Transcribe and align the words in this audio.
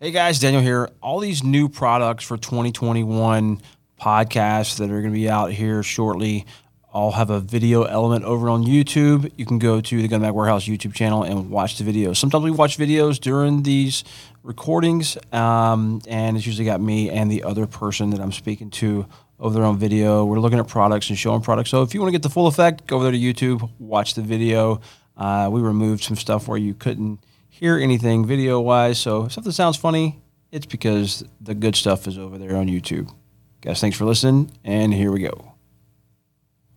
Hey 0.00 0.12
guys, 0.12 0.38
Daniel 0.38 0.62
here. 0.62 0.90
All 1.02 1.18
these 1.18 1.42
new 1.42 1.68
products 1.68 2.22
for 2.22 2.36
2021 2.36 3.60
podcasts 4.00 4.78
that 4.78 4.84
are 4.92 5.00
going 5.00 5.12
to 5.12 5.18
be 5.18 5.28
out 5.28 5.50
here 5.50 5.82
shortly 5.82 6.46
all 6.92 7.10
have 7.10 7.30
a 7.30 7.40
video 7.40 7.82
element 7.82 8.24
over 8.24 8.48
on 8.48 8.62
YouTube. 8.62 9.32
You 9.36 9.44
can 9.44 9.58
go 9.58 9.80
to 9.80 10.00
the 10.00 10.06
Gun 10.06 10.20
Mag 10.20 10.34
Warehouse 10.34 10.66
YouTube 10.66 10.94
channel 10.94 11.24
and 11.24 11.50
watch 11.50 11.78
the 11.78 11.84
videos. 11.84 12.16
Sometimes 12.16 12.44
we 12.44 12.52
watch 12.52 12.78
videos 12.78 13.18
during 13.18 13.64
these 13.64 14.04
recordings, 14.44 15.18
um, 15.32 16.00
and 16.06 16.36
it's 16.36 16.46
usually 16.46 16.64
got 16.64 16.80
me 16.80 17.10
and 17.10 17.28
the 17.28 17.42
other 17.42 17.66
person 17.66 18.10
that 18.10 18.20
I'm 18.20 18.30
speaking 18.30 18.70
to 18.70 19.04
over 19.40 19.52
their 19.52 19.64
own 19.64 19.78
video. 19.78 20.24
We're 20.24 20.38
looking 20.38 20.60
at 20.60 20.68
products 20.68 21.08
and 21.08 21.18
showing 21.18 21.40
products. 21.40 21.70
So 21.70 21.82
if 21.82 21.92
you 21.92 21.98
want 21.98 22.10
to 22.10 22.16
get 22.16 22.22
the 22.22 22.30
full 22.30 22.46
effect, 22.46 22.86
go 22.86 22.98
over 22.98 23.10
there 23.10 23.12
to 23.12 23.18
YouTube, 23.18 23.68
watch 23.80 24.14
the 24.14 24.22
video. 24.22 24.80
Uh, 25.16 25.48
we 25.50 25.60
removed 25.60 26.04
some 26.04 26.16
stuff 26.16 26.46
where 26.46 26.56
you 26.56 26.72
couldn't 26.72 27.18
hear 27.58 27.76
anything 27.76 28.24
video 28.24 28.60
wise. 28.60 29.00
So 29.00 29.24
if 29.24 29.32
something 29.32 29.52
sounds 29.52 29.76
funny, 29.76 30.20
it's 30.52 30.66
because 30.66 31.24
the 31.40 31.54
good 31.54 31.74
stuff 31.74 32.06
is 32.06 32.16
over 32.16 32.38
there 32.38 32.56
on 32.56 32.68
YouTube. 32.68 33.12
Guys, 33.60 33.80
thanks 33.80 33.96
for 33.96 34.04
listening, 34.04 34.52
and 34.62 34.94
here 34.94 35.10
we 35.10 35.20
go. 35.20 35.54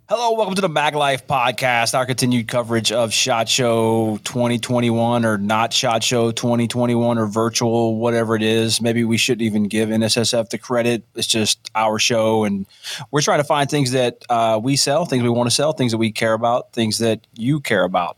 Hello, 0.09 0.33
welcome 0.33 0.55
to 0.55 0.61
the 0.61 0.67
Mag 0.67 0.95
Life 0.95 1.27
podcast, 1.27 1.93
our 1.93 2.07
continued 2.07 2.47
coverage 2.47 2.91
of 2.91 3.13
SHOT 3.13 3.47
Show 3.47 4.19
2021 4.23 5.23
or 5.23 5.37
not 5.37 5.71
SHOT 5.71 6.03
Show 6.03 6.31
2021 6.31 7.19
or 7.19 7.27
virtual, 7.27 7.97
whatever 7.97 8.35
it 8.35 8.41
is. 8.41 8.81
Maybe 8.81 9.03
we 9.03 9.17
shouldn't 9.17 9.43
even 9.43 9.67
give 9.67 9.89
NSSF 9.89 10.49
the 10.49 10.57
credit. 10.57 11.03
It's 11.13 11.27
just 11.27 11.69
our 11.75 11.99
show, 11.99 12.43
and 12.43 12.65
we're 13.11 13.21
trying 13.21 13.39
to 13.39 13.45
find 13.45 13.69
things 13.69 13.91
that 13.91 14.25
uh, 14.29 14.59
we 14.61 14.75
sell, 14.75 15.05
things 15.05 15.21
we 15.21 15.29
want 15.29 15.47
to 15.47 15.55
sell, 15.55 15.73
things 15.73 15.91
that 15.91 15.99
we 15.99 16.11
care 16.11 16.33
about, 16.33 16.73
things 16.73 16.97
that 16.97 17.25
you 17.35 17.61
care 17.61 17.83
about 17.83 18.17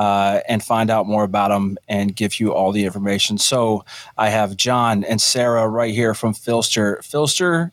uh, 0.00 0.40
and 0.48 0.64
find 0.64 0.88
out 0.88 1.06
more 1.06 1.24
about 1.24 1.48
them 1.48 1.76
and 1.86 2.16
give 2.16 2.40
you 2.40 2.54
all 2.54 2.72
the 2.72 2.86
information. 2.86 3.36
So 3.36 3.84
I 4.16 4.30
have 4.30 4.56
Jon 4.56 5.04
and 5.04 5.20
Sarah 5.20 5.68
right 5.68 5.92
here 5.92 6.14
from 6.14 6.32
PHLster. 6.32 7.00
PHLster 7.00 7.70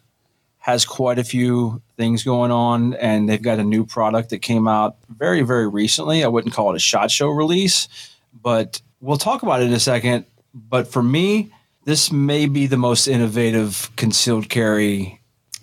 has 0.57 0.83
quite 0.83 1.19
a 1.19 1.23
few 1.23 1.81
things 1.95 2.25
going 2.25 2.51
on, 2.51 2.95
and 2.95 3.29
they've 3.29 3.41
got 3.41 3.59
a 3.59 3.63
new 3.63 3.85
product 3.85 4.31
that 4.31 4.39
came 4.39 4.67
out 4.67 4.97
very, 5.07 5.41
very 5.41 5.69
recently. 5.69 6.21
I 6.21 6.27
wouldn't 6.27 6.53
call 6.53 6.73
it 6.73 6.75
a 6.75 6.79
shot 6.79 7.11
show 7.11 7.29
release, 7.29 7.87
but 8.33 8.81
we'll 8.99 9.15
talk 9.15 9.41
about 9.41 9.61
it 9.61 9.67
in 9.67 9.73
a 9.73 9.79
second. 9.79 10.25
But 10.53 10.89
for 10.89 11.01
me, 11.01 11.49
this 11.85 12.11
may 12.11 12.45
be 12.45 12.67
the 12.67 12.75
most 12.75 13.07
innovative 13.07 13.89
concealed 13.95 14.49
carry 14.49 15.21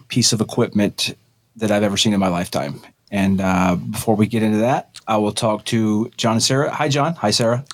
piece 0.08 0.32
of 0.32 0.40
equipment 0.40 1.14
that 1.56 1.70
I've 1.70 1.82
ever 1.82 1.98
seen 1.98 2.14
in 2.14 2.20
my 2.20 2.28
lifetime. 2.28 2.80
And 3.14 3.40
uh, 3.40 3.76
before 3.76 4.16
we 4.16 4.26
get 4.26 4.42
into 4.42 4.58
that, 4.58 5.00
I 5.06 5.18
will 5.18 5.30
talk 5.30 5.64
to 5.66 6.10
Jon 6.16 6.32
and 6.32 6.42
Sarah. 6.42 6.68
Hi, 6.74 6.88
Jon. 6.88 7.14
Hi, 7.14 7.30
Sarah. 7.30 7.64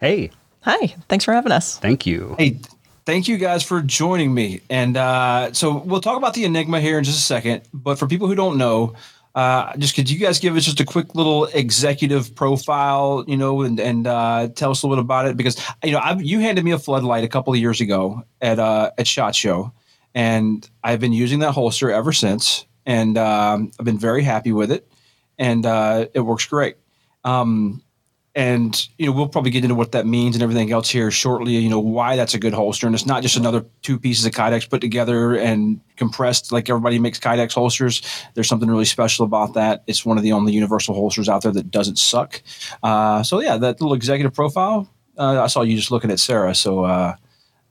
Hey. 0.00 0.32
Hi. 0.62 0.92
Thanks 1.08 1.24
for 1.24 1.32
having 1.32 1.52
us. 1.52 1.78
Thank 1.78 2.04
you. 2.04 2.34
Hey, 2.36 2.58
thank 3.06 3.28
you 3.28 3.36
guys 3.36 3.62
for 3.62 3.80
joining 3.80 4.34
me. 4.34 4.60
And 4.68 4.96
uh, 4.96 5.52
so 5.52 5.76
we'll 5.78 6.00
talk 6.00 6.16
about 6.16 6.34
the 6.34 6.44
Enigma 6.44 6.80
here 6.80 6.98
in 6.98 7.04
just 7.04 7.16
a 7.16 7.22
second. 7.22 7.62
But 7.72 7.96
for 7.96 8.08
people 8.08 8.26
who 8.26 8.34
don't 8.34 8.58
know, 8.58 8.96
uh, 9.36 9.76
just 9.76 9.94
could 9.94 10.10
you 10.10 10.18
guys 10.18 10.40
give 10.40 10.56
us 10.56 10.64
just 10.64 10.80
a 10.80 10.84
quick 10.84 11.14
little 11.14 11.44
executive 11.44 12.34
profile, 12.34 13.24
you 13.28 13.36
know, 13.36 13.62
and, 13.62 13.78
and 13.78 14.08
uh, 14.08 14.48
tell 14.56 14.72
us 14.72 14.82
a 14.82 14.88
little 14.88 15.04
bit 15.04 15.06
about 15.06 15.26
it? 15.28 15.36
Because 15.36 15.64
you 15.84 15.92
know, 15.92 16.00
I've, 16.00 16.20
you 16.20 16.40
handed 16.40 16.64
me 16.64 16.72
a 16.72 16.78
floodlight 16.78 17.22
a 17.22 17.28
couple 17.28 17.52
of 17.52 17.60
years 17.60 17.80
ago 17.80 18.24
at 18.40 18.58
uh, 18.58 18.90
at 18.98 19.06
Shot 19.06 19.36
Show, 19.36 19.72
and 20.12 20.68
I've 20.82 20.98
been 20.98 21.12
using 21.12 21.38
that 21.38 21.52
holster 21.52 21.88
ever 21.88 22.12
since 22.12 22.66
and 22.88 23.18
um, 23.18 23.70
I've 23.78 23.84
been 23.84 23.98
very 23.98 24.22
happy 24.22 24.50
with 24.50 24.72
it, 24.72 24.90
and 25.38 25.64
uh, 25.64 26.06
it 26.14 26.20
works 26.20 26.46
great. 26.46 26.76
Um, 27.22 27.82
and 28.34 28.88
you 28.98 29.06
know 29.06 29.12
we'll 29.12 29.28
probably 29.28 29.50
get 29.50 29.64
into 29.64 29.74
what 29.74 29.92
that 29.92 30.06
means 30.06 30.36
and 30.36 30.42
everything 30.42 30.72
else 30.72 30.88
here 30.88 31.10
shortly. 31.10 31.56
You 31.56 31.68
know 31.68 31.80
why 31.80 32.16
that's 32.16 32.32
a 32.32 32.38
good 32.38 32.54
holster, 32.54 32.86
and 32.86 32.94
it's 32.94 33.04
not 33.04 33.22
just 33.22 33.36
another 33.36 33.66
two 33.82 33.98
pieces 33.98 34.24
of 34.24 34.32
Kydex 34.32 34.68
put 34.68 34.80
together 34.80 35.36
and 35.36 35.80
compressed 35.96 36.50
like 36.50 36.70
everybody 36.70 36.98
makes 36.98 37.18
Kydex 37.18 37.52
holsters. 37.52 38.00
There's 38.34 38.48
something 38.48 38.70
really 38.70 38.86
special 38.86 39.26
about 39.26 39.52
that. 39.54 39.82
It's 39.86 40.06
one 40.06 40.16
of 40.16 40.22
the 40.22 40.32
only 40.32 40.54
universal 40.54 40.94
holsters 40.94 41.28
out 41.28 41.42
there 41.42 41.52
that 41.52 41.70
doesn't 41.70 41.98
suck. 41.98 42.40
Uh, 42.82 43.22
so 43.22 43.40
yeah, 43.40 43.58
that 43.58 43.80
little 43.80 43.94
executive 43.94 44.32
profile. 44.32 44.88
Uh, 45.18 45.42
I 45.42 45.48
saw 45.48 45.62
you 45.62 45.76
just 45.76 45.90
looking 45.90 46.12
at 46.12 46.20
Sarah, 46.20 46.54
so 46.54 46.84
uh, 46.84 47.16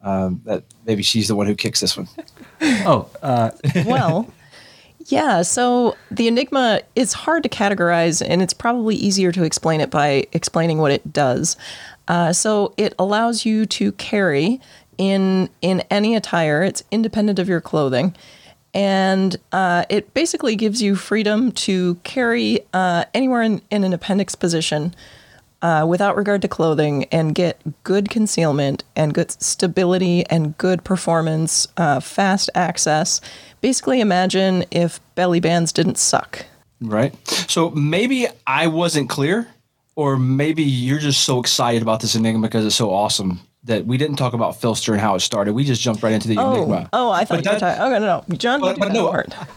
um, 0.02 0.42
that 0.46 0.66
maybe 0.86 1.02
she's 1.02 1.28
the 1.28 1.36
one 1.36 1.48
who 1.48 1.56
kicks 1.56 1.80
this 1.80 1.98
one. 1.98 2.08
oh, 2.62 3.10
uh, 3.24 3.52
well, 3.86 4.32
yeah, 5.08 5.42
so 5.42 5.96
the 6.12 6.28
Enigma 6.28 6.82
is 6.96 7.14
hard 7.14 7.44
to 7.44 7.50
categorize, 7.50 8.22
and 8.26 8.42
it's 8.42 8.54
probably 8.54 8.96
easier 8.96 9.32
to 9.32 9.44
explain 9.44 9.80
it 9.80 9.90
by 9.90 10.28
explaining 10.34 10.80
what 10.80 10.92
it 10.92 11.14
does. 11.14 11.56
Uh, 12.10 12.34
so 12.34 12.74
it 12.76 12.94
allows 13.00 13.46
you 13.46 13.66
to 13.66 13.94
carry 13.94 14.60
in 14.98 15.50
in 15.62 15.82
any 15.90 16.14
attire. 16.14 16.62
It's 16.62 16.84
independent 16.92 17.40
of 17.40 17.48
your 17.48 17.62
clothing, 17.62 18.16
and 18.74 19.38
uh, 19.54 19.86
it 19.90 20.14
basically 20.14 20.58
gives 20.58 20.82
you 20.82 20.96
freedom 20.96 21.54
to 21.54 21.96
carry 22.04 22.60
uh, 22.74 23.06
anywhere 23.14 23.42
in, 23.44 23.62
in 23.72 23.86
an 23.86 23.94
appendix 23.94 24.36
position. 24.36 24.94
Uh, 25.62 25.84
without 25.88 26.16
regard 26.16 26.40
to 26.42 26.48
clothing 26.48 27.06
and 27.06 27.34
get 27.34 27.60
good 27.84 28.10
concealment 28.12 28.84
and 28.96 29.14
good 29.16 29.32
stability 29.42 30.24
and 30.28 30.56
good 30.60 30.84
performance, 30.84 31.68
uh, 31.78 32.00
fast 32.00 32.48
access, 32.54 33.22
basically 33.60 34.00
imagine 34.00 34.64
if 34.70 35.00
belly 35.16 35.40
bands 35.40 35.72
didn't 35.72 35.98
suck. 35.98 36.46
Right. 36.80 37.16
So 37.50 37.72
maybe 37.72 38.28
I 38.46 38.68
wasn't 38.68 39.10
clear, 39.10 39.48
or 39.96 40.16
maybe 40.16 40.62
you're 40.62 41.00
just 41.00 41.24
so 41.24 41.40
excited 41.40 41.82
about 41.82 42.02
this 42.02 42.14
Enigma 42.14 42.48
because 42.48 42.64
it's 42.64 42.76
so 42.76 42.92
awesome 42.92 43.40
that 43.68 43.86
we 43.86 43.98
didn't 43.98 44.16
talk 44.16 44.34
about 44.34 44.56
PHLster 44.56 44.94
and 44.94 45.02
how 45.02 45.16
it 45.16 45.20
started. 45.20 45.54
We 45.54 45.64
just 45.64 45.82
jumped 45.82 46.02
right 46.02 46.14
into 46.14 46.28
the 46.28 46.38
oh, 46.38 46.56
Enigma. 46.56 46.90
Oh, 46.92 47.12
I 47.12 47.26
thought 47.26 47.44
but 47.44 47.46
you 47.46 47.52
were 47.52 47.60
talking. 47.60 47.82
Okay, 47.82 48.00
no, 48.00 48.24
no, 48.28 48.36
Jon. 48.36 48.60
But, 48.60 48.80
but 48.80 48.92
no, 48.92 49.10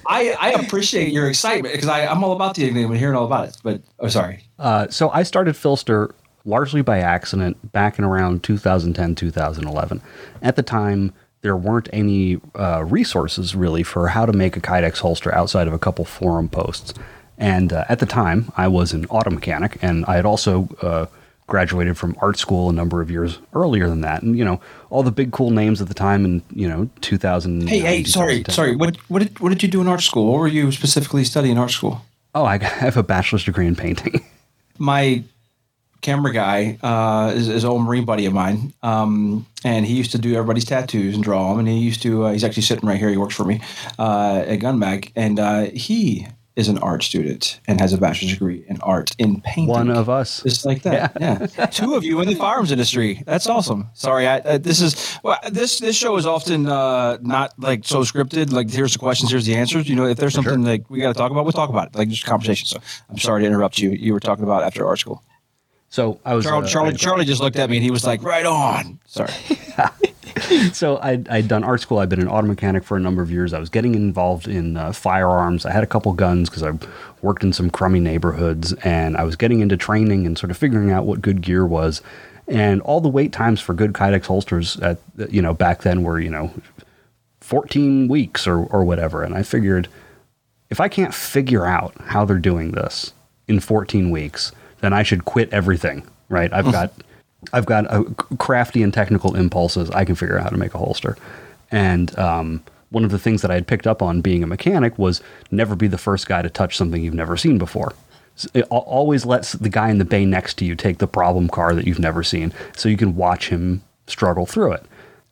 I, 0.07 0.37
I 0.39 0.51
appreciate 0.53 1.13
your 1.13 1.29
excitement 1.29 1.75
because 1.75 1.89
I'm 1.89 2.23
all 2.23 2.33
about 2.33 2.55
the 2.55 2.69
Enigma 2.69 2.91
and 2.91 2.99
hearing 2.99 3.17
all 3.17 3.25
about 3.25 3.49
it. 3.49 3.57
But 3.63 3.81
oh, 3.99 4.09
sorry. 4.09 4.45
Uh, 4.59 4.89
so 4.89 5.11
I 5.11 5.23
started 5.23 5.55
PHLster 5.55 6.13
largely 6.45 6.83
by 6.83 6.99
accident 6.99 7.73
back 7.73 7.99
in 7.99 8.05
around 8.05 8.43
2010, 8.43 9.15
2011. 9.15 10.03
At 10.43 10.57
the 10.57 10.63
time, 10.63 11.13
there 11.43 11.57
weren't 11.57 11.89
any 11.93 12.41
uh, 12.55 12.85
resources 12.85 13.55
really 13.55 13.83
for 13.83 14.09
how 14.09 14.27
to 14.27 14.33
make 14.33 14.57
a 14.57 14.61
Kydex 14.61 14.99
holster 14.99 15.35
outside 15.35 15.67
of 15.67 15.73
a 15.73 15.79
couple 15.79 16.05
forum 16.05 16.49
posts. 16.49 16.95
And 17.39 17.73
uh, 17.73 17.85
at 17.89 18.01
the 18.01 18.07
time, 18.07 18.53
I 18.57 18.69
was 18.69 18.93
an 18.93 19.07
auto 19.07 19.31
mechanic, 19.31 19.79
and 19.81 20.05
I 20.05 20.17
had 20.17 20.27
also 20.27 20.69
uh, 20.83 21.07
graduated 21.51 21.99
from 21.99 22.17
art 22.23 22.39
school 22.39 22.71
a 22.71 22.73
number 22.73 23.03
of 23.03 23.11
years 23.11 23.39
earlier 23.53 23.89
than 23.89 24.01
that. 24.01 24.23
And 24.23 24.39
you 24.39 24.45
know, 24.45 24.61
all 24.89 25.03
the 25.03 25.11
big 25.11 25.33
cool 25.33 25.51
names 25.51 25.83
at 25.83 25.89
the 25.89 25.95
time 25.95 26.25
in 26.25 26.43
you 26.55 26.67
know 26.67 26.89
2000. 27.03 27.69
Hey, 27.69 27.81
hey, 27.81 28.05
sorry, 28.05 28.43
sorry. 28.49 28.75
What 28.75 28.97
what 29.11 29.19
did 29.19 29.39
what 29.41 29.51
did 29.51 29.63
you 29.63 29.69
do 29.69 29.83
in 29.83 29.89
art 29.89 30.01
school? 30.01 30.33
What 30.33 30.39
were 30.39 30.49
you 30.49 30.73
specifically 30.73 31.25
studying 31.25 31.57
in 31.57 31.59
art 31.59 31.73
school? 31.73 32.01
Oh, 32.35 32.47
I 32.47 32.57
have 32.65 32.97
a 32.97 33.03
bachelor's 33.03 33.45
degree 33.45 33.67
in 33.67 33.77
painting. 33.77 34.25
My 34.79 35.23
camera 36.01 36.33
guy 36.33 36.79
uh, 36.83 37.33
is, 37.35 37.49
is 37.49 37.65
an 37.65 37.69
old 37.69 37.83
Marine 37.83 38.07
buddy 38.07 38.25
of 38.25 38.33
mine, 38.33 38.73
um, 38.83 39.45
and 39.63 39.85
he 39.85 39.95
used 39.95 40.13
to 40.13 40.19
do 40.19 40.35
everybody's 40.35 40.65
tattoos 40.65 41.15
and 41.15 41.23
draw 41.23 41.51
them. 41.51 41.59
And 41.59 41.69
he 41.69 41.79
used 41.79 42.01
to. 42.03 42.25
Uh, 42.25 42.33
he's 42.33 42.45
actually 42.45 42.63
sitting 42.63 42.89
right 42.89 42.99
here. 42.99 43.11
He 43.11 43.19
works 43.19 43.35
for 43.35 43.45
me 43.45 43.61
uh, 43.99 44.45
at 44.47 44.57
Gun 44.57 44.79
Mag, 44.79 45.13
and 45.17 45.39
uh, 45.39 45.65
he 45.75 46.27
is 46.57 46.69
an 46.69 46.79
art 46.79 47.03
student 47.03 47.61
and 47.67 47.81
has 47.81 47.93
a 47.93 47.99
bachelor's 47.99 48.33
degree 48.33 48.65
in 48.69 48.81
art 48.81 49.15
in 49.19 49.41
painting. 49.41 49.69
One 49.69 49.91
of 49.91 50.09
us, 50.09 50.43
just 50.43 50.67
like 50.67 50.83
that. 50.83 51.17
Yeah, 51.21 51.47
yeah. 51.59 51.67
two 51.67 51.95
of 51.95 52.05
you 52.05 52.21
in 52.21 52.29
the 52.29 52.35
firearms 52.35 52.73
industry. 52.73 53.23
That's 53.27 53.47
awesome. 53.47 53.89
Sorry, 53.95 54.27
I, 54.27 54.39
uh, 54.39 54.59
this 54.59 54.81
is 54.81 55.19
well, 55.23 55.39
this 55.51 55.79
this 55.79 55.97
show 55.97 56.17
is 56.17 56.27
often 56.27 56.67
uh, 56.67 57.19
not 57.23 57.59
like 57.59 57.85
so 57.85 58.01
scripted. 58.01 58.53
Like 58.53 58.71
here's 58.71 58.93
the 58.93 58.99
questions, 58.99 59.31
here's 59.31 59.47
the 59.47 59.55
answers. 59.55 59.89
You 59.89 59.97
know, 59.97 60.07
if 60.07 60.19
there's 60.19 60.35
something 60.35 60.55
sure. 60.55 60.73
like 60.73 60.91
we 60.91 61.01
got 61.01 61.13
to 61.13 61.19
talk 61.19 61.31
about, 61.31 61.45
we'll 61.45 61.53
talk 61.53 61.71
about 61.71 61.89
it. 61.89 61.95
Like 61.95 62.09
just 62.09 62.25
conversation. 62.25 62.67
So 62.67 62.79
I'm 63.09 63.19
sorry 63.19 63.43
to 63.43 63.47
interrupt 63.47 63.79
you. 63.79 63.91
You 63.91 64.13
were 64.13 64.21
talking 64.21 64.45
about 64.45 64.63
after 64.63 64.87
art 64.87 64.99
school. 64.99 65.23
So 65.91 66.21
I 66.25 66.35
was 66.35 66.45
Charlie. 66.45 66.65
Uh, 66.65 66.69
Charlie, 66.69 66.95
Charlie 66.95 67.25
just 67.25 67.41
looked 67.41 67.57
at 67.57 67.69
me 67.69 67.77
and 67.77 67.85
he 67.85 67.91
was 67.91 68.07
like, 68.07 68.23
"Right 68.23 68.47
on." 68.47 69.01
Sorry. 69.07 69.33
so 70.73 70.99
I 70.99 71.21
I'd 71.29 71.49
done 71.49 71.65
art 71.65 71.81
school. 71.81 71.99
I'd 71.99 72.09
been 72.09 72.21
an 72.21 72.29
auto 72.29 72.47
mechanic 72.47 72.85
for 72.85 72.97
a 72.97 73.01
number 73.01 73.23
of 73.23 73.31
years. 73.31 73.53
I 73.53 73.59
was 73.59 73.69
getting 73.69 73.97
involved 73.97 74.47
in 74.47 74.77
uh, 74.77 74.93
firearms. 74.93 75.67
I 75.67 75.73
had 75.73 75.83
a 75.83 75.89
couple 75.89 76.13
guns 76.13 76.49
because 76.49 76.63
I 76.63 76.73
worked 77.23 77.43
in 77.43 77.53
some 77.53 77.71
crummy 77.71 77.99
neighborhoods, 77.99 78.73
and 78.85 79.17
I 79.17 79.25
was 79.25 79.35
getting 79.35 79.59
into 79.59 79.77
training 79.77 80.27
and 80.27 80.39
sort 80.39 80.53
of 80.53 80.57
figuring 80.57 80.93
out 80.93 81.07
what 81.07 81.21
good 81.21 81.43
gear 81.43 81.67
was. 81.67 82.03
And 82.47 82.81
all 82.83 83.01
the 83.01 83.09
wait 83.09 83.33
times 83.33 83.61
for 83.61 83.75
good 83.75 83.93
Kydex 83.93 84.27
holsters 84.27 84.79
at 84.79 85.01
you 85.29 85.43
know 85.43 85.55
back 85.55 85.83
then 85.83 86.05
were 86.05 86.21
you 86.21 86.31
know 86.31 86.55
14 87.41 88.07
weeks 88.07 88.47
or 88.47 88.65
or 88.67 88.85
whatever. 88.85 89.25
And 89.25 89.35
I 89.35 89.43
figured 89.43 89.89
if 90.71 90.79
I 90.81 90.87
can't 90.87 91.13
figure 91.13 91.67
out 91.67 91.95
how 92.01 92.25
they're 92.25 92.39
doing 92.39 92.71
this 92.71 93.13
in 93.49 93.59
14 93.59 94.13
weeks 94.13 94.53
then 94.81 94.93
I 94.93 95.03
should 95.03 95.25
quit 95.25 95.53
everything, 95.53 96.07
right? 96.29 96.53
I've 96.53 96.71
got 96.71 96.93
I've 97.53 97.67
got 97.67 97.87
a 97.87 98.05
crafty 98.39 98.83
and 98.83 98.93
technical 98.93 99.35
impulses. 99.35 99.91
I 99.91 100.05
can 100.05 100.15
figure 100.15 100.39
out 100.39 100.45
how 100.45 100.51
to 100.51 100.57
make 100.57 100.75
a 100.75 100.79
holster. 100.79 101.17
And 101.71 102.17
um, 102.19 102.63
one 102.91 103.05
of 103.05 103.11
the 103.11 103.19
things 103.19 103.43
that 103.43 103.51
I 103.51 103.55
had 103.55 103.67
picked 103.67 103.87
up 103.87 104.03
on 104.03 104.21
being 104.21 104.43
a 104.43 104.47
mechanic 104.47 104.99
was 104.99 105.23
never 105.51 105.75
be 105.77 105.89
the 105.89 105.99
first 105.99 106.27
guy 106.27 106.43
to 106.43 106.51
touch 106.51 106.77
something 106.77 107.03
you've 107.03 107.15
never 107.15 107.37
seen 107.37 107.59
before. 107.59 107.95
It 108.55 108.67
always 108.71 109.27
lets 109.27 109.53
the 109.53 109.69
guy 109.69 109.91
in 109.91 109.99
the 109.99 110.05
bay 110.05 110.25
next 110.25 110.55
to 110.59 110.65
you 110.65 110.75
take 110.75 110.99
the 110.99 111.07
problem 111.07 111.49
car 111.49 111.75
that 111.75 111.87
you've 111.87 111.99
never 111.99 112.23
seen 112.23 112.53
so 112.77 112.89
you 112.89 112.97
can 112.97 113.17
watch 113.17 113.49
him 113.49 113.83
struggle 114.07 114.47
through 114.47 114.73
it. 114.73 114.85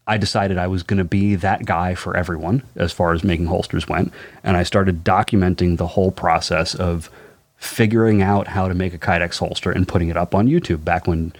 I 0.06 0.16
decided 0.16 0.56
I 0.56 0.66
was 0.66 0.82
going 0.82 0.98
to 0.98 1.04
be 1.04 1.34
that 1.34 1.64
guy 1.64 1.94
for 1.94 2.16
everyone 2.16 2.62
as 2.76 2.92
far 2.92 3.12
as 3.12 3.22
making 3.22 3.46
holsters 3.46 3.88
went. 3.88 4.12
And 4.42 4.56
I 4.56 4.62
started 4.62 5.04
documenting 5.04 5.76
the 5.76 5.86
whole 5.86 6.10
process 6.10 6.74
of 6.74 7.10
figuring 7.58 8.22
out 8.22 8.48
how 8.48 8.68
to 8.68 8.74
make 8.74 8.94
a 8.94 8.98
Kydex 8.98 9.38
holster 9.38 9.70
and 9.70 9.86
putting 9.86 10.08
it 10.08 10.16
up 10.16 10.34
on 10.34 10.48
YouTube 10.48 10.84
back 10.84 11.06
when 11.06 11.32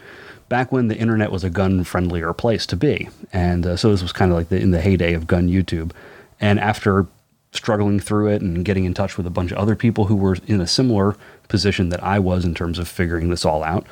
back 0.49 0.73
when 0.73 0.89
the 0.89 0.97
internet 0.97 1.31
was 1.31 1.45
a 1.45 1.51
gun 1.51 1.85
friendlier 1.85 2.33
place 2.33 2.67
to 2.67 2.77
be. 2.77 3.09
And 3.33 3.67
uh, 3.67 3.77
so 3.77 3.91
this 3.91 4.03
was 4.03 4.13
kind 4.13 4.31
of 4.31 4.37
like 4.37 4.49
the, 4.49 4.59
in 4.59 4.71
the 4.71 4.81
heyday 4.81 5.13
of 5.13 5.27
gun 5.27 5.49
YouTube. 5.49 5.93
And 6.41 6.59
after 6.59 7.07
struggling 7.53 8.01
through 8.01 8.29
it 8.29 8.41
and 8.41 8.65
getting 8.65 8.85
in 8.85 8.95
touch 8.95 9.17
with 9.17 9.27
a 9.27 9.31
bunch 9.31 9.53
of 9.53 9.59
other 9.59 9.77
people 9.77 10.07
who 10.07 10.17
were 10.17 10.37
in 10.47 10.61
a 10.61 10.67
similar 10.67 11.17
position 11.49 11.91
that 11.91 12.03
I 12.03 12.19
was 12.19 12.45
in 12.45 12.55
terms 12.55 12.79
of 12.79 12.89
figuring 12.89 13.29
this 13.29 13.45
all 13.45 13.63
out, 13.63 13.87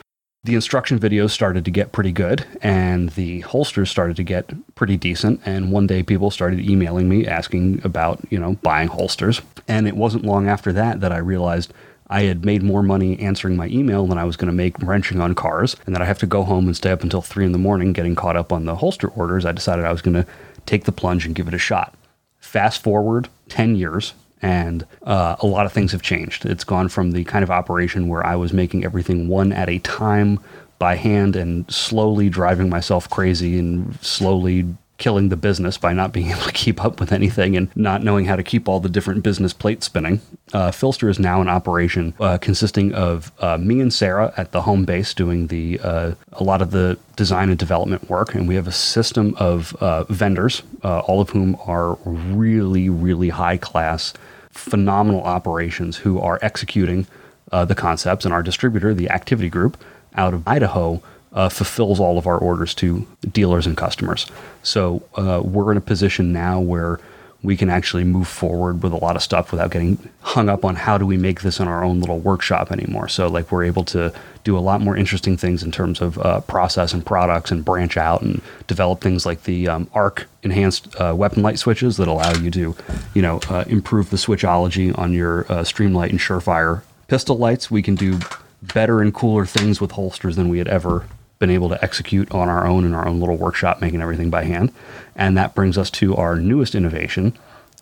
the 0.44 0.54
instruction 0.54 0.98
videos 0.98 1.30
started 1.30 1.64
to 1.64 1.70
get 1.70 1.92
pretty 1.92 2.12
good 2.12 2.46
and 2.62 3.10
the 3.10 3.40
holsters 3.40 3.90
started 3.90 4.16
to 4.16 4.22
get 4.22 4.52
pretty 4.76 4.96
decent 4.96 5.40
and 5.44 5.72
one 5.72 5.88
day 5.88 6.04
people 6.04 6.30
started 6.30 6.60
emailing 6.60 7.08
me 7.08 7.26
asking 7.26 7.80
about 7.82 8.20
you 8.30 8.38
know 8.38 8.54
buying 8.62 8.86
holsters 8.86 9.42
and 9.66 9.88
it 9.88 9.96
wasn't 9.96 10.24
long 10.24 10.48
after 10.48 10.72
that 10.72 11.00
that 11.00 11.10
i 11.10 11.16
realized 11.16 11.74
I 12.08 12.22
had 12.22 12.44
made 12.44 12.62
more 12.62 12.82
money 12.82 13.18
answering 13.18 13.56
my 13.56 13.66
email 13.66 14.06
than 14.06 14.18
I 14.18 14.24
was 14.24 14.36
going 14.36 14.46
to 14.48 14.52
make 14.54 14.78
wrenching 14.80 15.20
on 15.20 15.34
cars, 15.34 15.76
and 15.86 15.94
that 15.94 16.02
I 16.02 16.06
have 16.06 16.18
to 16.20 16.26
go 16.26 16.44
home 16.44 16.66
and 16.66 16.76
stay 16.76 16.90
up 16.90 17.02
until 17.02 17.22
three 17.22 17.44
in 17.44 17.52
the 17.52 17.58
morning 17.58 17.92
getting 17.92 18.14
caught 18.14 18.36
up 18.36 18.52
on 18.52 18.64
the 18.64 18.76
holster 18.76 19.08
orders. 19.08 19.44
I 19.44 19.52
decided 19.52 19.84
I 19.84 19.92
was 19.92 20.02
going 20.02 20.14
to 20.14 20.26
take 20.66 20.84
the 20.84 20.92
plunge 20.92 21.26
and 21.26 21.34
give 21.34 21.48
it 21.48 21.54
a 21.54 21.58
shot. 21.58 21.94
Fast 22.38 22.82
forward 22.82 23.28
10 23.48 23.76
years, 23.76 24.14
and 24.40 24.86
uh, 25.02 25.36
a 25.40 25.46
lot 25.46 25.66
of 25.66 25.72
things 25.72 25.92
have 25.92 26.02
changed. 26.02 26.46
It's 26.46 26.64
gone 26.64 26.88
from 26.88 27.12
the 27.12 27.24
kind 27.24 27.42
of 27.42 27.50
operation 27.50 28.08
where 28.08 28.24
I 28.24 28.36
was 28.36 28.52
making 28.52 28.84
everything 28.84 29.28
one 29.28 29.52
at 29.52 29.68
a 29.68 29.78
time 29.80 30.38
by 30.78 30.94
hand 30.94 31.36
and 31.36 31.70
slowly 31.72 32.28
driving 32.28 32.68
myself 32.68 33.08
crazy 33.08 33.58
and 33.58 33.98
slowly 34.02 34.76
killing 34.98 35.28
the 35.28 35.36
business 35.36 35.76
by 35.78 35.92
not 35.92 36.12
being 36.12 36.30
able 36.30 36.42
to 36.42 36.52
keep 36.52 36.84
up 36.84 37.00
with 37.00 37.12
anything 37.12 37.56
and 37.56 37.74
not 37.76 38.02
knowing 38.02 38.24
how 38.24 38.36
to 38.36 38.42
keep 38.42 38.68
all 38.68 38.80
the 38.80 38.88
different 38.88 39.22
business 39.22 39.52
plates 39.52 39.86
spinning. 39.86 40.20
Uh, 40.52 40.70
PHLster 40.70 41.08
is 41.08 41.18
now 41.18 41.40
in 41.40 41.48
operation, 41.48 42.14
uh, 42.20 42.38
consisting 42.38 42.94
of 42.94 43.32
uh, 43.40 43.58
me 43.58 43.80
and 43.80 43.92
Sarah 43.92 44.32
at 44.36 44.52
the 44.52 44.62
home 44.62 44.84
base 44.84 45.14
doing 45.14 45.48
the 45.48 45.80
uh, 45.80 46.12
a 46.32 46.44
lot 46.44 46.62
of 46.62 46.70
the 46.70 46.98
design 47.16 47.48
and 47.48 47.58
development 47.58 48.08
work, 48.08 48.34
and 48.34 48.46
we 48.46 48.54
have 48.54 48.66
a 48.66 48.72
system 48.72 49.34
of 49.38 49.74
uh, 49.76 50.04
vendors, 50.04 50.62
uh, 50.84 51.00
all 51.00 51.20
of 51.20 51.30
whom 51.30 51.56
are 51.66 51.94
really, 52.04 52.88
really 52.88 53.30
high 53.30 53.56
class, 53.56 54.12
phenomenal 54.50 55.22
operations 55.22 55.96
who 55.96 56.20
are 56.20 56.38
executing 56.42 57.06
the 57.52 57.74
concepts, 57.74 58.26
and 58.26 58.34
our 58.34 58.42
distributor, 58.42 58.92
the 58.92 59.08
Activity 59.08 59.48
Group, 59.48 59.82
out 60.14 60.34
of 60.34 60.46
Idaho 60.46 61.00
uh, 61.36 61.48
fulfills 61.50 62.00
all 62.00 62.18
of 62.18 62.26
our 62.26 62.38
orders 62.38 62.74
to 62.74 63.06
dealers 63.30 63.66
and 63.66 63.76
customers. 63.76 64.26
So 64.62 65.02
uh, 65.14 65.42
we're 65.44 65.70
in 65.70 65.76
a 65.78 65.82
position 65.82 66.32
now 66.32 66.58
where 66.58 66.98
we 67.42 67.56
can 67.56 67.70
actually 67.70 68.02
move 68.02 68.26
forward 68.26 68.82
with 68.82 68.92
a 68.92 68.96
lot 68.96 69.14
of 69.14 69.22
stuff 69.22 69.52
without 69.52 69.70
getting 69.70 69.98
hung 70.22 70.48
up 70.48 70.64
on 70.64 70.74
how 70.74 70.98
do 70.98 71.06
we 71.06 71.16
make 71.16 71.42
this 71.42 71.60
in 71.60 71.68
our 71.68 71.84
own 71.84 72.00
little 72.00 72.18
workshop 72.18 72.72
anymore. 72.72 73.06
So 73.06 73.28
like 73.28 73.52
we're 73.52 73.64
able 73.64 73.84
to 73.84 74.12
do 74.42 74.56
a 74.56 74.60
lot 74.60 74.80
more 74.80 74.96
interesting 74.96 75.36
things 75.36 75.62
in 75.62 75.70
terms 75.70 76.00
of 76.00 76.18
uh, 76.18 76.40
process 76.40 76.92
and 76.92 77.04
products 77.04 77.50
and 77.50 77.64
branch 77.64 77.96
out 77.96 78.22
and 78.22 78.40
develop 78.66 79.00
things 79.00 79.26
like 79.26 79.44
the 79.44 79.68
um, 79.68 79.88
arc 79.92 80.26
enhanced 80.42 80.98
uh, 80.98 81.14
weapon 81.14 81.42
light 81.42 81.58
switches 81.58 81.98
that 81.98 82.08
allow 82.08 82.32
you 82.34 82.50
to, 82.50 82.74
you 83.14 83.22
know, 83.22 83.40
uh, 83.50 83.64
improve 83.68 84.10
the 84.10 84.16
switchology 84.16 84.96
on 84.98 85.12
your 85.12 85.40
uh, 85.42 85.62
Streamlight 85.62 86.10
and 86.10 86.18
Surefire 86.18 86.82
pistol 87.06 87.36
lights. 87.36 87.70
We 87.70 87.82
can 87.82 87.94
do 87.94 88.18
better 88.62 89.00
and 89.00 89.14
cooler 89.14 89.46
things 89.46 89.80
with 89.80 89.92
holsters 89.92 90.34
than 90.34 90.48
we 90.48 90.58
had 90.58 90.68
ever 90.68 91.06
been 91.38 91.50
able 91.50 91.68
to 91.68 91.82
execute 91.84 92.30
on 92.32 92.48
our 92.48 92.66
own 92.66 92.84
in 92.84 92.94
our 92.94 93.06
own 93.06 93.20
little 93.20 93.36
workshop, 93.36 93.80
making 93.80 94.00
everything 94.00 94.30
by 94.30 94.44
hand. 94.44 94.72
And 95.14 95.36
that 95.36 95.54
brings 95.54 95.76
us 95.76 95.90
to 95.92 96.16
our 96.16 96.36
newest 96.36 96.74
innovation, 96.74 97.36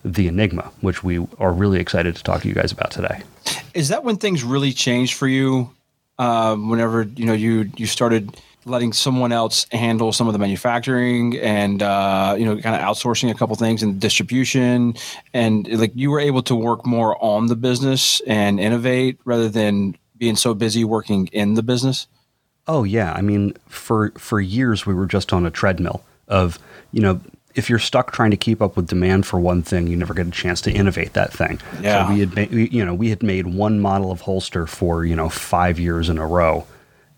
the 0.04 0.28
Enigma, 0.28 0.70
which 0.80 1.04
we 1.04 1.26
are 1.38 1.52
really 1.52 1.80
excited 1.80 2.16
to 2.16 2.22
talk 2.22 2.42
to 2.42 2.48
you 2.48 2.54
guys 2.54 2.72
about 2.72 2.90
today. 2.90 3.22
Is 3.74 3.88
that 3.88 4.04
when 4.04 4.16
things 4.16 4.44
really 4.44 4.72
changed 4.72 5.14
for 5.14 5.28
you? 5.28 5.70
Uh, 6.16 6.54
whenever 6.54 7.02
you 7.02 7.26
know 7.26 7.32
you 7.32 7.68
you 7.76 7.86
started 7.86 8.36
letting 8.66 8.92
someone 8.92 9.32
else 9.32 9.66
handle 9.72 10.12
some 10.12 10.26
of 10.26 10.32
the 10.32 10.38
manufacturing 10.38 11.36
and 11.38 11.82
uh, 11.82 12.36
you 12.38 12.44
know 12.44 12.56
kind 12.60 12.76
of 12.76 12.82
outsourcing 12.82 13.30
a 13.30 13.34
couple 13.34 13.56
things 13.56 13.82
and 13.82 14.00
distribution 14.00 14.94
and 15.32 15.68
like 15.68 15.92
you 15.94 16.10
were 16.10 16.20
able 16.20 16.42
to 16.42 16.54
work 16.54 16.86
more 16.86 17.22
on 17.22 17.46
the 17.46 17.56
business 17.56 18.22
and 18.26 18.60
innovate 18.60 19.18
rather 19.24 19.48
than 19.48 19.96
being 20.16 20.36
so 20.36 20.54
busy 20.54 20.84
working 20.84 21.26
in 21.32 21.54
the 21.54 21.62
business 21.62 22.06
Oh 22.66 22.84
yeah, 22.84 23.12
I 23.12 23.20
mean 23.20 23.54
for 23.68 24.10
for 24.12 24.40
years 24.40 24.86
we 24.86 24.94
were 24.94 25.06
just 25.06 25.32
on 25.32 25.44
a 25.44 25.50
treadmill 25.50 26.02
of, 26.28 26.58
you 26.92 27.00
know, 27.00 27.20
if 27.54 27.68
you're 27.70 27.78
stuck 27.78 28.12
trying 28.12 28.30
to 28.30 28.36
keep 28.36 28.60
up 28.60 28.76
with 28.76 28.88
demand 28.88 29.26
for 29.26 29.38
one 29.38 29.62
thing, 29.62 29.86
you 29.86 29.96
never 29.96 30.14
get 30.14 30.26
a 30.26 30.30
chance 30.30 30.60
to 30.62 30.72
innovate 30.72 31.12
that 31.12 31.32
thing. 31.32 31.60
Yeah. 31.80 32.06
So 32.06 32.12
we 32.12 32.20
had, 32.20 32.50
we, 32.50 32.68
you 32.68 32.84
know, 32.84 32.94
we 32.94 33.10
had 33.10 33.22
made 33.22 33.46
one 33.46 33.80
model 33.80 34.10
of 34.10 34.22
holster 34.22 34.66
for 34.66 35.04
you 35.04 35.14
know 35.14 35.28
five 35.28 35.78
years 35.78 36.08
in 36.08 36.18
a 36.18 36.26
row, 36.26 36.66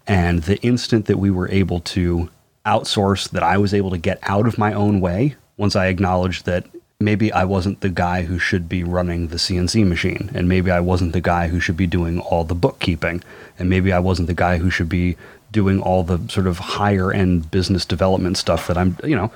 and 0.07 0.43
the 0.43 0.59
instant 0.63 1.07
that 1.07 1.19
we 1.19 1.31
were 1.31 1.49
able 1.51 1.81
to 1.81 2.29
outsource, 2.65 3.31
that 3.31 3.43
I 3.43 3.59
was 3.59 3.73
able 3.73 3.91
to 3.91 3.99
get 3.99 4.19
out 4.23 4.47
of 4.47 4.59
my 4.59 4.73
own 4.73 5.01
way, 5.01 5.37
once 5.57 5.77
I 5.77 5.87
acknowledged 5.87 6.45
that 6.47 6.67
maybe 6.99 7.33
I 7.33 7.45
wasn't 7.45 7.81
the 7.81 7.89
guy 7.89 8.23
who 8.23 8.39
should 8.39 8.69
be 8.69 8.83
running 8.83 9.29
the 9.29 9.37
CNC 9.37 9.87
machine, 9.87 10.31
and 10.35 10.49
maybe 10.49 10.71
I 10.71 10.81
wasn't 10.81 11.13
the 11.13 11.21
guy 11.21 11.49
who 11.49 11.61
should 11.61 11.77
be 11.77 11.87
doing 11.87 12.21
all 12.21 12.45
the 12.45 12.55
bookkeeping, 12.55 13.23
and 13.59 13.71
maybe 13.71 13.93
I 13.93 13.99
wasn't 13.99 14.29
the 14.29 14.35
guy 14.35 14.59
who 14.59 14.71
should 14.71 14.89
be 14.89 15.17
doing 15.57 15.81
all 15.81 16.03
the 16.03 16.19
sort 16.29 16.47
of 16.47 16.59
higher 16.59 17.11
end 17.11 17.51
business 17.51 17.87
development 17.87 18.37
stuff 18.37 18.67
that 18.67 18.77
I'm, 18.77 18.95
you 19.03 19.17
know, 19.17 19.33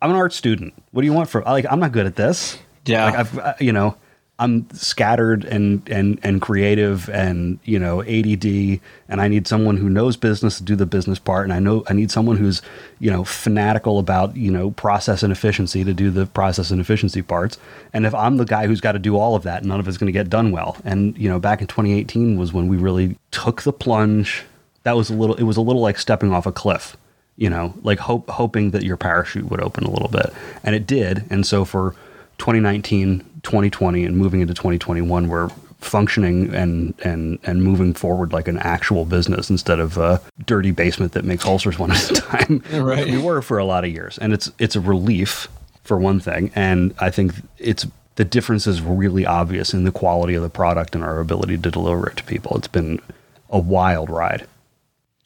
I'm 0.00 0.08
an 0.08 0.16
art 0.16 0.32
student. 0.32 0.72
What 0.92 1.02
do 1.02 1.06
you 1.06 1.12
want 1.12 1.28
from 1.28 1.44
like 1.44 1.66
I'm 1.70 1.78
not 1.78 1.92
good 1.92 2.06
at 2.06 2.16
this. 2.16 2.58
Yeah. 2.86 3.04
Like 3.04 3.14
I've 3.14 3.60
you 3.60 3.70
know, 3.70 3.98
I'm 4.38 4.66
scattered 4.70 5.44
and 5.44 5.86
and 5.90 6.18
and 6.22 6.40
creative 6.40 7.10
and 7.10 7.58
you 7.64 7.78
know 7.78 8.02
ADD 8.02 8.80
and 9.08 9.20
I 9.20 9.28
need 9.28 9.46
someone 9.46 9.76
who 9.76 9.90
knows 9.90 10.16
business 10.16 10.56
to 10.56 10.62
do 10.62 10.74
the 10.74 10.86
business 10.86 11.18
part 11.18 11.44
and 11.44 11.52
I 11.52 11.58
know 11.58 11.82
I 11.88 11.92
need 11.92 12.10
someone 12.10 12.38
who's 12.38 12.62
you 12.98 13.10
know 13.10 13.24
fanatical 13.24 13.98
about 13.98 14.36
you 14.36 14.52
know 14.52 14.70
process 14.70 15.22
and 15.22 15.32
efficiency 15.32 15.82
to 15.84 15.92
do 15.92 16.10
the 16.10 16.24
process 16.26 16.70
and 16.70 16.80
efficiency 16.80 17.20
parts 17.20 17.58
and 17.92 18.06
if 18.06 18.14
I'm 18.14 18.36
the 18.36 18.46
guy 18.46 18.68
who's 18.68 18.80
got 18.80 18.92
to 18.92 19.00
do 19.00 19.18
all 19.18 19.34
of 19.34 19.42
that 19.42 19.64
none 19.64 19.80
of 19.80 19.88
it's 19.88 19.98
going 19.98 20.06
to 20.06 20.18
get 20.18 20.30
done 20.30 20.52
well 20.52 20.76
and 20.84 21.18
you 21.18 21.28
know 21.28 21.40
back 21.40 21.60
in 21.60 21.66
2018 21.66 22.38
was 22.38 22.52
when 22.52 22.68
we 22.68 22.76
really 22.76 23.18
took 23.32 23.62
the 23.62 23.72
plunge 23.72 24.44
that 24.82 24.96
was 24.96 25.10
a 25.10 25.14
little 25.14 25.36
it 25.36 25.42
was 25.44 25.56
a 25.56 25.60
little 25.60 25.82
like 25.82 25.98
stepping 25.98 26.32
off 26.32 26.46
a 26.46 26.52
cliff 26.52 26.96
you 27.38 27.48
know 27.48 27.72
like 27.82 27.98
hope 27.98 28.28
hoping 28.28 28.72
that 28.72 28.82
your 28.82 28.98
parachute 28.98 29.48
would 29.50 29.60
open 29.62 29.84
a 29.84 29.90
little 29.90 30.08
bit. 30.08 30.32
And 30.62 30.74
it 30.74 30.86
did. 30.86 31.24
And 31.30 31.46
so 31.46 31.64
for 31.64 31.94
2019 32.38 33.24
2020 33.42 34.04
and 34.04 34.16
moving 34.16 34.40
into 34.40 34.54
2021 34.54 35.28
we're 35.28 35.48
functioning 35.80 36.52
and 36.54 36.92
and 37.04 37.38
and 37.44 37.62
moving 37.62 37.94
forward 37.94 38.32
like 38.32 38.48
an 38.48 38.58
actual 38.58 39.04
business 39.04 39.48
instead 39.48 39.78
of 39.78 39.96
a 39.96 40.20
dirty 40.44 40.72
basement 40.72 41.12
that 41.12 41.24
makes 41.24 41.46
ulcers 41.46 41.78
one 41.78 41.92
at 41.92 42.10
a 42.10 42.14
time. 42.14 42.62
Right. 42.72 43.06
We 43.06 43.18
were 43.18 43.40
for 43.40 43.58
a 43.58 43.64
lot 43.64 43.84
of 43.84 43.90
years. 43.90 44.18
And 44.18 44.32
it's 44.32 44.50
it's 44.58 44.76
a 44.76 44.80
relief 44.80 45.48
for 45.84 45.96
one 45.96 46.20
thing. 46.20 46.50
And 46.54 46.94
i 46.98 47.10
think 47.10 47.32
it's 47.56 47.86
the 48.16 48.24
difference 48.24 48.66
is 48.66 48.82
really 48.82 49.24
obvious 49.24 49.72
in 49.72 49.84
the 49.84 49.92
quality 49.92 50.34
of 50.34 50.42
the 50.42 50.50
product 50.50 50.96
and 50.96 51.04
our 51.04 51.20
ability 51.20 51.56
to 51.56 51.70
deliver 51.70 52.08
it 52.08 52.16
to 52.16 52.24
people. 52.24 52.56
It's 52.56 52.66
been 52.66 53.00
a 53.48 53.60
wild 53.60 54.10
ride 54.10 54.44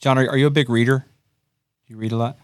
Jon, 0.02 0.18
are, 0.18 0.28
are 0.28 0.36
you 0.36 0.48
a 0.48 0.50
big 0.50 0.68
reader? 0.68 1.06
Do 1.86 1.94
you 1.94 1.96
read 1.96 2.10
a 2.10 2.16
lot? 2.16 2.36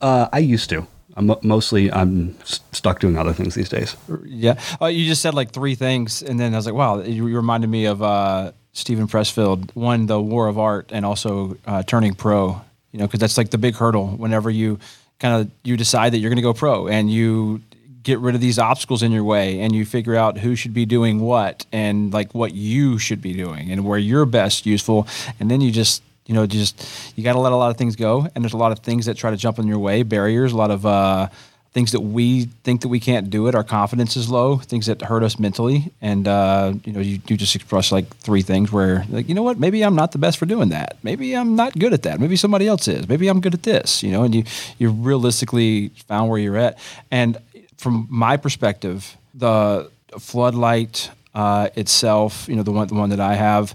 Uh, 0.00 0.28
I 0.32 0.40
used 0.40 0.68
to. 0.70 0.86
I'm 1.14 1.34
mostly 1.42 1.90
I'm 1.90 2.36
stuck 2.44 2.98
doing 3.00 3.16
other 3.16 3.32
things 3.32 3.54
these 3.54 3.70
days. 3.70 3.96
Yeah. 4.24 4.60
Uh, 4.82 4.86
you 4.86 5.06
just 5.06 5.22
said 5.22 5.32
like 5.32 5.52
three 5.52 5.76
things, 5.76 6.20
and 6.20 6.38
then 6.38 6.52
I 6.52 6.56
was 6.56 6.66
like, 6.66 6.74
wow, 6.74 7.00
you, 7.00 7.24
reminded 7.24 7.70
me 7.70 7.86
of 7.86 8.02
uh, 8.02 8.52
Steven 8.72 9.06
Pressfield. 9.06 9.74
One, 9.74 10.06
the 10.06 10.20
War 10.20 10.48
of 10.48 10.58
Art, 10.58 10.90
and 10.92 11.06
also 11.06 11.56
uh, 11.64 11.84
turning 11.84 12.14
pro. 12.14 12.60
You 12.90 12.98
know, 12.98 13.06
because 13.06 13.20
that's 13.20 13.38
like 13.38 13.50
the 13.50 13.58
big 13.58 13.76
hurdle. 13.76 14.08
Whenever 14.08 14.50
you 14.50 14.78
kind 15.20 15.40
of 15.40 15.50
you 15.62 15.76
decide 15.76 16.12
that 16.12 16.18
you're 16.18 16.30
going 16.30 16.36
to 16.36 16.42
go 16.42 16.52
pro, 16.52 16.88
and 16.88 17.10
you 17.10 17.62
get 18.02 18.18
rid 18.18 18.34
of 18.34 18.40
these 18.40 18.58
obstacles 18.58 19.02
in 19.02 19.12
your 19.12 19.24
way, 19.24 19.60
and 19.60 19.74
you 19.74 19.86
figure 19.86 20.16
out 20.16 20.38
who 20.38 20.56
should 20.56 20.74
be 20.74 20.84
doing 20.84 21.20
what, 21.20 21.66
and 21.72 22.12
like 22.12 22.34
what 22.34 22.52
you 22.52 22.98
should 22.98 23.22
be 23.22 23.32
doing, 23.32 23.70
and 23.70 23.84
where 23.86 23.98
you're 23.98 24.26
best 24.26 24.66
useful, 24.66 25.06
and 25.40 25.50
then 25.50 25.60
you 25.60 25.70
just 25.70 26.02
you 26.26 26.34
know, 26.34 26.46
just 26.46 26.84
you 27.16 27.24
got 27.24 27.34
to 27.34 27.40
let 27.40 27.52
a 27.52 27.56
lot 27.56 27.70
of 27.70 27.76
things 27.76 27.96
go, 27.96 28.28
and 28.34 28.44
there's 28.44 28.52
a 28.52 28.58
lot 28.58 28.72
of 28.72 28.80
things 28.80 29.06
that 29.06 29.16
try 29.16 29.30
to 29.30 29.36
jump 29.36 29.58
in 29.58 29.66
your 29.66 29.78
way, 29.78 30.02
barriers, 30.02 30.52
a 30.52 30.56
lot 30.56 30.70
of 30.70 30.84
uh, 30.84 31.28
things 31.72 31.92
that 31.92 32.00
we 32.00 32.46
think 32.64 32.80
that 32.80 32.88
we 32.88 32.98
can't 32.98 33.28
do 33.28 33.48
it. 33.48 33.54
Our 33.54 33.62
confidence 33.62 34.16
is 34.16 34.30
low, 34.30 34.56
things 34.56 34.86
that 34.86 35.02
hurt 35.02 35.22
us 35.22 35.38
mentally, 35.38 35.92
and 36.00 36.26
uh, 36.26 36.72
you 36.84 36.92
know, 36.92 37.00
you, 37.00 37.20
you 37.28 37.36
just 37.36 37.54
express 37.54 37.92
like 37.92 38.08
three 38.16 38.42
things 38.42 38.72
where, 38.72 39.04
like, 39.10 39.28
you 39.28 39.34
know 39.34 39.42
what, 39.42 39.58
maybe 39.58 39.82
I'm 39.82 39.94
not 39.94 40.12
the 40.12 40.18
best 40.18 40.38
for 40.38 40.46
doing 40.46 40.70
that. 40.70 40.96
Maybe 41.02 41.34
I'm 41.34 41.54
not 41.54 41.78
good 41.78 41.92
at 41.92 42.02
that. 42.02 42.18
Maybe 42.18 42.34
somebody 42.34 42.66
else 42.66 42.88
is. 42.88 43.08
Maybe 43.08 43.28
I'm 43.28 43.40
good 43.40 43.54
at 43.54 43.62
this. 43.62 44.02
You 44.02 44.10
know, 44.10 44.22
and 44.24 44.34
you 44.34 44.44
you 44.78 44.90
realistically 44.90 45.90
found 46.08 46.30
where 46.30 46.38
you're 46.38 46.56
at. 46.56 46.78
And 47.10 47.38
from 47.76 48.06
my 48.10 48.36
perspective, 48.36 49.16
the 49.34 49.90
floodlight 50.18 51.10
uh, 51.34 51.68
itself, 51.76 52.48
you 52.48 52.56
know, 52.56 52.62
the 52.62 52.72
one 52.72 52.88
the 52.88 52.94
one 52.94 53.10
that 53.10 53.20
I 53.20 53.34
have 53.34 53.74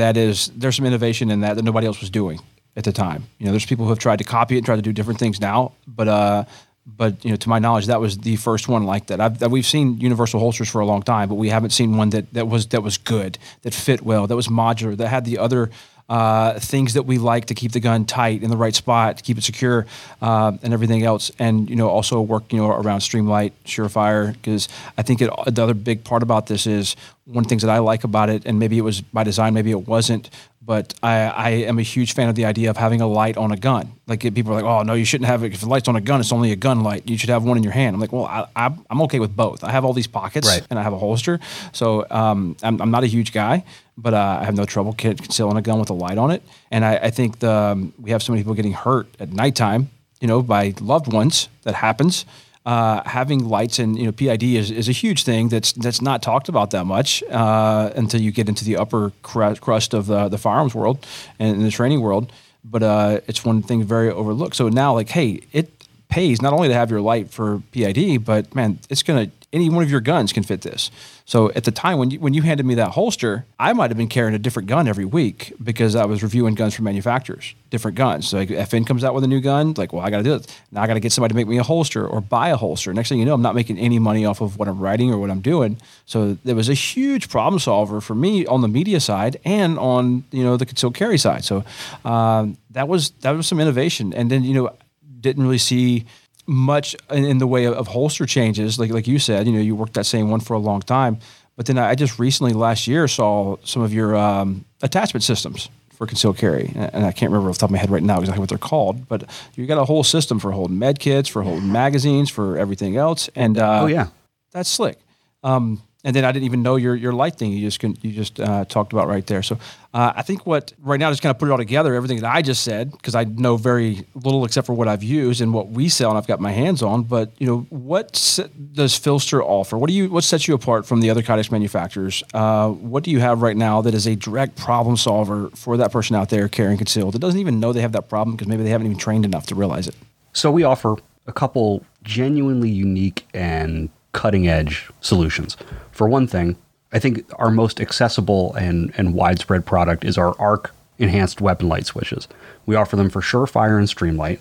that 0.00 0.16
is 0.16 0.50
there's 0.56 0.76
some 0.76 0.86
innovation 0.86 1.30
in 1.30 1.40
that 1.40 1.54
that 1.56 1.64
nobody 1.64 1.86
else 1.86 2.00
was 2.00 2.10
doing 2.10 2.40
at 2.76 2.84
the 2.84 2.92
time. 2.92 3.24
You 3.38 3.46
know, 3.46 3.52
there's 3.52 3.66
people 3.66 3.84
who 3.84 3.90
have 3.90 3.98
tried 3.98 4.18
to 4.18 4.24
copy 4.24 4.54
it 4.54 4.58
and 4.58 4.66
try 4.66 4.76
to 4.76 4.82
do 4.82 4.92
different 4.92 5.18
things 5.18 5.40
now, 5.40 5.72
but 5.86 6.08
uh, 6.08 6.44
but 6.86 7.24
you 7.24 7.30
know, 7.30 7.36
to 7.36 7.48
my 7.48 7.58
knowledge, 7.58 7.86
that 7.86 8.00
was 8.00 8.18
the 8.18 8.36
first 8.36 8.68
one 8.68 8.84
like 8.84 9.06
that. 9.08 9.20
I've, 9.20 9.38
that 9.38 9.50
we've 9.50 9.66
seen 9.66 9.98
universal 9.98 10.40
holsters 10.40 10.68
for 10.68 10.80
a 10.80 10.86
long 10.86 11.02
time, 11.02 11.28
but 11.28 11.36
we 11.36 11.48
haven't 11.48 11.70
seen 11.70 11.96
one 11.96 12.10
that, 12.10 12.32
that 12.34 12.48
was 12.48 12.66
that 12.68 12.82
was 12.82 12.98
good, 12.98 13.38
that 13.62 13.74
fit 13.74 14.02
well, 14.02 14.26
that 14.26 14.36
was 14.36 14.48
modular, 14.48 14.96
that 14.96 15.08
had 15.08 15.24
the 15.24 15.38
other 15.38 15.70
uh, 16.10 16.58
things 16.58 16.94
that 16.94 17.04
we 17.04 17.18
like 17.18 17.46
to 17.46 17.54
keep 17.54 17.70
the 17.70 17.78
gun 17.78 18.04
tight 18.04 18.42
in 18.42 18.50
the 18.50 18.56
right 18.56 18.74
spot, 18.74 19.18
to 19.18 19.22
keep 19.22 19.38
it 19.38 19.44
secure, 19.44 19.86
uh, 20.20 20.52
and 20.62 20.74
everything 20.74 21.04
else. 21.04 21.30
And 21.38 21.70
you 21.70 21.76
know, 21.76 21.88
also 21.88 22.20
work 22.20 22.52
you 22.52 22.58
know 22.58 22.68
around 22.68 22.98
Streamlight, 22.98 23.52
Surefire, 23.64 24.32
because 24.32 24.68
I 24.98 25.02
think 25.02 25.22
it, 25.22 25.30
the 25.46 25.62
other 25.62 25.72
big 25.72 26.02
part 26.02 26.24
about 26.24 26.48
this 26.48 26.66
is 26.66 26.96
one 27.26 27.38
of 27.38 27.44
the 27.44 27.48
things 27.48 27.62
that 27.62 27.70
I 27.70 27.78
like 27.78 28.02
about 28.02 28.28
it, 28.28 28.44
and 28.44 28.58
maybe 28.58 28.76
it 28.76 28.82
was 28.82 29.00
by 29.00 29.22
design, 29.22 29.54
maybe 29.54 29.70
it 29.70 29.86
wasn't, 29.86 30.30
but 30.62 30.92
I, 31.02 31.20
I 31.20 31.48
am 31.50 31.78
a 31.78 31.82
huge 31.82 32.12
fan 32.12 32.28
of 32.28 32.34
the 32.34 32.44
idea 32.44 32.68
of 32.68 32.76
having 32.76 33.00
a 33.00 33.06
light 33.06 33.36
on 33.38 33.50
a 33.50 33.56
gun. 33.56 33.92
Like 34.06 34.20
people 34.20 34.52
are 34.52 34.56
like, 34.56 34.64
oh 34.64 34.82
no, 34.82 34.92
you 34.92 35.06
shouldn't 35.06 35.26
have 35.26 35.42
it. 35.42 35.54
If 35.54 35.60
the 35.60 35.68
light's 35.68 35.88
on 35.88 35.96
a 35.96 36.00
gun, 36.00 36.20
it's 36.20 36.32
only 36.32 36.52
a 36.52 36.56
gun 36.56 36.82
light. 36.82 37.08
You 37.08 37.16
should 37.16 37.30
have 37.30 37.44
one 37.44 37.56
in 37.56 37.62
your 37.62 37.72
hand. 37.72 37.94
I'm 37.94 38.00
like, 38.00 38.12
well, 38.12 38.26
I, 38.26 38.46
I, 38.54 38.66
am 38.90 39.00
okay 39.02 39.20
with 39.20 39.34
both. 39.34 39.64
I 39.64 39.70
have 39.70 39.84
all 39.84 39.94
these 39.94 40.06
pockets 40.06 40.46
right. 40.46 40.66
and 40.68 40.78
I 40.78 40.82
have 40.82 40.92
a 40.92 40.98
holster, 40.98 41.40
so 41.72 42.06
um, 42.10 42.56
I'm, 42.62 42.80
I'm 42.82 42.90
not 42.90 43.04
a 43.04 43.06
huge 43.06 43.32
guy, 43.32 43.64
but 43.96 44.12
uh, 44.12 44.38
I 44.42 44.44
have 44.44 44.54
no 44.54 44.66
trouble 44.66 44.92
concealing 44.92 45.56
a 45.56 45.62
gun 45.62 45.78
with 45.78 45.90
a 45.90 45.94
light 45.94 46.18
on 46.18 46.30
it. 46.30 46.42
And 46.70 46.84
I, 46.84 46.96
I 46.96 47.10
think 47.10 47.38
the, 47.38 47.52
um, 47.52 47.94
we 47.98 48.10
have 48.10 48.22
so 48.22 48.32
many 48.32 48.42
people 48.42 48.54
getting 48.54 48.72
hurt 48.72 49.08
at 49.18 49.32
nighttime, 49.32 49.88
you 50.20 50.28
know, 50.28 50.42
by 50.42 50.74
loved 50.80 51.10
ones. 51.10 51.48
That 51.62 51.74
happens. 51.74 52.26
Uh, 52.66 53.02
having 53.06 53.48
lights 53.48 53.78
and 53.78 53.98
you 53.98 54.04
know 54.04 54.12
PID 54.12 54.42
is, 54.42 54.70
is 54.70 54.86
a 54.86 54.92
huge 54.92 55.24
thing 55.24 55.48
that's 55.48 55.72
that's 55.72 56.02
not 56.02 56.22
talked 56.22 56.46
about 56.46 56.72
that 56.72 56.84
much 56.84 57.22
uh, 57.30 57.90
until 57.96 58.20
you 58.20 58.30
get 58.30 58.50
into 58.50 58.66
the 58.66 58.76
upper 58.76 59.12
crust 59.22 59.94
of 59.94 60.06
the, 60.06 60.28
the 60.28 60.36
firearms 60.36 60.74
world 60.74 61.06
and 61.38 61.62
the 61.62 61.70
training 61.70 62.02
world. 62.02 62.30
But 62.62 62.82
uh, 62.82 63.20
it's 63.26 63.46
one 63.46 63.62
thing 63.62 63.82
very 63.82 64.10
overlooked. 64.10 64.56
So 64.56 64.68
now, 64.68 64.92
like, 64.92 65.08
hey, 65.08 65.40
it 65.52 65.79
pays 66.10 66.42
not 66.42 66.52
only 66.52 66.68
to 66.68 66.74
have 66.74 66.90
your 66.90 67.00
light 67.00 67.30
for 67.30 67.62
PID, 67.72 68.24
but 68.24 68.54
man, 68.54 68.78
it's 68.90 69.02
gonna 69.02 69.30
any 69.52 69.68
one 69.68 69.82
of 69.82 69.90
your 69.90 70.00
guns 70.00 70.32
can 70.32 70.42
fit 70.42 70.60
this. 70.60 70.90
So 71.24 71.50
at 71.52 71.64
the 71.64 71.70
time 71.70 71.98
when 71.98 72.10
you, 72.10 72.20
when 72.20 72.34
you 72.34 72.42
handed 72.42 72.64
me 72.66 72.76
that 72.76 72.90
holster, 72.90 73.46
I 73.58 73.72
might 73.72 73.90
have 73.90 73.96
been 73.96 74.08
carrying 74.08 74.34
a 74.34 74.38
different 74.38 74.68
gun 74.68 74.86
every 74.86 75.04
week 75.04 75.52
because 75.62 75.96
I 75.96 76.04
was 76.04 76.22
reviewing 76.22 76.54
guns 76.54 76.74
from 76.74 76.84
manufacturers, 76.84 77.54
different 77.70 77.96
guns. 77.96 78.28
So 78.28 78.38
like 78.38 78.48
FN 78.48 78.86
comes 78.86 79.02
out 79.02 79.14
with 79.14 79.24
a 79.24 79.28
new 79.28 79.40
gun, 79.40 79.74
like, 79.76 79.92
well, 79.92 80.04
I 80.04 80.10
got 80.10 80.18
to 80.18 80.22
do 80.22 80.34
it. 80.34 80.56
Now 80.70 80.82
I 80.82 80.86
got 80.86 80.94
to 80.94 81.00
get 81.00 81.12
somebody 81.12 81.32
to 81.32 81.36
make 81.36 81.48
me 81.48 81.58
a 81.58 81.62
holster 81.62 82.06
or 82.06 82.20
buy 82.20 82.50
a 82.50 82.56
holster. 82.56 82.92
Next 82.94 83.08
thing 83.08 83.18
you 83.18 83.24
know, 83.24 83.34
I'm 83.34 83.42
not 83.42 83.54
making 83.54 83.78
any 83.78 83.98
money 83.98 84.24
off 84.24 84.40
of 84.40 84.56
what 84.56 84.68
I'm 84.68 84.78
writing 84.78 85.12
or 85.12 85.18
what 85.18 85.30
I'm 85.30 85.40
doing. 85.40 85.78
So 86.06 86.36
there 86.44 86.56
was 86.56 86.68
a 86.68 86.74
huge 86.74 87.28
problem 87.28 87.58
solver 87.58 88.00
for 88.00 88.14
me 88.14 88.46
on 88.46 88.60
the 88.60 88.68
media 88.68 89.00
side 89.00 89.38
and 89.44 89.78
on 89.78 90.24
you 90.30 90.44
know 90.44 90.56
the 90.56 90.66
concealed 90.66 90.94
carry 90.94 91.18
side. 91.18 91.44
So 91.44 91.64
um, 92.04 92.56
that 92.70 92.88
was 92.88 93.10
that 93.22 93.32
was 93.32 93.46
some 93.46 93.60
innovation. 93.60 94.12
And 94.14 94.30
then 94.30 94.44
you 94.44 94.54
know 94.54 94.72
didn't 95.20 95.42
really 95.42 95.58
see 95.58 96.06
much 96.46 96.96
in, 97.10 97.24
in 97.24 97.38
the 97.38 97.46
way 97.46 97.64
of, 97.64 97.74
of, 97.74 97.88
holster 97.88 98.26
changes. 98.26 98.78
Like 98.78 98.90
like 98.90 99.06
you 99.06 99.18
said, 99.18 99.46
you 99.46 99.52
know, 99.52 99.60
you 99.60 99.76
worked 99.76 99.94
that 99.94 100.06
same 100.06 100.30
one 100.30 100.40
for 100.40 100.54
a 100.54 100.58
long 100.58 100.80
time. 100.80 101.18
But 101.56 101.66
then 101.66 101.78
I 101.78 101.94
just 101.94 102.18
recently 102.18 102.52
last 102.52 102.86
year 102.86 103.06
saw 103.06 103.56
some 103.64 103.82
of 103.82 103.92
your 103.92 104.16
um, 104.16 104.64
attachment 104.82 105.22
systems 105.22 105.68
for 105.92 106.06
concealed 106.06 106.38
carry, 106.38 106.72
and 106.74 107.04
I 107.04 107.12
can't 107.12 107.30
remember 107.30 107.50
off 107.50 107.56
the 107.56 107.60
top 107.60 107.68
of 107.68 107.72
my 107.72 107.78
head 107.78 107.90
right 107.90 108.02
now 108.02 108.18
exactly 108.18 108.40
what 108.40 108.48
they're 108.48 108.56
called. 108.56 109.06
But 109.08 109.28
you 109.54 109.66
got 109.66 109.76
a 109.76 109.84
whole 109.84 110.02
system 110.02 110.38
for 110.38 110.52
holding 110.52 110.78
med 110.78 110.98
kits, 110.98 111.28
for 111.28 111.42
holding 111.42 111.70
magazines, 111.70 112.30
for 112.30 112.56
everything 112.56 112.96
else. 112.96 113.28
And 113.36 113.58
uh, 113.58 113.82
oh 113.82 113.86
yeah, 113.86 114.06
that's 114.52 114.70
slick. 114.70 114.98
Um, 115.42 115.82
and 116.02 116.16
then 116.16 116.24
I 116.24 116.32
didn't 116.32 116.46
even 116.46 116.62
know 116.62 116.76
your 116.76 116.96
your 116.96 117.12
light 117.12 117.34
thing. 117.34 117.52
You 117.52 117.68
just 117.68 117.82
you 117.82 118.12
just 118.12 118.40
uh, 118.40 118.64
talked 118.64 118.92
about 118.92 119.06
right 119.06 119.26
there. 119.26 119.42
So 119.42 119.58
uh, 119.92 120.12
I 120.16 120.22
think 120.22 120.46
what 120.46 120.72
right 120.80 120.98
now 120.98 121.10
just 121.10 121.22
kind 121.22 121.30
of 121.30 121.38
put 121.38 121.48
it 121.48 121.52
all 121.52 121.58
together, 121.58 121.94
everything 121.94 122.20
that 122.20 122.34
I 122.34 122.42
just 122.42 122.62
said, 122.62 122.92
because 122.92 123.14
I 123.14 123.24
know 123.24 123.56
very 123.56 124.06
little 124.14 124.44
except 124.44 124.66
for 124.66 124.72
what 124.72 124.88
I've 124.88 125.02
used 125.02 125.40
and 125.40 125.52
what 125.52 125.68
we 125.68 125.88
sell 125.88 126.10
and 126.10 126.18
I've 126.18 126.26
got 126.26 126.40
my 126.40 126.52
hands 126.52 126.82
on. 126.82 127.02
But 127.02 127.32
you 127.38 127.46
know, 127.46 127.66
what 127.68 128.12
does 128.12 128.98
PHLster 128.98 129.42
offer? 129.42 129.76
What 129.76 129.88
do 129.88 129.94
you 129.94 130.08
what 130.10 130.24
sets 130.24 130.48
you 130.48 130.54
apart 130.54 130.86
from 130.86 131.00
the 131.00 131.10
other 131.10 131.22
Kydex 131.22 131.50
manufacturers? 131.50 132.22
Uh, 132.32 132.70
what 132.70 133.04
do 133.04 133.10
you 133.10 133.20
have 133.20 133.42
right 133.42 133.56
now 133.56 133.82
that 133.82 133.94
is 133.94 134.06
a 134.06 134.16
direct 134.16 134.56
problem 134.56 134.96
solver 134.96 135.50
for 135.50 135.76
that 135.76 135.92
person 135.92 136.16
out 136.16 136.30
there 136.30 136.48
carrying 136.48 136.78
concealed 136.78 137.14
that 137.14 137.18
doesn't 137.18 137.40
even 137.40 137.60
know 137.60 137.72
they 137.72 137.82
have 137.82 137.92
that 137.92 138.08
problem 138.08 138.36
because 138.36 138.48
maybe 138.48 138.62
they 138.62 138.70
haven't 138.70 138.86
even 138.86 138.98
trained 138.98 139.24
enough 139.24 139.46
to 139.46 139.54
realize 139.54 139.86
it? 139.86 139.94
So 140.32 140.50
we 140.50 140.62
offer 140.62 140.96
a 141.26 141.32
couple 141.32 141.84
genuinely 142.02 142.70
unique 142.70 143.26
and 143.34 143.90
cutting 144.12 144.48
edge 144.48 144.90
solutions. 145.00 145.56
For 145.92 146.08
one 146.08 146.26
thing, 146.26 146.56
I 146.92 146.98
think 146.98 147.24
our 147.38 147.50
most 147.50 147.80
accessible 147.80 148.54
and, 148.54 148.92
and 148.96 149.14
widespread 149.14 149.64
product 149.64 150.04
is 150.04 150.18
our 150.18 150.38
ARC 150.40 150.74
enhanced 150.98 151.40
weapon 151.40 151.68
light 151.68 151.86
switches. 151.86 152.28
We 152.66 152.74
offer 152.76 152.96
them 152.96 153.10
for 153.10 153.20
Surefire 153.20 153.78
and 153.78 153.88
Streamlight, 153.88 154.40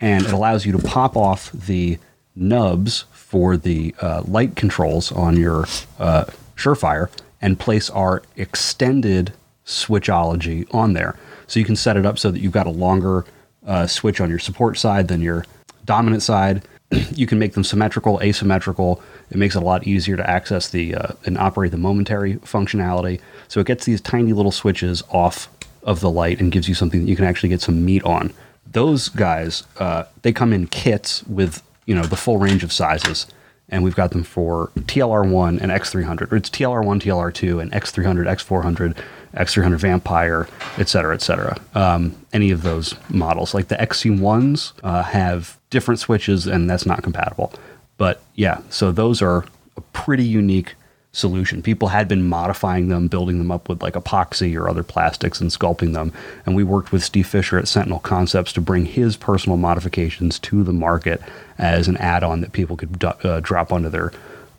and 0.00 0.24
it 0.24 0.32
allows 0.32 0.64
you 0.64 0.72
to 0.72 0.78
pop 0.78 1.16
off 1.16 1.52
the 1.52 1.98
nubs 2.34 3.04
for 3.12 3.56
the 3.56 3.94
uh, 4.00 4.22
light 4.26 4.56
controls 4.56 5.12
on 5.12 5.36
your 5.36 5.66
uh, 5.98 6.24
Surefire 6.56 7.10
and 7.40 7.58
place 7.58 7.90
our 7.90 8.22
extended 8.36 9.32
switchology 9.64 10.72
on 10.74 10.94
there. 10.94 11.16
So 11.46 11.58
you 11.58 11.66
can 11.66 11.76
set 11.76 11.96
it 11.96 12.06
up 12.06 12.18
so 12.18 12.30
that 12.30 12.40
you've 12.40 12.52
got 12.52 12.66
a 12.66 12.70
longer 12.70 13.24
uh, 13.66 13.86
switch 13.86 14.20
on 14.20 14.30
your 14.30 14.38
support 14.38 14.78
side 14.78 15.08
than 15.08 15.20
your 15.20 15.44
dominant 15.84 16.22
side. 16.22 16.62
you 17.14 17.26
can 17.26 17.38
make 17.38 17.54
them 17.54 17.64
symmetrical, 17.64 18.20
asymmetrical. 18.22 19.02
It 19.30 19.36
makes 19.36 19.54
it 19.54 19.62
a 19.62 19.64
lot 19.64 19.86
easier 19.86 20.16
to 20.16 20.28
access 20.28 20.68
the 20.68 20.94
uh, 20.94 21.12
and 21.24 21.38
operate 21.38 21.70
the 21.70 21.78
momentary 21.78 22.34
functionality. 22.36 23.20
So 23.48 23.60
it 23.60 23.66
gets 23.66 23.84
these 23.84 24.00
tiny 24.00 24.32
little 24.32 24.52
switches 24.52 25.02
off 25.10 25.48
of 25.82 26.00
the 26.00 26.10
light 26.10 26.40
and 26.40 26.52
gives 26.52 26.68
you 26.68 26.74
something 26.74 27.00
that 27.00 27.08
you 27.08 27.16
can 27.16 27.24
actually 27.24 27.48
get 27.48 27.60
some 27.60 27.84
meat 27.84 28.02
on. 28.04 28.32
Those 28.66 29.08
guys, 29.08 29.64
uh, 29.78 30.04
they 30.22 30.32
come 30.32 30.52
in 30.52 30.66
kits 30.66 31.24
with 31.24 31.62
you 31.86 31.94
know 31.94 32.02
the 32.02 32.16
full 32.16 32.38
range 32.38 32.62
of 32.62 32.72
sizes, 32.72 33.26
and 33.68 33.82
we've 33.82 33.96
got 33.96 34.10
them 34.10 34.22
for 34.22 34.70
TLR1 34.76 35.60
and 35.60 35.72
X300. 35.72 36.32
It's 36.32 36.50
TLR1, 36.50 37.00
TLR2, 37.02 37.62
and 37.62 37.72
X300, 37.72 38.26
X400, 38.26 38.96
X300 39.34 39.78
Vampire, 39.78 40.48
et 40.78 40.88
cetera, 40.88 41.14
et 41.14 41.22
cetera. 41.22 41.56
Um, 41.74 42.14
any 42.32 42.50
of 42.50 42.62
those 42.62 42.94
models, 43.08 43.54
like 43.54 43.68
the 43.68 43.76
XC1s, 43.76 44.72
uh, 44.82 45.02
have 45.02 45.58
different 45.70 46.00
switches, 46.00 46.46
and 46.46 46.68
that's 46.68 46.86
not 46.86 47.02
compatible. 47.02 47.52
But 47.96 48.22
yeah, 48.34 48.60
so 48.70 48.92
those 48.92 49.22
are 49.22 49.44
a 49.76 49.80
pretty 49.92 50.24
unique 50.24 50.74
solution. 51.12 51.62
People 51.62 51.88
had 51.88 52.08
been 52.08 52.28
modifying 52.28 52.88
them, 52.88 53.08
building 53.08 53.38
them 53.38 53.50
up 53.50 53.68
with 53.68 53.82
like 53.82 53.94
epoxy 53.94 54.56
or 54.56 54.68
other 54.68 54.82
plastics 54.82 55.40
and 55.40 55.50
sculpting 55.50 55.92
them. 55.92 56.12
And 56.46 56.54
we 56.54 56.62
worked 56.62 56.92
with 56.92 57.02
Steve 57.02 57.26
Fisher 57.26 57.58
at 57.58 57.68
Sentinel 57.68 57.98
Concepts 57.98 58.52
to 58.54 58.60
bring 58.60 58.86
his 58.86 59.16
personal 59.16 59.56
modifications 59.56 60.38
to 60.40 60.62
the 60.62 60.72
market 60.72 61.20
as 61.58 61.88
an 61.88 61.96
add 61.96 62.22
on 62.22 62.40
that 62.40 62.52
people 62.52 62.76
could 62.76 63.04
uh, 63.04 63.40
drop 63.40 63.72
onto 63.72 63.88
their 63.88 64.12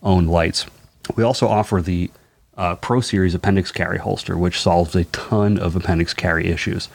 own 0.03 0.27
lights. 0.27 0.65
We 1.15 1.23
also 1.23 1.47
offer 1.47 1.81
the 1.81 2.11
uh, 2.57 2.75
Pro 2.75 3.01
Series 3.01 3.33
appendix 3.33 3.71
carry 3.71 3.97
holster, 3.97 4.37
which 4.37 4.59
solves 4.59 4.95
a 4.95 5.05
ton 5.05 5.57
of 5.57 5.75
appendix 5.75 6.13
carry 6.13 6.47
issues. 6.47 6.89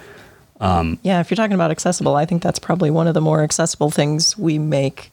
Um, 0.61 0.99
yeah, 1.03 1.21
if 1.21 1.31
you're 1.31 1.37
talking 1.37 1.55
about 1.55 1.71
accessible, 1.71 2.15
I 2.15 2.25
think 2.25 2.43
that's 2.43 2.59
probably 2.59 2.91
one 2.91 3.07
of 3.07 3.15
the 3.15 3.21
more 3.21 3.43
accessible 3.43 3.91
things 3.91 4.37
we 4.39 4.59
make, 4.59 5.11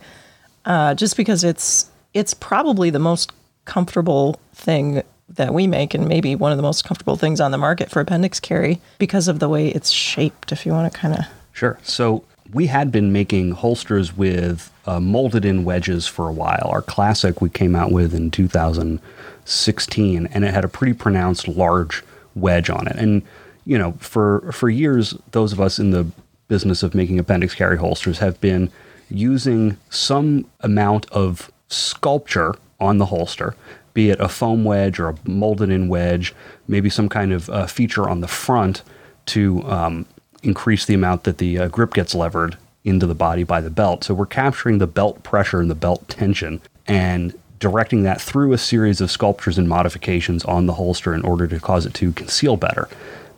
uh, 0.65 0.95
just 0.95 1.17
because 1.17 1.43
it's 1.43 1.89
it's 2.13 2.33
probably 2.33 2.89
the 2.89 2.99
most 2.99 3.31
comfortable 3.65 4.39
thing 4.53 5.01
that 5.29 5.53
we 5.53 5.67
make, 5.67 5.93
and 5.93 6.07
maybe 6.07 6.35
one 6.35 6.51
of 6.51 6.57
the 6.57 6.63
most 6.63 6.85
comfortable 6.85 7.15
things 7.15 7.41
on 7.41 7.51
the 7.51 7.57
market 7.57 7.89
for 7.89 7.99
appendix 7.99 8.39
carry 8.39 8.79
because 8.99 9.27
of 9.27 9.39
the 9.39 9.49
way 9.49 9.67
it's 9.69 9.89
shaped. 9.89 10.51
If 10.51 10.65
you 10.65 10.71
want 10.71 10.91
to 10.91 10.97
kind 10.97 11.15
of 11.15 11.25
sure, 11.51 11.79
so 11.83 12.23
we 12.53 12.67
had 12.67 12.91
been 12.91 13.11
making 13.11 13.51
holsters 13.51 14.15
with 14.15 14.71
uh, 14.85 14.99
molded 14.99 15.45
in 15.45 15.63
wedges 15.63 16.07
for 16.07 16.29
a 16.29 16.33
while. 16.33 16.69
Our 16.69 16.81
classic 16.81 17.41
we 17.41 17.49
came 17.49 17.75
out 17.75 17.91
with 17.91 18.13
in 18.13 18.31
2016, 18.31 20.25
and 20.27 20.45
it 20.45 20.53
had 20.53 20.63
a 20.65 20.69
pretty 20.69 20.93
pronounced 20.93 21.47
large 21.47 22.03
wedge 22.35 22.69
on 22.69 22.87
it, 22.87 22.95
and 22.95 23.23
you 23.65 23.77
know, 23.77 23.93
for 23.99 24.51
for 24.51 24.69
years, 24.69 25.15
those 25.31 25.53
of 25.53 25.61
us 25.61 25.79
in 25.79 25.91
the 25.91 26.05
business 26.47 26.83
of 26.83 26.93
making 26.93 27.19
appendix 27.19 27.55
carry 27.55 27.77
holsters 27.77 28.19
have 28.19 28.39
been 28.41 28.69
using 29.09 29.77
some 29.89 30.45
amount 30.59 31.09
of 31.11 31.51
sculpture 31.69 32.55
on 32.79 32.97
the 32.97 33.05
holster, 33.07 33.55
be 33.93 34.09
it 34.09 34.19
a 34.19 34.27
foam 34.27 34.63
wedge 34.63 34.99
or 34.99 35.09
a 35.09 35.15
molded 35.25 35.69
in 35.69 35.87
wedge, 35.87 36.33
maybe 36.67 36.89
some 36.89 37.07
kind 37.07 37.31
of 37.31 37.49
uh, 37.49 37.65
feature 37.65 38.09
on 38.09 38.21
the 38.21 38.27
front 38.27 38.83
to 39.25 39.63
um, 39.63 40.05
increase 40.43 40.85
the 40.85 40.93
amount 40.93 41.23
that 41.23 41.37
the 41.37 41.57
uh, 41.57 41.67
grip 41.67 41.93
gets 41.93 42.13
levered 42.13 42.57
into 42.83 43.07
the 43.07 43.15
body 43.15 43.43
by 43.43 43.61
the 43.61 43.69
belt. 43.69 44.03
So 44.03 44.13
we're 44.13 44.25
capturing 44.25 44.77
the 44.77 44.87
belt 44.87 45.23
pressure 45.23 45.61
and 45.61 45.69
the 45.69 45.75
belt 45.75 46.07
tension 46.09 46.61
and 46.85 47.33
directing 47.59 48.03
that 48.03 48.19
through 48.19 48.51
a 48.51 48.57
series 48.57 48.99
of 48.99 49.09
sculptures 49.09 49.57
and 49.57 49.69
modifications 49.69 50.43
on 50.43 50.65
the 50.65 50.73
holster 50.73 51.13
in 51.13 51.23
order 51.23 51.47
to 51.47 51.59
cause 51.59 51.85
it 51.85 51.93
to 51.93 52.11
conceal 52.11 52.57
better. 52.57 52.89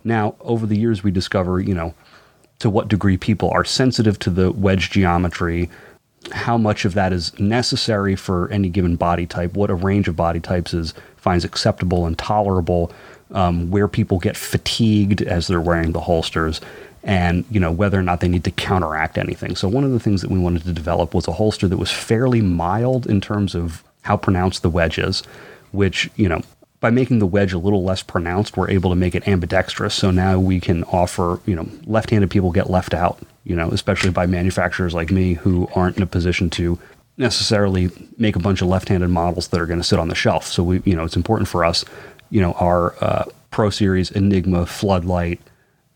Now, 0.04 0.36
over 0.42 0.66
the 0.66 0.78
years, 0.78 1.04
we 1.04 1.12
discover, 1.12 1.60
you 1.60 1.76
know, 1.76 1.94
to 2.60 2.70
what 2.70 2.88
degree 2.88 3.18
people 3.18 3.52
are 3.52 3.64
sensitive 3.64 4.18
to 4.20 4.30
the 4.30 4.52
wedge 4.52 4.90
geometry, 4.90 5.70
how 6.32 6.58
much 6.58 6.86
of 6.86 6.96
that 6.96 7.14
is 7.14 7.38
necessary 7.40 8.16
for 8.16 8.50
any 8.50 8.70
given 8.70 8.96
body 8.96 9.28
type, 9.28 9.54
what 9.54 9.70
a 9.70 9.76
range 9.76 10.08
of 10.08 10.16
body 10.16 10.40
types 10.40 10.74
is 10.74 10.94
finds 11.18 11.44
acceptable 11.44 12.06
and 12.06 12.18
tolerable, 12.18 12.92
um, 13.32 13.70
where 13.70 13.88
people 13.88 14.20
get 14.20 14.38
fatigued 14.38 15.22
as 15.22 15.48
they're 15.48 15.62
wearing 15.62 15.92
the 15.92 16.00
holsters. 16.00 16.62
And 17.06 17.46
you 17.50 17.60
know 17.60 17.72
whether 17.72 17.98
or 17.98 18.04
not 18.04 18.20
they 18.20 18.28
need 18.28 18.44
to 18.44 18.52
counteract 18.52 19.18
anything. 19.18 19.56
So 19.56 19.70
one 19.70 19.86
of 19.86 19.92
the 19.92 20.00
things 20.00 20.22
that 20.22 20.32
we 20.32 20.40
wanted 20.40 20.64
to 20.64 20.74
develop 20.74 21.14
was 21.14 21.28
a 21.28 21.34
holster 21.34 21.68
that 21.68 21.78
was 21.78 21.92
fairly 21.92 22.42
mild 22.42 23.08
in 23.08 23.22
terms 23.22 23.56
of 23.56 23.84
how 24.02 24.18
pronounced 24.18 24.62
the 24.62 24.70
wedge 24.70 25.00
is, 25.00 25.22
which 25.72 26.10
you 26.16 26.28
know 26.28 26.42
by 26.82 26.90
making 26.90 27.20
the 27.20 27.26
wedge 27.26 27.54
a 27.54 27.58
little 27.58 27.84
less 27.84 28.04
pronounced, 28.04 28.58
we're 28.58 28.70
able 28.70 28.90
to 28.90 28.96
make 28.96 29.16
it 29.16 29.28
ambidextrous. 29.28 29.96
So 29.96 30.12
now 30.12 30.38
we 30.38 30.60
can 30.60 30.84
offer, 30.84 31.40
you 31.46 31.56
know, 31.56 31.68
left-handed 31.86 32.30
people 32.30 32.52
get 32.52 32.70
left 32.70 32.94
out, 32.94 33.20
you 33.44 33.56
know, 33.56 33.70
especially 33.72 34.12
by 34.12 34.28
manufacturers 34.28 34.94
like 34.94 35.10
me 35.10 35.34
who 35.34 35.68
aren't 35.74 35.98
in 35.98 36.04
a 36.04 36.06
position 36.08 36.50
to 36.52 36.78
necessarily 37.18 37.90
make 38.18 38.36
a 38.36 38.40
bunch 38.40 38.62
of 38.62 38.68
left-handed 38.68 39.10
models 39.10 39.48
that 39.48 39.60
are 39.60 39.66
going 39.66 39.80
to 39.80 39.84
sit 39.84 39.98
on 39.98 40.10
the 40.10 40.16
shelf. 40.16 40.46
So 40.46 40.64
we, 40.64 40.82
you 40.86 40.96
know, 40.96 41.06
it's 41.06 41.16
important 41.16 41.48
for 41.48 41.64
us, 41.64 41.86
you 42.30 42.42
know, 42.42 42.54
our 42.54 42.94
uh, 43.04 43.26
Pro 43.52 43.70
Series, 43.70 44.12
Enigma, 44.12 44.66
Floodlight, 44.66 45.40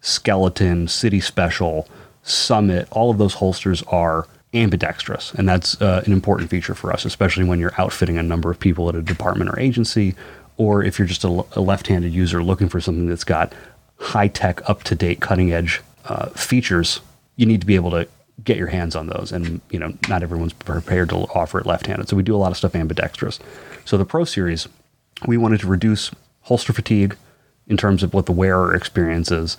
Skeleton, 0.02 0.88
City 0.88 1.20
Special, 1.20 1.88
Summit, 2.24 2.88
all 2.92 3.10
of 3.10 3.18
those 3.18 3.36
holsters 3.36 3.84
are 3.84 4.28
ambidextrous, 4.54 5.34
and 5.34 5.48
that's 5.48 5.80
uh, 5.82 6.02
an 6.06 6.12
important 6.12 6.50
feature 6.50 6.74
for 6.74 6.92
us, 6.92 7.06
especially 7.06 7.44
when 7.44 7.60
you're 7.60 7.74
outfitting 7.78 8.18
a 8.18 8.24
number 8.24 8.50
of 8.50 8.60
people 8.60 8.90
at 8.90 8.96
a 8.96 9.02
department 9.02 9.50
or 9.50 9.60
agency, 9.60 10.16
or 10.58 10.84
if 10.84 11.00
you're 11.00 11.08
just 11.08 11.24
a, 11.24 11.46
a 11.54 11.62
left-handed 11.62 12.12
user 12.12 12.44
looking 12.44 12.70
for 12.70 12.82
something 12.82 13.08
that's 13.08 13.24
got 13.24 13.54
high-tech, 13.98 14.68
up-to-date, 14.70 15.20
cutting-edge 15.20 15.82
uh, 16.06 16.28
features. 16.30 17.02
You 17.36 17.46
need 17.46 17.62
to 17.62 17.68
be 17.68 17.76
able 17.76 17.92
to 17.92 18.08
get 18.44 18.58
your 18.58 18.68
hands 18.68 18.96
on 18.96 19.08
those, 19.08 19.32
and 19.32 19.62
you 19.70 19.80
know, 19.80 19.94
not 20.08 20.24
everyone's 20.24 20.54
prepared 20.54 21.10
to 21.10 21.16
offer 21.36 21.60
it 21.60 21.66
left-handed. 21.66 22.10
So 22.10 22.16
we 22.16 22.24
do 22.24 22.36
a 22.36 22.38
lot 22.38 22.52
of 22.52 22.58
stuff 22.58 22.76
ambidextrous. 22.76 23.40
So 23.86 23.98
the 23.98 24.06
Pro 24.06 24.24
Series, 24.24 24.68
we 25.28 25.38
wanted 25.38 25.60
to 25.62 25.68
reduce 25.68 26.12
holster 26.42 26.74
fatigue 26.74 27.16
in 27.68 27.78
terms 27.78 28.02
of 28.02 28.14
what 28.14 28.26
the 28.26 28.32
wearer 28.32 28.74
experience 28.74 29.32
is, 29.32 29.58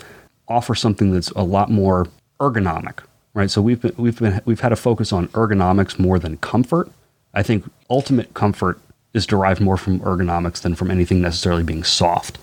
offer 0.50 0.75
something 0.75 1.12
that's 1.12 1.30
a 1.30 1.42
lot 1.42 1.71
more 1.71 2.09
ergonomic, 2.40 2.99
right? 3.33 3.50
So 3.50 3.62
we've 3.62 3.80
been, 3.80 3.95
we've 3.97 4.19
been 4.19 4.42
we've 4.45 4.61
had 4.61 4.73
a 4.73 4.76
focus 4.76 5.12
on 5.12 5.28
ergonomics 5.28 5.99
more 5.99 6.19
than 6.19 6.37
comfort. 6.38 6.90
I 7.33 7.42
think 7.42 7.71
ultimate 7.88 8.35
comfort 8.35 8.80
is 9.14 9.26
derived 9.26 9.61
more 9.61 9.76
from 9.76 10.00
ergonomics 10.00 10.61
than 10.61 10.75
from 10.75 10.90
anything 10.90 11.23
necessarily 11.23 11.62
being 11.62 11.85
soft. 11.85 12.38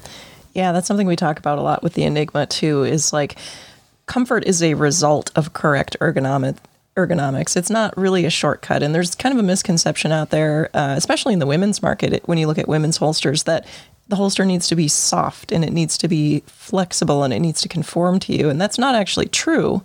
Yeah, 0.54 0.72
that's 0.72 0.88
something 0.88 1.08
we 1.08 1.16
talk 1.16 1.38
about 1.38 1.60
a 1.60 1.62
lot 1.62 1.84
with 1.84 1.94
the 1.94 2.04
Enigma 2.04 2.46
too. 2.46 2.84
Is 2.84 3.14
like 3.14 3.38
comfort 4.06 4.46
is 4.46 4.64
a 4.64 4.74
result 4.74 5.32
of 5.36 5.54
correct 5.54 5.98
ergonomic 6.00 6.58
ergonomics. 6.96 7.56
It's 7.56 7.70
not 7.70 7.96
really 7.96 8.26
a 8.26 8.30
shortcut, 8.30 8.82
and 8.82 8.96
there's 8.96 9.14
kind 9.14 9.34
of 9.34 9.40
a 9.40 9.44
misconception 9.44 10.12
out 10.12 10.30
there, 10.32 10.70
uh, 10.74 10.96
especially 10.98 11.34
in 11.34 11.40
the 11.40 11.46
women's 11.46 11.82
market, 11.82 12.24
when 12.28 12.38
you 12.38 12.48
look 12.48 12.58
at 12.58 12.68
women's 12.68 12.98
holsters, 12.98 13.44
that 13.44 13.68
the 14.10 14.16
holster 14.16 14.46
needs 14.46 14.68
to 14.68 14.76
be 14.76 14.88
soft 14.88 15.52
and 15.52 15.64
it 15.64 15.74
needs 15.74 15.98
to 15.98 16.08
be 16.08 16.44
flexible 16.46 17.24
and 17.24 17.34
it 17.34 17.40
needs 17.40 17.62
to 17.62 17.68
conform 17.68 18.20
to 18.22 18.34
you, 18.34 18.50
and 18.50 18.60
that's 18.60 18.78
not 18.78 18.96
actually 18.96 19.28
true. 19.28 19.82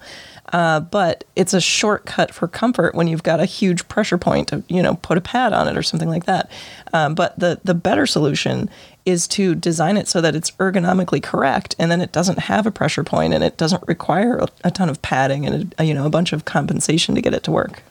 Uh, 0.52 0.80
but 0.80 1.24
it's 1.34 1.54
a 1.54 1.60
shortcut 1.60 2.34
for 2.34 2.46
comfort 2.46 2.94
when 2.94 3.06
you've 3.06 3.22
got 3.22 3.40
a 3.40 3.46
huge 3.46 3.88
pressure 3.88 4.18
point 4.18 4.48
to, 4.48 4.62
you 4.68 4.82
know, 4.82 4.96
put 4.96 5.16
a 5.16 5.20
pad 5.20 5.52
on 5.54 5.66
it 5.66 5.78
or 5.78 5.82
something 5.82 6.10
like 6.10 6.26
that. 6.26 6.50
Um, 6.92 7.14
but 7.14 7.38
the 7.38 7.60
the 7.64 7.74
better 7.74 8.06
solution 8.06 8.68
is 9.06 9.26
to 9.28 9.54
design 9.54 9.96
it 9.96 10.08
so 10.08 10.20
that 10.20 10.36
it's 10.36 10.50
ergonomically 10.52 11.22
correct, 11.22 11.74
and 11.78 11.90
then 11.90 12.00
it 12.00 12.12
doesn't 12.12 12.40
have 12.40 12.66
a 12.66 12.70
pressure 12.70 13.02
point 13.02 13.32
and 13.32 13.42
it 13.42 13.56
doesn't 13.56 13.82
require 13.88 14.36
a, 14.36 14.48
a 14.64 14.70
ton 14.70 14.88
of 14.90 15.00
padding 15.00 15.46
and 15.46 15.74
a, 15.78 15.84
you 15.84 15.94
know 15.94 16.04
a 16.04 16.10
bunch 16.10 16.32
of 16.32 16.44
compensation 16.44 17.14
to 17.14 17.22
get 17.22 17.34
it 17.34 17.44
to 17.44 17.50
work. 17.50 17.82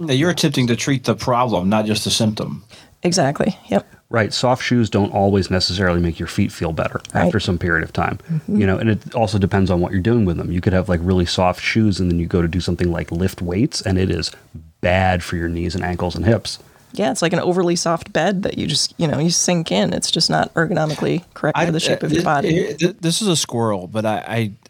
Now 0.00 0.14
you're 0.14 0.30
attempting 0.30 0.66
to 0.68 0.76
treat 0.76 1.04
the 1.04 1.14
problem, 1.14 1.68
not 1.68 1.86
just 1.86 2.04
the 2.04 2.10
symptom. 2.10 2.64
Exactly. 3.06 3.56
Yep. 3.68 3.86
Right. 4.08 4.32
Soft 4.32 4.62
shoes 4.62 4.88
don't 4.90 5.10
always 5.12 5.50
necessarily 5.50 6.00
make 6.00 6.18
your 6.18 6.28
feet 6.28 6.52
feel 6.52 6.72
better 6.72 7.00
Right. 7.14 7.24
after 7.26 7.40
some 7.40 7.58
period 7.58 7.82
of 7.82 7.92
time. 7.92 8.18
You 8.46 8.66
know, 8.66 8.78
and 8.78 8.88
it 8.90 9.14
also 9.14 9.38
depends 9.38 9.70
on 9.70 9.80
what 9.80 9.92
you're 9.92 10.00
doing 10.00 10.24
with 10.24 10.36
them. 10.36 10.52
You 10.52 10.60
could 10.60 10.72
have 10.72 10.88
like 10.88 11.00
really 11.02 11.26
soft 11.26 11.60
shoes 11.62 11.98
and 12.00 12.10
then 12.10 12.18
you 12.18 12.26
go 12.26 12.40
to 12.42 12.48
do 12.48 12.60
something 12.60 12.90
like 12.92 13.10
lift 13.10 13.42
weights 13.42 13.80
and 13.80 13.98
it 13.98 14.10
is 14.10 14.30
bad 14.80 15.22
for 15.24 15.36
your 15.36 15.48
knees 15.48 15.74
and 15.74 15.82
ankles 15.84 16.14
and 16.14 16.24
hips. 16.24 16.58
Yeah, 16.92 17.10
it's 17.10 17.20
like 17.20 17.32
an 17.32 17.40
overly 17.40 17.76
soft 17.76 18.12
bed 18.12 18.42
that 18.44 18.56
you 18.56 18.66
just 18.66 18.94
you 18.96 19.06
know 19.08 19.18
you 19.18 19.28
sink 19.30 19.70
in. 19.72 19.92
It's 19.92 20.10
just 20.10 20.30
not 20.30 20.54
ergonomically 20.54 21.24
correct 21.34 21.58
for 21.58 21.70
the 21.72 21.80
shape 21.80 22.02
of 22.02 22.12
your 22.12 22.22
uh, 22.22 22.24
body. 22.24 22.56
it- 22.56 22.82
it- 22.82 23.02
this 23.02 23.20
is 23.20 23.28
a 23.28 23.36
squirrel, 23.36 23.86
but 23.88 24.06
I, 24.06 24.16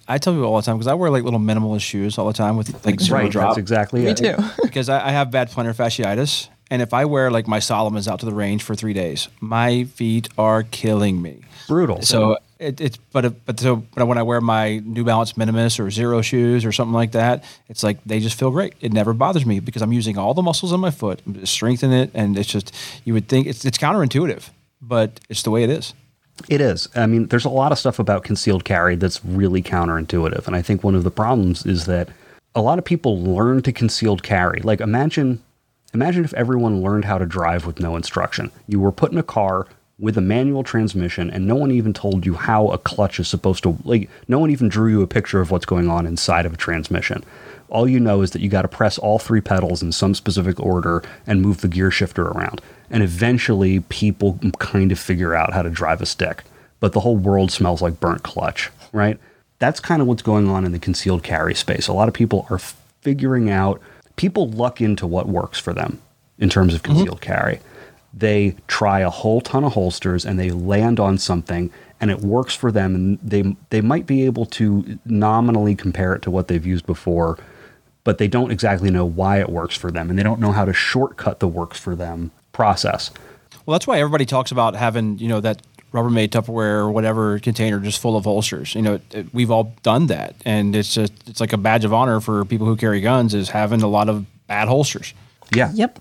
I, 0.09 0.15
I 0.15 0.19
tell 0.19 0.33
people 0.33 0.47
all 0.47 0.57
the 0.57 0.63
time 0.63 0.77
because 0.77 0.87
I 0.89 0.95
wear 0.95 1.11
like 1.11 1.23
little 1.25 1.39
minimalist 1.39 1.83
shoes 1.83 2.17
all 2.19 2.27
the 2.27 2.33
time 2.33 2.57
with 2.57 2.85
like 2.87 3.01
zero 3.01 3.21
right. 3.21 3.31
drop. 3.31 3.51
That's 3.51 3.59
exactly 3.59 4.01
Me 4.03 4.11
it. 4.11 4.17
too. 4.17 4.35
because 4.63 4.89
I, 4.89 5.09
I 5.09 5.11
have 5.13 5.31
bad 5.31 5.51
plantar 5.51 5.75
fasciitis, 5.77 6.49
and 6.71 6.83
if 6.83 6.93
I 6.93 7.05
wear 7.05 7.31
like 7.31 7.47
my 7.47 7.59
Salomons 7.59 8.09
out 8.09 8.21
to 8.21 8.27
the 8.27 8.35
range 8.35 8.63
for 8.63 8.75
three 8.75 8.93
days, 8.93 9.29
my 9.41 9.85
feet 9.85 10.29
are 10.37 10.65
killing 10.65 11.23
me. 11.23 11.41
Brutal. 11.69 12.03
So 12.03 12.39
it, 12.59 12.81
it's 12.81 12.97
but 12.97 13.45
but 13.45 13.61
so 13.61 13.77
but 13.95 14.07
when 14.07 14.19
I 14.19 14.23
wear 14.23 14.41
my 14.41 14.79
New 14.79 15.05
Balance 15.05 15.37
Minimus 15.37 15.79
or 15.79 15.87
Xero 15.87 16.23
shoes 16.23 16.65
or 16.65 16.73
something 16.73 16.95
like 16.95 17.13
that, 17.13 17.45
it's 17.69 17.83
like 17.83 18.03
they 18.05 18.21
just 18.21 18.39
feel 18.39 18.51
great. 18.51 18.75
It 18.81 18.93
never 18.93 19.13
bothers 19.13 19.47
me 19.47 19.61
because 19.61 19.83
I'm 19.83 19.93
using 19.93 20.19
all 20.19 20.35
the 20.35 20.43
muscles 20.43 20.73
in 20.73 20.81
my 20.81 20.91
foot, 20.91 21.23
to 21.33 21.47
strengthen 21.47 21.93
it, 21.93 22.11
and 22.15 22.39
it's 22.39 22.49
just 22.49 22.75
you 23.05 23.13
would 23.15 23.29
think 23.29 23.47
it's 23.47 23.65
it's 23.65 23.79
counterintuitive, 23.79 24.49
but 24.81 25.21
it's 25.29 25.43
the 25.43 25.51
way 25.51 25.63
it 25.63 25.71
is. 25.71 25.95
It 26.49 26.61
is. 26.61 26.89
I 26.95 27.07
mean, 27.07 27.29
there's 27.29 27.47
a 27.47 27.51
lot 27.51 27.73
of 27.73 27.79
stuff 27.79 27.99
about 27.99 28.23
concealed 28.23 28.65
carry 28.65 28.95
that's 28.95 29.25
really 29.25 29.63
counterintuitive. 29.63 30.47
And 30.47 30.55
I 30.55 30.61
think 30.61 30.85
one 30.85 30.95
of 30.95 31.03
the 31.03 31.11
problems 31.11 31.65
is 31.65 31.87
that 31.87 32.11
a 32.55 32.61
lot 32.61 32.79
of 32.79 32.85
people 32.85 33.23
learn 33.23 33.63
to 33.63 33.73
concealed 33.73 34.23
carry. 34.23 34.61
Like 34.61 34.81
imagine 34.81 35.43
imagine 35.97 36.25
if 36.25 36.35
everyone 36.35 36.83
learned 36.83 37.07
how 37.07 37.17
to 37.17 37.25
drive 37.25 37.65
with 37.65 37.81
no 37.81 37.97
instruction. 37.97 38.53
You 38.69 38.81
were 38.81 38.93
put 38.93 39.13
in 39.13 39.19
a 39.19 39.23
car 39.23 39.67
with 39.99 40.19
a 40.19 40.21
manual 40.21 40.63
transmission 40.63 41.31
and 41.31 41.47
no 41.47 41.55
one 41.55 41.71
even 41.71 41.95
told 41.95 42.27
you 42.27 42.35
how 42.35 42.69
a 42.69 42.77
clutch 42.77 43.19
is 43.19 43.29
supposed 43.29 43.63
to 43.63 43.79
like 43.85 44.11
no 44.29 44.39
one 44.39 44.51
even 44.51 44.69
drew 44.69 44.91
you 44.91 45.01
a 45.01 45.07
picture 45.07 45.41
of 45.41 45.51
what's 45.51 45.65
going 45.65 45.89
on 45.89 46.07
inside 46.07 46.45
of 46.45 46.53
a 46.53 46.57
transmission. 46.57 47.25
All 47.71 47.89
you 47.89 47.99
know 47.99 48.21
is 48.21 48.33
that 48.33 48.43
you 48.43 48.51
got 48.51 48.63
to 48.63 48.69
press 48.69 48.99
all 48.99 49.19
three 49.19 49.41
pedals 49.41 49.83
in 49.83 49.91
some 49.91 50.15
specific 50.15 50.61
order 50.61 51.03
and 51.27 51.41
move 51.41 51.63
the 51.63 51.69
gear 51.69 51.91
shifter 51.91 52.27
around. 52.29 52.61
And 52.91 53.03
eventually 53.03 53.81
people 53.81 54.39
kind 54.59 54.93
of 54.93 54.99
figure 54.99 55.35
out 55.35 55.55
how 55.55 55.63
to 55.63 55.71
drive 55.71 56.03
a 56.03 56.07
stick. 56.07 56.45
But 56.79 56.93
the 56.93 57.01
whole 57.01 57.17
world 57.17 57.51
smells 57.51 57.81
like 57.81 57.99
burnt 57.99 58.23
clutch, 58.23 58.71
right? 58.93 59.19
That's 59.59 59.81
kind 59.81 60.03
of 60.03 60.09
what's 60.09 60.23
going 60.23 60.47
on 60.47 60.67
in 60.67 60.73
the 60.73 60.79
concealed 60.79 61.23
carry 61.23 61.55
space. 61.55 61.89
A 61.89 61.95
lot 61.95 62.07
of 62.07 62.15
people 62.15 62.47
are 62.51 62.61
figuring 63.01 63.51
out, 63.51 63.81
people 64.17 64.49
luck 64.51 64.81
into 64.81 65.07
what 65.07 65.29
works 65.29 65.59
for 65.59 65.73
them 65.73 66.01
in 66.39 66.49
terms 66.49 66.75
of 66.75 66.83
concealed 66.83 67.21
mm-hmm. 67.21 67.33
carry. 67.33 67.61
They 68.13 68.57
try 68.67 69.01
a 69.01 69.11
whole 69.11 69.41
ton 69.41 69.65
of 69.65 69.75
holsters 69.75 70.25
and 70.25 70.39
they 70.39 70.51
land 70.51 70.99
on 70.99 71.19
something 71.19 71.71
and 72.01 72.11
it 72.11 72.21
works 72.21 72.55
for 72.55 72.73
them 72.73 72.95
and 72.95 73.19
they 73.23 73.57
they 73.71 73.81
might 73.81 74.07
be 74.07 74.25
able 74.25 74.47
to 74.47 74.99
nominally 75.05 75.75
compare 75.75 76.15
it 76.15 76.23
to 76.23 76.31
what 76.31 76.49
they've 76.49 76.67
used 76.67 76.87
before 76.87 77.39
but 78.05 78.19
they 78.19 78.29
don't 78.29 78.53
exactly 78.53 78.89
know 78.89 79.05
why 79.05 79.41
it 79.41 79.49
works 79.49 79.77
for 79.77 79.91
them 79.91 80.09
and 80.09 80.19
they 80.19 80.23
don't 80.23 80.41
know 80.41 80.53
how 80.53 80.65
to 80.65 80.73
shortcut 80.73 81.41
the 81.41 81.49
works 81.49 81.79
for 81.79 81.97
them 81.97 82.31
process. 82.53 83.11
Well, 83.67 83.75
that's 83.75 83.87
why 83.87 83.99
everybody 83.99 84.25
talks 84.25 84.53
about 84.53 84.77
having 84.77 85.19
you 85.19 85.29
know 85.29 85.41
that 85.41 85.61
Rubbermaid 85.93 86.29
Tupperware 86.29 86.81
or 86.81 86.91
whatever 86.91 87.39
container 87.39 87.79
just 87.81 88.01
full 88.01 88.17
of 88.17 88.25
holsters. 88.25 88.75
You 88.75 88.83
know, 88.83 88.95
it, 88.95 89.03
it- 89.15 89.35
we've 89.35 89.51
all 89.51 89.73
done 89.83 90.07
that, 90.09 90.35
and 90.45 90.75
it's 90.77 90.95
just 90.95 91.13
it's 91.29 91.41
like 91.41 91.53
a 91.53 91.57
badge 91.59 91.85
of 91.85 91.93
honor 91.95 92.21
for 92.21 92.45
people 92.45 92.67
who 92.67 92.77
carry 92.77 93.01
guns 93.01 93.35
is 93.35 93.51
having 93.51 93.83
a 93.83 93.89
lot 93.89 94.09
of 94.09 94.27
bad 94.47 94.69
holsters. 94.69 95.15
Yeah. 95.55 95.71
Yep. 95.75 96.01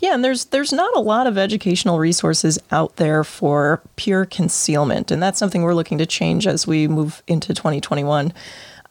Yeah, 0.00 0.14
and 0.14 0.24
there's 0.24 0.46
there's 0.46 0.72
not 0.72 0.96
a 0.96 1.00
lot 1.00 1.26
of 1.28 1.38
educational 1.38 1.98
resources 1.98 2.58
out 2.72 2.96
there 2.96 3.22
for 3.22 3.80
pure 3.96 4.24
concealment, 4.24 5.10
and 5.12 5.22
that's 5.22 5.38
something 5.38 5.62
we're 5.62 5.74
looking 5.74 5.98
to 5.98 6.06
change 6.06 6.46
as 6.48 6.66
we 6.66 6.88
move 6.88 7.22
into 7.28 7.54
2021. 7.54 8.32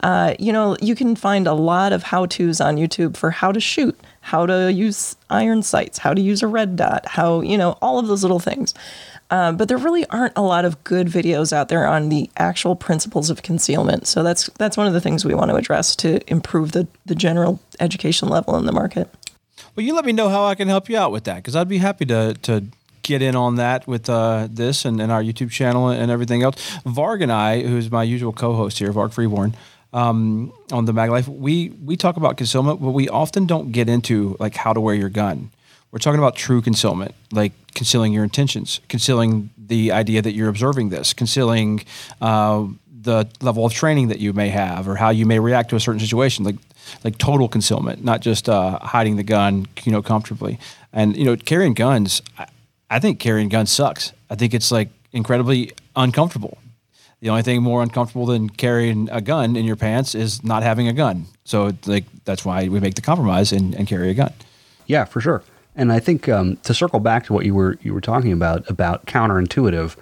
Uh, 0.03 0.35
you 0.37 0.53
know, 0.53 0.77
you 0.79 0.93
can 0.95 1.15
find 1.15 1.47
a 1.47 1.53
lot 1.53 1.91
of 1.91 2.03
how-tos 2.03 2.61
on 2.61 2.77
YouTube 2.77 3.17
for 3.17 3.31
how 3.31 3.51
to 3.51 3.59
shoot, 3.59 3.99
how 4.21 4.45
to 4.45 4.71
use 4.71 5.15
iron 5.31 5.63
sights, 5.63 5.97
how 5.97 6.13
to 6.13 6.21
use 6.21 6.43
a 6.43 6.47
red 6.47 6.75
dot, 6.75 7.05
how 7.07 7.41
you 7.41 7.57
know 7.57 7.71
all 7.81 7.97
of 7.99 8.07
those 8.07 8.21
little 8.23 8.39
things. 8.39 8.73
Uh, 9.29 9.51
but 9.51 9.67
there 9.67 9.77
really 9.77 10.05
aren't 10.07 10.33
a 10.37 10.41
lot 10.41 10.63
of 10.63 10.81
good 10.83 11.07
videos 11.07 11.51
out 11.51 11.67
there 11.67 11.85
on 11.85 12.09
the 12.09 12.29
actual 12.37 12.75
principles 12.75 13.29
of 13.29 13.41
concealment. 13.43 14.07
So 14.07 14.23
that's 14.23 14.47
that's 14.57 14.77
one 14.77 14.87
of 14.87 14.93
the 14.93 15.01
things 15.01 15.25
we 15.25 15.33
want 15.33 15.51
to 15.51 15.57
address 15.57 15.95
to 15.97 16.19
improve 16.31 16.71
the 16.71 16.87
the 17.05 17.15
general 17.15 17.59
education 17.79 18.29
level 18.29 18.55
in 18.55 18.65
the 18.65 18.71
market. 18.71 19.09
Well, 19.75 19.85
you 19.85 19.93
let 19.93 20.05
me 20.05 20.13
know 20.13 20.29
how 20.29 20.45
I 20.45 20.55
can 20.55 20.67
help 20.67 20.89
you 20.89 20.97
out 20.97 21.11
with 21.11 21.25
that 21.25 21.37
because 21.37 21.55
I'd 21.55 21.67
be 21.67 21.79
happy 21.79 22.05
to 22.05 22.35
to 22.43 22.63
get 23.01 23.21
in 23.21 23.35
on 23.35 23.55
that 23.55 23.87
with 23.87 24.09
uh, 24.09 24.47
this 24.51 24.85
and, 24.85 25.01
and 25.01 25.11
our 25.11 25.23
YouTube 25.23 25.49
channel 25.49 25.89
and 25.89 26.11
everything 26.11 26.43
else. 26.43 26.55
Varg 26.85 27.23
and 27.23 27.31
I, 27.31 27.61
who's 27.61 27.89
my 27.89 28.03
usual 28.03 28.33
co-host 28.33 28.79
here, 28.79 28.91
Varg 28.91 29.13
Freeborn, 29.13 29.55
um, 29.93 30.51
on 30.71 30.85
the 30.85 30.93
Mag 30.93 31.09
Life, 31.09 31.27
we 31.27 31.69
we 31.83 31.95
talk 31.95 32.17
about 32.17 32.37
concealment, 32.37 32.81
but 32.81 32.91
we 32.91 33.07
often 33.09 33.45
don't 33.45 33.71
get 33.71 33.89
into 33.89 34.35
like 34.39 34.55
how 34.55 34.73
to 34.73 34.81
wear 34.81 34.95
your 34.95 35.09
gun. 35.09 35.51
We're 35.91 35.99
talking 35.99 36.19
about 36.19 36.35
true 36.35 36.61
concealment, 36.61 37.15
like 37.31 37.53
concealing 37.73 38.13
your 38.13 38.23
intentions, 38.23 38.81
concealing 38.89 39.49
the 39.57 39.91
idea 39.91 40.21
that 40.21 40.33
you're 40.33 40.49
observing 40.49 40.89
this, 40.89 41.13
concealing 41.13 41.85
uh, 42.21 42.67
the 43.01 43.27
level 43.41 43.65
of 43.65 43.73
training 43.73 44.09
that 44.09 44.19
you 44.19 44.33
may 44.33 44.49
have, 44.49 44.87
or 44.87 44.95
how 44.95 45.09
you 45.09 45.25
may 45.25 45.39
react 45.39 45.69
to 45.69 45.75
a 45.75 45.79
certain 45.79 45.99
situation, 45.99 46.43
like 46.43 46.55
like 47.03 47.17
total 47.17 47.47
concealment, 47.49 48.03
not 48.03 48.21
just 48.21 48.47
uh, 48.49 48.79
hiding 48.79 49.17
the 49.17 49.23
gun, 49.23 49.65
you 49.83 49.91
know, 49.91 50.01
comfortably. 50.01 50.57
And 50.93 51.15
you 51.15 51.25
know, 51.25 51.35
carrying 51.35 51.73
guns, 51.73 52.21
I, 52.37 52.47
I 52.89 52.99
think 52.99 53.19
carrying 53.19 53.49
guns 53.49 53.71
sucks. 53.71 54.13
I 54.29 54.35
think 54.35 54.53
it's 54.53 54.71
like 54.71 54.89
incredibly 55.11 55.71
uncomfortable. 55.95 56.57
the 57.19 57.29
only 57.29 57.43
thing 57.43 57.63
more 57.63 57.81
uncomfortable 57.81 58.25
than 58.25 58.49
carrying 58.49 59.09
a 59.11 59.21
gun 59.21 59.55
in 59.55 59.65
your 59.65 59.75
pants 59.75 60.15
is 60.15 60.43
not 60.43 60.63
having 60.63 60.87
a 60.87 60.93
gun. 60.93 61.25
So 61.43 61.71
like 61.85 62.05
that's 62.25 62.45
why 62.45 62.67
we 62.67 62.79
make 62.79 62.95
the 62.95 63.01
compromise 63.01 63.51
and, 63.51 63.73
and 63.75 63.87
carry 63.87 64.09
a 64.09 64.13
gun. 64.13 64.33
Yeah, 64.85 65.05
for 65.05 65.19
sure. 65.21 65.43
And 65.77 65.93
I 65.93 65.99
think 65.99 66.27
um, 66.27 66.57
to 66.57 66.73
circle 66.73 66.99
back 66.99 67.25
to 67.27 67.33
what 67.33 67.45
you 67.45 67.53
were 67.53 67.77
you 67.81 67.93
were 67.93 68.01
talking 68.01 68.33
about 68.33 68.69
about 68.69 69.05
counterintuitive, 69.05 69.95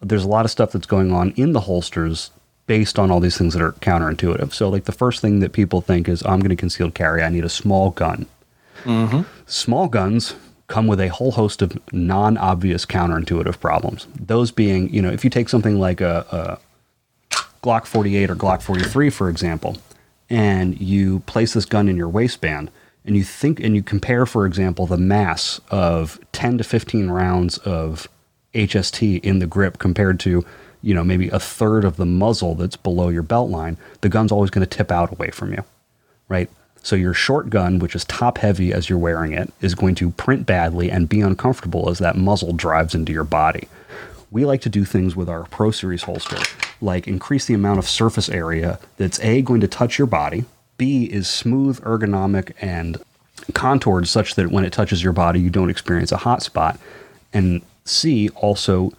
there's 0.00 0.24
a 0.24 0.28
lot 0.28 0.44
of 0.44 0.50
stuff 0.50 0.72
that's 0.72 0.86
going 0.86 1.12
on 1.12 1.30
in 1.36 1.52
the 1.52 1.60
holsters 1.60 2.30
based 2.66 2.98
on 2.98 3.10
all 3.10 3.20
these 3.20 3.38
things 3.38 3.54
that 3.54 3.62
are 3.62 3.72
counterintuitive. 3.72 4.52
So 4.52 4.68
like 4.68 4.84
the 4.84 4.92
first 4.92 5.20
thing 5.20 5.40
that 5.40 5.52
people 5.52 5.80
think 5.80 6.08
is, 6.08 6.24
I'm 6.24 6.40
going 6.40 6.50
to 6.50 6.56
concealed 6.56 6.94
carry. 6.94 7.22
I 7.22 7.28
need 7.28 7.44
a 7.44 7.48
small 7.48 7.90
gun. 7.90 8.26
Small 9.46 9.88
guns 9.88 10.34
come 10.66 10.86
with 10.86 11.00
a 11.00 11.08
whole 11.08 11.32
host 11.32 11.62
of 11.62 11.78
non-obvious 11.92 12.86
counterintuitive 12.86 13.60
problems. 13.60 14.06
Those 14.18 14.50
being, 14.50 14.92
you 14.92 15.02
know, 15.02 15.10
if 15.10 15.22
you 15.22 15.30
take 15.30 15.48
something 15.48 15.78
like 15.78 16.00
a, 16.00 16.58
a 17.30 17.36
Glock 17.62 17.86
48 17.86 18.30
or 18.30 18.36
Glock 18.36 18.62
43, 18.62 19.10
for 19.10 19.28
example, 19.28 19.76
and 20.30 20.80
you 20.80 21.20
place 21.20 21.52
this 21.52 21.64
gun 21.64 21.88
in 21.88 21.96
your 21.96 22.08
waistband, 22.08 22.70
and 23.04 23.16
you 23.16 23.24
think 23.24 23.60
and 23.60 23.74
you 23.74 23.82
compare, 23.82 24.26
for 24.26 24.46
example, 24.46 24.86
the 24.86 24.96
mass 24.96 25.60
of 25.70 26.20
10 26.32 26.58
to 26.58 26.64
15 26.64 27.10
rounds 27.10 27.58
of 27.58 28.08
HST 28.54 29.22
in 29.24 29.38
the 29.38 29.46
grip 29.46 29.78
compared 29.78 30.20
to, 30.20 30.44
you 30.82 30.94
know, 30.94 31.04
maybe 31.04 31.28
a 31.28 31.40
third 31.40 31.84
of 31.84 31.96
the 31.96 32.06
muzzle 32.06 32.54
that's 32.54 32.76
below 32.76 33.08
your 33.08 33.22
belt 33.22 33.50
line, 33.50 33.76
the 34.02 34.08
gun's 34.08 34.32
always 34.32 34.50
going 34.50 34.66
to 34.66 34.76
tip 34.76 34.90
out 34.90 35.12
away 35.12 35.30
from 35.30 35.52
you, 35.52 35.64
right? 36.28 36.48
So 36.84 36.96
your 36.96 37.14
short 37.14 37.48
gun, 37.48 37.78
which 37.78 37.94
is 37.94 38.04
top 38.04 38.38
heavy 38.38 38.72
as 38.72 38.88
you're 38.88 38.98
wearing 38.98 39.32
it, 39.32 39.52
is 39.60 39.74
going 39.74 39.94
to 39.96 40.10
print 40.10 40.46
badly 40.46 40.90
and 40.90 41.08
be 41.08 41.20
uncomfortable 41.20 41.88
as 41.88 41.98
that 42.00 42.16
muzzle 42.16 42.52
drives 42.52 42.94
into 42.94 43.12
your 43.12 43.24
body. 43.24 43.68
We 44.30 44.44
like 44.44 44.62
to 44.62 44.68
do 44.68 44.84
things 44.84 45.14
with 45.14 45.28
our 45.28 45.44
Pro 45.44 45.70
Series 45.70 46.04
holster, 46.04 46.38
like 46.80 47.06
increase 47.06 47.46
the 47.46 47.54
amount 47.54 47.78
of 47.78 47.88
surface 47.88 48.28
area 48.28 48.80
that's 48.96 49.20
A, 49.20 49.42
going 49.42 49.60
to 49.60 49.68
touch 49.68 49.98
your 49.98 50.06
body, 50.06 50.44
B, 50.76 51.04
is 51.04 51.28
smooth, 51.28 51.80
ergonomic, 51.82 52.52
and 52.60 52.98
contoured 53.54 54.08
such 54.08 54.34
that 54.36 54.50
when 54.50 54.64
it 54.64 54.72
touches 54.72 55.02
your 55.02 55.12
body, 55.12 55.40
you 55.40 55.50
don't 55.50 55.70
experience 55.70 56.12
a 56.12 56.18
hot 56.18 56.42
spot, 56.42 56.78
and 57.32 57.62
C, 57.84 58.28
also 58.30 58.92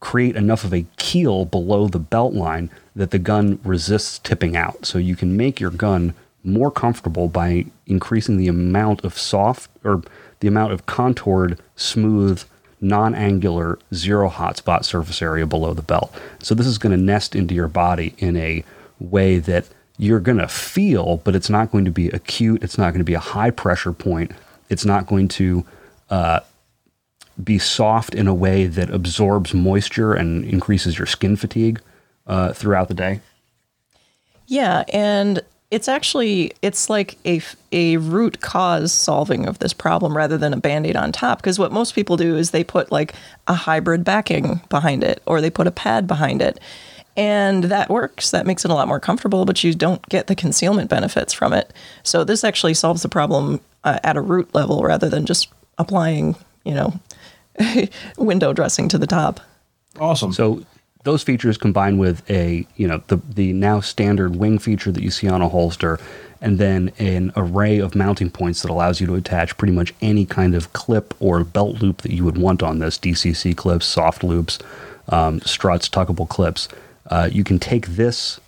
create 0.00 0.36
enough 0.36 0.64
of 0.64 0.74
a 0.74 0.86
keel 0.96 1.44
below 1.44 1.88
the 1.88 1.98
belt 1.98 2.34
line 2.34 2.70
that 2.94 3.10
the 3.10 3.18
gun 3.18 3.58
resists 3.64 4.18
tipping 4.18 4.56
out. 4.56 4.84
So 4.84 4.98
you 4.98 5.16
can 5.16 5.36
make 5.36 5.60
your 5.60 5.70
gun 5.70 6.14
more 6.42 6.70
comfortable 6.70 7.26
by 7.26 7.66
increasing 7.86 8.36
the 8.36 8.48
amount 8.48 9.02
of 9.02 9.18
soft 9.18 9.70
or 9.82 10.02
the 10.40 10.48
amount 10.48 10.72
of 10.72 10.84
contoured, 10.84 11.58
smooth, 11.74 12.42
non-angular, 12.80 13.78
zero 13.94 14.28
hotspot 14.28 14.84
surface 14.84 15.22
area 15.22 15.46
below 15.46 15.72
the 15.72 15.82
belt. 15.82 16.14
So 16.40 16.54
this 16.54 16.66
is 16.66 16.76
going 16.76 16.96
to 16.96 17.02
nest 17.02 17.34
into 17.34 17.54
your 17.54 17.68
body 17.68 18.14
in 18.18 18.36
a 18.36 18.62
way 19.00 19.38
that 19.38 19.66
you're 19.98 20.20
going 20.20 20.38
to 20.38 20.48
feel, 20.48 21.18
but 21.18 21.36
it's 21.36 21.50
not 21.50 21.70
going 21.70 21.84
to 21.84 21.90
be 21.90 22.08
acute. 22.08 22.62
It's 22.62 22.78
not 22.78 22.90
going 22.90 22.98
to 22.98 23.04
be 23.04 23.14
a 23.14 23.20
high 23.20 23.50
pressure 23.50 23.92
point. 23.92 24.32
It's 24.68 24.84
not 24.84 25.06
going 25.06 25.28
to 25.28 25.64
uh, 26.10 26.40
be 27.42 27.58
soft 27.58 28.14
in 28.14 28.26
a 28.26 28.34
way 28.34 28.66
that 28.66 28.90
absorbs 28.90 29.54
moisture 29.54 30.14
and 30.14 30.44
increases 30.44 30.98
your 30.98 31.06
skin 31.06 31.36
fatigue 31.36 31.80
uh, 32.26 32.52
throughout 32.52 32.88
the 32.88 32.94
day. 32.94 33.20
Yeah, 34.46 34.84
and 34.92 35.42
it's 35.70 35.88
actually 35.88 36.52
it's 36.62 36.88
like 36.90 37.18
a 37.24 37.40
a 37.72 37.96
root 37.96 38.40
cause 38.40 38.92
solving 38.92 39.46
of 39.46 39.58
this 39.58 39.72
problem 39.72 40.16
rather 40.16 40.38
than 40.38 40.52
a 40.52 40.56
band-aid 40.56 40.96
on 40.96 41.10
top 41.10 41.38
because 41.38 41.58
what 41.58 41.72
most 41.72 41.94
people 41.94 42.16
do 42.16 42.36
is 42.36 42.50
they 42.50 42.62
put 42.62 42.92
like 42.92 43.14
a 43.48 43.54
hybrid 43.54 44.04
backing 44.04 44.60
behind 44.68 45.02
it 45.02 45.22
or 45.26 45.40
they 45.40 45.50
put 45.50 45.66
a 45.66 45.72
pad 45.72 46.06
behind 46.06 46.42
it. 46.42 46.60
And 47.16 47.64
that 47.64 47.90
works. 47.90 48.30
That 48.32 48.46
makes 48.46 48.64
it 48.64 48.70
a 48.70 48.74
lot 48.74 48.88
more 48.88 48.98
comfortable, 48.98 49.44
but 49.44 49.62
you 49.62 49.74
don't 49.74 50.06
get 50.08 50.26
the 50.26 50.34
concealment 50.34 50.90
benefits 50.90 51.32
from 51.32 51.52
it. 51.52 51.72
So 52.02 52.24
this 52.24 52.42
actually 52.42 52.74
solves 52.74 53.02
the 53.02 53.08
problem 53.08 53.60
uh, 53.84 54.00
at 54.02 54.16
a 54.16 54.20
root 54.20 54.52
level 54.54 54.82
rather 54.82 55.08
than 55.08 55.24
just 55.26 55.48
applying, 55.78 56.34
you 56.64 56.74
know, 56.74 57.00
window 58.18 58.52
dressing 58.52 58.88
to 58.88 58.98
the 58.98 59.06
top. 59.06 59.40
Awesome. 60.00 60.32
So 60.32 60.64
those 61.04 61.22
features 61.22 61.56
combined 61.56 62.00
with 62.00 62.28
a 62.30 62.66
you 62.76 62.88
know 62.88 63.02
the 63.06 63.16
the 63.28 63.52
now 63.52 63.78
standard 63.78 64.36
wing 64.36 64.58
feature 64.58 64.90
that 64.90 65.02
you 65.02 65.10
see 65.10 65.28
on 65.28 65.40
a 65.40 65.48
holster 65.48 66.00
and 66.40 66.58
then 66.58 66.92
an 66.98 67.32
array 67.36 67.78
of 67.78 67.94
mounting 67.94 68.30
points 68.30 68.62
that 68.62 68.70
allows 68.70 69.00
you 69.00 69.06
to 69.06 69.14
attach 69.14 69.56
pretty 69.56 69.72
much 69.72 69.94
any 70.02 70.26
kind 70.26 70.54
of 70.54 70.72
clip 70.74 71.14
or 71.18 71.42
belt 71.42 71.80
loop 71.80 72.02
that 72.02 72.12
you 72.12 72.22
would 72.22 72.36
want 72.36 72.62
on 72.62 72.80
this 72.80 72.98
DCC 72.98 73.56
clips, 73.56 73.86
soft 73.86 74.22
loops, 74.22 74.58
um, 75.08 75.40
struts, 75.40 75.88
tuckable 75.88 76.28
clips. 76.28 76.68
Uh, 77.10 77.28
you 77.30 77.44
can 77.44 77.58
take 77.58 77.86
this 77.88 78.40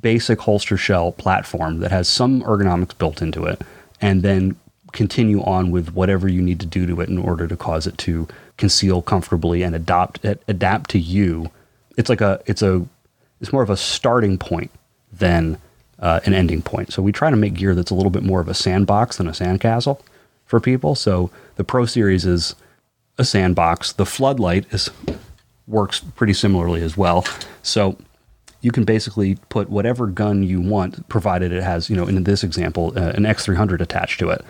basic 0.00 0.40
holster 0.40 0.76
shell 0.76 1.12
platform 1.12 1.80
that 1.80 1.90
has 1.90 2.08
some 2.08 2.42
ergonomics 2.42 2.96
built 2.96 3.20
into 3.20 3.44
it 3.44 3.60
and 4.00 4.22
then 4.22 4.56
continue 4.92 5.42
on 5.42 5.70
with 5.70 5.94
whatever 5.94 6.28
you 6.28 6.42
need 6.42 6.60
to 6.60 6.66
do 6.66 6.86
to 6.86 7.00
it 7.00 7.08
in 7.08 7.18
order 7.18 7.46
to 7.46 7.56
cause 7.56 7.86
it 7.86 7.96
to 7.98 8.26
conceal 8.56 9.02
comfortably 9.02 9.62
and 9.62 9.74
adopt 9.74 10.22
adapt 10.48 10.90
to 10.90 10.98
you 10.98 11.50
it's 11.96 12.08
like 12.08 12.20
a 12.20 12.40
it's 12.46 12.62
a 12.62 12.84
it's 13.40 13.52
more 13.52 13.62
of 13.62 13.70
a 13.70 13.76
starting 13.76 14.38
point 14.38 14.70
than 15.12 15.58
uh, 15.98 16.20
an 16.24 16.34
ending 16.34 16.62
point. 16.62 16.92
So 16.92 17.02
we 17.02 17.12
try 17.12 17.30
to 17.30 17.36
make 17.36 17.54
gear 17.54 17.74
that's 17.74 17.90
a 17.90 17.94
little 17.94 18.10
bit 18.10 18.22
more 18.22 18.40
of 18.40 18.48
a 18.48 18.54
sandbox 18.54 19.16
than 19.16 19.28
a 19.28 19.32
sandcastle 19.32 20.00
for 20.46 20.60
people. 20.60 20.94
So 20.94 21.30
the 21.56 21.64
Pro 21.64 21.86
Series 21.86 22.24
is 22.24 22.54
a 23.18 23.24
sandbox. 23.24 23.92
The 23.92 24.06
Floodlight 24.06 24.72
is 24.72 24.90
works 25.72 26.00
pretty 26.14 26.34
similarly 26.34 26.82
as 26.82 26.96
well. 26.96 27.24
So 27.62 27.96
you 28.60 28.70
can 28.70 28.84
basically 28.84 29.36
put 29.48 29.68
whatever 29.68 30.06
gun 30.06 30.42
you 30.44 30.60
want, 30.60 31.08
provided 31.08 31.52
it 31.52 31.62
has, 31.62 31.90
you 31.90 31.96
know, 31.96 32.06
in 32.06 32.22
this 32.24 32.44
example, 32.44 32.92
uh, 32.96 33.10
an 33.10 33.24
X300 33.24 33.80
attached 33.80 34.20
to 34.20 34.30
it, 34.30 34.44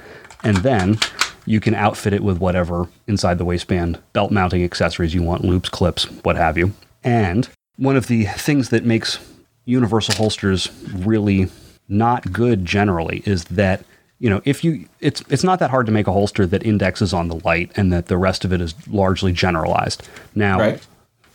and 0.45 0.59
then 0.59 0.99
you 1.47 1.61
can 1.61 1.75
outfit 1.75 2.13
it 2.13 2.23
with 2.23 2.39
whatever 2.39 2.89
inside 3.07 3.39
the 3.39 3.45
waistband 3.45 3.99
belt 4.13 4.31
mounting 4.31 4.63
accessories 4.63 5.15
you 5.15 5.23
want, 5.23 5.45
loops, 5.45 5.69
clips, 5.69 6.05
what 6.23 6.37
have 6.37 6.59
you. 6.59 6.73
And 7.03 7.49
one 7.77 7.97
of 7.97 8.07
the 8.07 8.25
things 8.27 8.69
that 8.69 8.85
makes 8.85 9.19
universal 9.65 10.15
holsters 10.15 10.69
really 10.95 11.49
not 11.89 12.33
good 12.33 12.65
generally 12.65 13.23
is 13.27 13.45
that 13.45 13.85
you 14.19 14.31
know 14.31 14.41
if 14.45 14.65
you 14.65 14.89
it's 15.01 15.23
it's 15.29 15.45
not 15.45 15.59
that 15.59 15.71
hard 15.71 15.87
to 15.87 15.93
make 15.93 16.07
a 16.07 16.13
holster 16.13 16.47
that 16.47 16.65
indexes 16.65 17.13
on 17.13 17.29
the 17.29 17.37
light 17.45 17.71
and 17.77 17.93
that 17.93 18.07
the 18.07 18.17
rest 18.17 18.45
of 18.45 18.53
it 18.53 18.61
is 18.61 18.75
largely 18.89 19.33
generalized. 19.33 20.09
Now, 20.35 20.59
Right. 20.59 20.87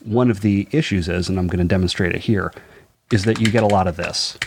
One 0.08 0.32
of 0.32 0.42
the 0.42 0.68
issues 0.72 1.10
is, 1.10 1.28
and 1.28 1.38
I'm 1.38 1.48
going 1.48 1.60
to 1.60 1.66
demonstrate 1.66 2.16
it 2.16 2.22
here, 2.22 2.54
is 3.12 3.26
that 3.26 3.40
you 3.40 3.52
get 3.52 3.64
a 3.64 3.68
lot 3.68 3.88
of 3.88 3.98
this. 3.98 4.38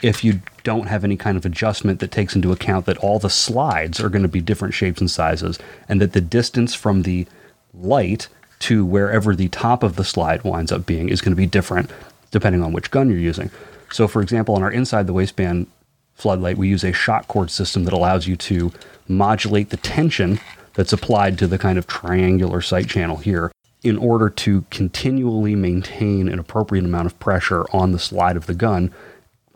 If 0.00 0.22
you 0.22 0.40
don't 0.62 0.86
have 0.86 1.02
any 1.02 1.16
kind 1.16 1.36
of 1.36 1.44
adjustment 1.44 2.00
that 2.00 2.12
takes 2.12 2.36
into 2.36 2.52
account 2.52 2.86
that 2.86 2.98
all 2.98 3.18
the 3.18 3.30
slides 3.30 4.00
are 4.00 4.08
going 4.08 4.22
to 4.22 4.28
be 4.28 4.40
different 4.40 4.74
shapes 4.74 5.00
and 5.00 5.10
sizes, 5.10 5.58
and 5.88 6.00
that 6.00 6.12
the 6.12 6.20
distance 6.20 6.74
from 6.74 7.02
the 7.02 7.26
light 7.72 8.28
to 8.60 8.84
wherever 8.84 9.34
the 9.34 9.48
top 9.48 9.82
of 9.82 9.96
the 9.96 10.04
slide 10.04 10.44
winds 10.44 10.70
up 10.70 10.86
being 10.86 11.08
is 11.08 11.20
going 11.20 11.32
to 11.32 11.36
be 11.36 11.46
different 11.46 11.90
depending 12.30 12.62
on 12.62 12.72
which 12.72 12.90
gun 12.90 13.08
you're 13.08 13.18
using. 13.18 13.50
So, 13.92 14.08
for 14.08 14.20
example, 14.20 14.56
on 14.56 14.62
our 14.62 14.70
inside 14.70 15.06
the 15.06 15.12
waistband 15.12 15.68
floodlight, 16.14 16.58
we 16.58 16.68
use 16.68 16.82
a 16.82 16.92
shock 16.92 17.28
cord 17.28 17.50
system 17.50 17.84
that 17.84 17.92
allows 17.92 18.26
you 18.26 18.36
to 18.36 18.72
modulate 19.06 19.70
the 19.70 19.76
tension 19.76 20.40
that's 20.74 20.92
applied 20.92 21.38
to 21.38 21.46
the 21.46 21.58
kind 21.58 21.78
of 21.78 21.86
triangular 21.86 22.60
sight 22.60 22.88
channel 22.88 23.18
here 23.18 23.52
in 23.84 23.98
order 23.98 24.30
to 24.30 24.64
continually 24.70 25.54
maintain 25.54 26.26
an 26.26 26.38
appropriate 26.38 26.84
amount 26.84 27.06
of 27.06 27.18
pressure 27.20 27.66
on 27.70 27.92
the 27.92 27.98
slide 27.98 28.36
of 28.36 28.46
the 28.46 28.54
gun 28.54 28.92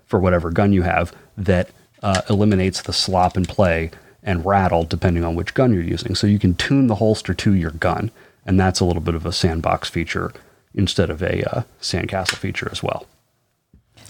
for 0.06 0.20
whatever 0.20 0.50
gun 0.50 0.72
you 0.72 0.82
have 0.82 1.14
that 1.36 1.70
uh, 2.02 2.20
eliminates 2.28 2.82
the 2.82 2.92
slop 2.92 3.36
and 3.36 3.48
play 3.48 3.90
and 4.22 4.44
rattle 4.44 4.84
depending 4.84 5.24
on 5.24 5.34
which 5.34 5.54
gun 5.54 5.72
you're 5.72 5.82
using. 5.82 6.14
So 6.14 6.26
you 6.26 6.38
can 6.38 6.54
tune 6.54 6.86
the 6.86 6.96
holster 6.96 7.32
to 7.34 7.54
your 7.54 7.70
gun, 7.70 8.10
and 8.44 8.60
that's 8.60 8.80
a 8.80 8.84
little 8.84 9.02
bit 9.02 9.14
of 9.14 9.24
a 9.24 9.32
sandbox 9.32 9.88
feature 9.88 10.32
instead 10.74 11.08
of 11.08 11.22
a 11.22 11.42
uh, 11.50 11.62
sandcastle 11.80 12.36
feature 12.36 12.68
as 12.70 12.82
well. 12.82 13.06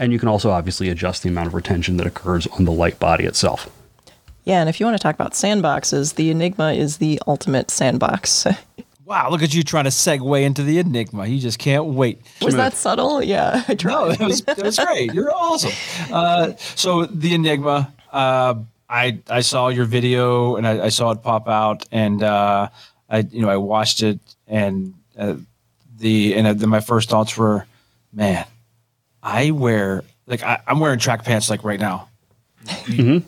And 0.01 0.13
you 0.13 0.19
can 0.19 0.29
also 0.29 0.51
obviously 0.51 0.89
adjust 0.89 1.23
the 1.23 1.29
amount 1.29 1.47
of 1.47 1.55
retention 1.55 1.97
that 1.97 2.07
occurs 2.07 2.47
on 2.49 2.65
the 2.65 2.73
light 2.73 2.99
body 2.99 3.25
itself. 3.25 3.71
Yeah, 4.45 4.61
and 4.61 4.69
if 4.69 4.81
you 4.81 4.87
want 4.87 4.97
to 4.97 5.03
talk 5.03 5.15
about 5.15 5.33
sandboxes, 5.33 6.15
the 6.15 6.31
Enigma 6.31 6.73
is 6.73 6.97
the 6.97 7.21
ultimate 7.27 7.71
sandbox. 7.71 8.47
Wow, 9.09 9.31
look 9.31 9.43
at 9.43 9.55
you 9.55 9.63
trying 9.63 9.85
to 9.85 9.91
segue 9.91 10.43
into 10.43 10.63
the 10.63 10.79
Enigma. 10.79 11.27
You 11.27 11.39
just 11.39 11.59
can't 11.59 11.87
wait. 11.87 12.21
Was 12.43 12.55
that 12.57 12.75
subtle? 12.75 13.23
Yeah, 13.25 13.65
I 13.67 13.75
tried. 13.75 13.91
No, 13.93 14.11
it 14.11 14.21
was, 14.21 14.41
it 14.47 14.63
was 14.63 14.79
great. 14.79 15.15
You're 15.15 15.35
awesome. 15.35 15.73
Uh, 16.13 16.53
so 16.57 17.07
the 17.07 17.33
Enigma, 17.35 17.91
uh, 18.13 18.57
I 18.87 19.19
I 19.31 19.41
saw 19.41 19.69
your 19.69 19.87
video 19.87 20.57
and 20.57 20.67
I, 20.67 20.85
I 20.85 20.89
saw 20.91 21.11
it 21.13 21.23
pop 21.23 21.49
out, 21.49 21.87
and 21.91 22.23
uh, 22.23 22.69
I 23.09 23.19
you 23.21 23.41
know 23.41 23.49
I 23.49 23.57
watched 23.57 24.03
it, 24.03 24.21
and 24.47 24.93
uh, 25.19 25.37
the 25.99 26.35
and 26.35 26.47
uh, 26.47 26.53
then 26.53 26.69
my 26.69 26.81
first 26.81 27.09
thoughts 27.09 27.35
were, 27.39 27.65
man, 28.13 28.45
I 29.23 29.53
wear 29.53 30.05
like 30.27 30.43
I, 30.43 30.61
I'm 30.67 30.81
wearing 30.81 30.99
track 30.99 31.25
pants 31.25 31.49
like 31.49 31.65
right 31.65 31.81
now. 31.81 32.09
You- 32.87 33.25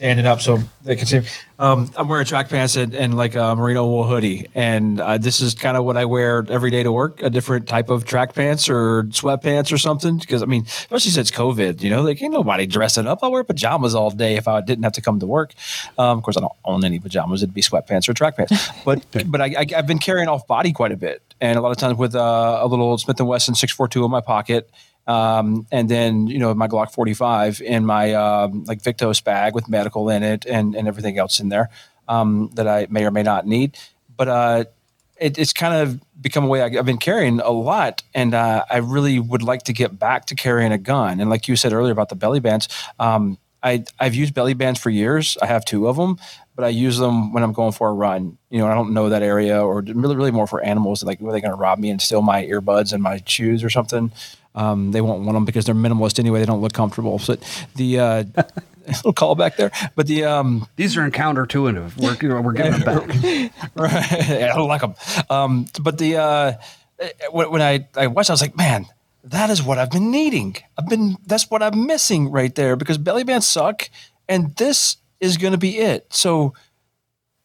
There's 0.00 0.10
stand 0.10 0.18
it 0.18 0.26
up 0.26 0.40
so 0.40 0.58
they 0.82 0.96
can 0.96 1.06
see. 1.06 1.20
Um, 1.58 1.90
I'm 1.96 2.08
wearing 2.08 2.24
track 2.24 2.48
pants 2.48 2.76
and, 2.76 2.94
and 2.94 3.16
like 3.16 3.34
a 3.34 3.54
merino 3.54 3.86
wool 3.86 4.04
hoodie, 4.04 4.46
and 4.54 5.00
uh, 5.00 5.18
this 5.18 5.40
is 5.40 5.54
kind 5.54 5.76
of 5.76 5.84
what 5.84 5.96
I 5.96 6.06
wear 6.06 6.44
every 6.48 6.70
day 6.70 6.82
to 6.82 6.90
work. 6.90 7.22
A 7.22 7.28
different 7.28 7.68
type 7.68 7.90
of 7.90 8.06
track 8.06 8.34
pants 8.34 8.68
or 8.70 9.04
sweatpants 9.04 9.72
or 9.72 9.78
something. 9.78 10.18
Because 10.18 10.42
I 10.42 10.46
mean, 10.46 10.64
especially 10.64 11.10
since 11.10 11.30
COVID, 11.30 11.82
you 11.82 11.90
know, 11.90 12.02
like 12.02 12.22
ain't 12.22 12.32
nobody 12.32 12.66
dressing 12.66 13.06
up. 13.06 13.18
I 13.22 13.28
wear 13.28 13.44
pajamas 13.44 13.94
all 13.94 14.10
day 14.10 14.36
if 14.36 14.48
I 14.48 14.60
didn't 14.62 14.84
have 14.84 14.94
to 14.94 15.02
come 15.02 15.20
to 15.20 15.26
work. 15.26 15.52
Um, 15.98 16.18
of 16.18 16.24
course, 16.24 16.36
I 16.36 16.40
don't 16.40 16.52
own 16.64 16.84
any 16.84 16.98
pajamas. 16.98 17.42
It'd 17.42 17.54
be 17.54 17.62
sweatpants 17.62 18.08
or 18.08 18.14
track 18.14 18.36
pants. 18.36 18.52
But 18.84 19.04
but 19.26 19.40
I, 19.40 19.44
I, 19.58 19.66
I've 19.76 19.86
been 19.86 19.98
carrying 19.98 20.28
off 20.28 20.46
body 20.46 20.72
quite 20.72 20.90
a 20.90 20.96
bit, 20.96 21.22
and 21.40 21.58
a 21.58 21.60
lot 21.60 21.70
of 21.70 21.76
times 21.76 21.98
with 21.98 22.14
uh, 22.14 22.58
a 22.62 22.66
little 22.66 22.96
Smith 22.96 23.20
and 23.20 23.28
Wesson 23.28 23.54
642 23.54 24.04
in 24.04 24.10
my 24.10 24.20
pocket. 24.20 24.70
Um, 25.10 25.66
and 25.72 25.88
then 25.88 26.28
you 26.28 26.38
know 26.38 26.54
my 26.54 26.68
Glock 26.68 26.92
45 26.92 27.60
in 27.62 27.84
my 27.84 28.14
um, 28.14 28.62
like 28.64 28.80
Victos 28.80 29.22
bag 29.24 29.56
with 29.56 29.68
medical 29.68 30.08
in 30.08 30.22
it 30.22 30.46
and 30.46 30.76
and 30.76 30.86
everything 30.86 31.18
else 31.18 31.40
in 31.40 31.48
there 31.48 31.68
um, 32.06 32.50
that 32.54 32.68
I 32.68 32.86
may 32.90 33.04
or 33.04 33.10
may 33.10 33.24
not 33.24 33.44
need. 33.44 33.76
But 34.16 34.28
uh, 34.28 34.64
it, 35.16 35.36
it's 35.36 35.52
kind 35.52 35.74
of 35.74 36.00
become 36.22 36.44
a 36.44 36.46
way 36.46 36.62
I, 36.62 36.68
have 36.70 36.86
been 36.86 36.98
carrying 36.98 37.40
a 37.40 37.50
lot, 37.50 38.04
and 38.14 38.34
uh, 38.34 38.64
I 38.70 38.76
really 38.76 39.18
would 39.18 39.42
like 39.42 39.64
to 39.64 39.72
get 39.72 39.98
back 39.98 40.26
to 40.26 40.36
carrying 40.36 40.70
a 40.70 40.78
gun. 40.78 41.18
And 41.18 41.28
like 41.28 41.48
you 41.48 41.56
said 41.56 41.72
earlier 41.72 41.92
about 41.92 42.08
the 42.08 42.14
belly 42.14 42.38
bands, 42.38 42.68
um, 43.00 43.36
I 43.64 43.84
I've 43.98 44.14
used 44.14 44.32
belly 44.32 44.54
bands 44.54 44.78
for 44.78 44.90
years. 44.90 45.36
I 45.42 45.46
have 45.46 45.64
two 45.64 45.88
of 45.88 45.96
them, 45.96 46.18
but 46.54 46.64
I 46.64 46.68
use 46.68 46.98
them 46.98 47.32
when 47.32 47.42
I'm 47.42 47.52
going 47.52 47.72
for 47.72 47.88
a 47.88 47.92
run. 47.92 48.38
You 48.48 48.58
know, 48.58 48.68
I 48.68 48.74
don't 48.74 48.94
know 48.94 49.08
that 49.08 49.24
area, 49.24 49.60
or 49.60 49.80
really, 49.80 50.14
really 50.14 50.30
more 50.30 50.46
for 50.46 50.62
animals. 50.62 51.02
Like, 51.02 51.20
are 51.20 51.32
they 51.32 51.40
going 51.40 51.50
to 51.50 51.60
rob 51.60 51.80
me 51.80 51.90
and 51.90 52.00
steal 52.00 52.22
my 52.22 52.44
earbuds 52.44 52.92
and 52.92 53.02
my 53.02 53.20
shoes 53.26 53.64
or 53.64 53.70
something? 53.70 54.12
Um, 54.54 54.90
they 54.90 55.00
won't 55.00 55.22
want 55.22 55.34
them 55.36 55.44
because 55.44 55.64
they're 55.64 55.74
minimalist 55.74 56.18
anyway. 56.18 56.40
They 56.40 56.46
don't 56.46 56.60
look 56.60 56.72
comfortable. 56.72 57.18
So 57.18 57.36
the 57.76 58.00
uh, 58.00 58.24
little 58.86 59.12
callback 59.12 59.56
there, 59.56 59.70
but 59.94 60.06
the 60.06 60.24
um, 60.24 60.66
these 60.76 60.96
are 60.96 61.08
counterintuitive. 61.10 61.96
We're 61.96 62.42
we're 62.42 62.52
getting 62.52 62.80
them 62.80 62.82
back. 62.82 63.08
right, 63.76 64.50
I 64.50 64.56
don't 64.56 64.68
like 64.68 64.80
them. 64.80 64.94
Um, 65.28 65.66
but 65.80 65.98
the 65.98 66.16
uh, 66.16 66.52
when 67.30 67.62
I 67.62 67.86
I 67.96 68.08
watched, 68.08 68.30
I 68.30 68.32
was 68.32 68.40
like, 68.40 68.56
man, 68.56 68.86
that 69.24 69.50
is 69.50 69.62
what 69.62 69.78
I've 69.78 69.90
been 69.90 70.10
needing. 70.10 70.56
I've 70.78 70.88
been 70.88 71.16
that's 71.26 71.50
what 71.50 71.62
I'm 71.62 71.86
missing 71.86 72.30
right 72.30 72.54
there 72.54 72.76
because 72.76 72.98
belly 72.98 73.24
bands 73.24 73.46
suck, 73.46 73.88
and 74.28 74.54
this 74.56 74.96
is 75.20 75.36
going 75.36 75.52
to 75.52 75.58
be 75.58 75.78
it. 75.78 76.12
So, 76.12 76.54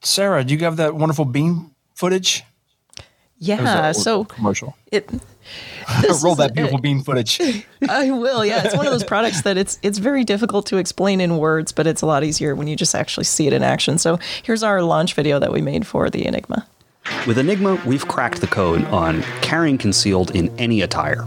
Sarah, 0.02 0.44
do 0.44 0.54
you 0.54 0.60
have 0.62 0.78
that 0.78 0.96
wonderful 0.96 1.26
beam 1.26 1.72
footage? 1.94 2.44
Yeah. 3.38 3.92
So 3.92 4.24
commercial. 4.24 4.76
It 4.92 5.10
roll 6.24 6.36
that 6.36 6.54
beautiful 6.54 6.80
bean 6.80 7.02
footage. 7.04 7.40
I 7.90 8.12
will. 8.12 8.46
Yeah, 8.46 8.64
it's 8.64 8.76
one 8.76 8.86
of 8.86 8.92
those 8.92 9.04
products 9.04 9.42
that 9.44 9.58
it's 9.58 9.80
it's 9.84 9.98
very 9.98 10.24
difficult 10.24 10.66
to 10.68 10.78
explain 10.78 11.22
in 11.22 11.38
words, 11.38 11.72
but 11.72 11.88
it's 11.88 12.02
a 12.02 12.06
lot 12.06 12.24
easier 12.24 12.56
when 12.56 12.68
you 12.68 12.76
just 12.76 12.96
actually 12.96 13.26
see 13.26 13.48
it 13.48 13.54
in 13.54 13.64
action. 13.64 13.98
So 13.98 14.20
here's 14.44 14.64
our 14.64 14.82
launch 14.82 15.14
video 15.14 15.40
that 15.40 15.52
we 15.52 15.62
made 15.62 15.86
for 15.86 16.10
the 16.10 16.26
Enigma. 16.26 16.68
With 17.28 17.38
Enigma, 17.38 17.82
we've 17.86 18.08
cracked 18.08 18.42
the 18.42 18.48
code 18.48 18.84
on 18.86 19.22
carrying 19.42 19.78
concealed 19.78 20.36
in 20.36 20.50
any 20.60 20.82
attire. 20.82 21.26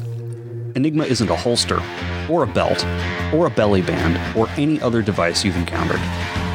Enigma 0.74 1.04
isn't 1.04 1.30
a 1.30 1.36
holster, 1.36 1.80
or 2.28 2.42
a 2.42 2.46
belt, 2.46 2.84
or 3.32 3.46
a 3.46 3.50
belly 3.50 3.82
band, 3.82 4.18
or 4.36 4.48
any 4.50 4.80
other 4.80 5.02
device 5.02 5.44
you've 5.44 5.56
encountered. 5.56 6.00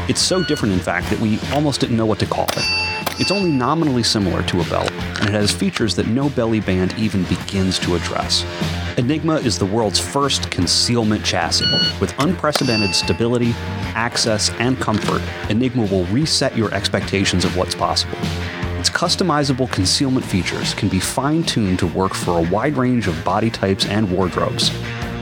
It's 0.09 0.21
so 0.21 0.43
different, 0.43 0.73
in 0.73 0.79
fact, 0.79 1.09
that 1.09 1.19
we 1.19 1.39
almost 1.53 1.79
didn't 1.79 1.95
know 1.95 2.05
what 2.05 2.19
to 2.19 2.25
call 2.25 2.45
it. 2.45 2.92
It's 3.19 3.29
only 3.29 3.51
nominally 3.51 4.01
similar 4.01 4.41
to 4.43 4.61
a 4.61 4.63
belt, 4.65 4.91
and 4.91 5.29
it 5.29 5.33
has 5.33 5.51
features 5.51 5.95
that 5.97 6.07
no 6.07 6.29
belly 6.29 6.59
band 6.59 6.95
even 6.97 7.23
begins 7.25 7.77
to 7.79 7.93
address. 7.93 8.43
Enigma 8.97 9.35
is 9.35 9.59
the 9.59 9.67
world's 9.67 9.99
first 9.99 10.49
concealment 10.49 11.23
chassis. 11.23 11.65
With 12.01 12.15
unprecedented 12.17 12.95
stability, 12.95 13.51
access, 13.93 14.49
and 14.57 14.79
comfort, 14.79 15.21
Enigma 15.51 15.85
will 15.85 16.05
reset 16.05 16.57
your 16.57 16.73
expectations 16.73 17.45
of 17.45 17.55
what's 17.55 17.75
possible. 17.75 18.17
Its 18.79 18.89
customizable 18.89 19.71
concealment 19.71 20.25
features 20.25 20.73
can 20.73 20.89
be 20.89 20.99
fine 20.99 21.43
tuned 21.43 21.77
to 21.79 21.87
work 21.87 22.15
for 22.15 22.39
a 22.39 22.49
wide 22.49 22.75
range 22.75 23.07
of 23.07 23.23
body 23.23 23.51
types 23.51 23.85
and 23.85 24.11
wardrobes. 24.11 24.71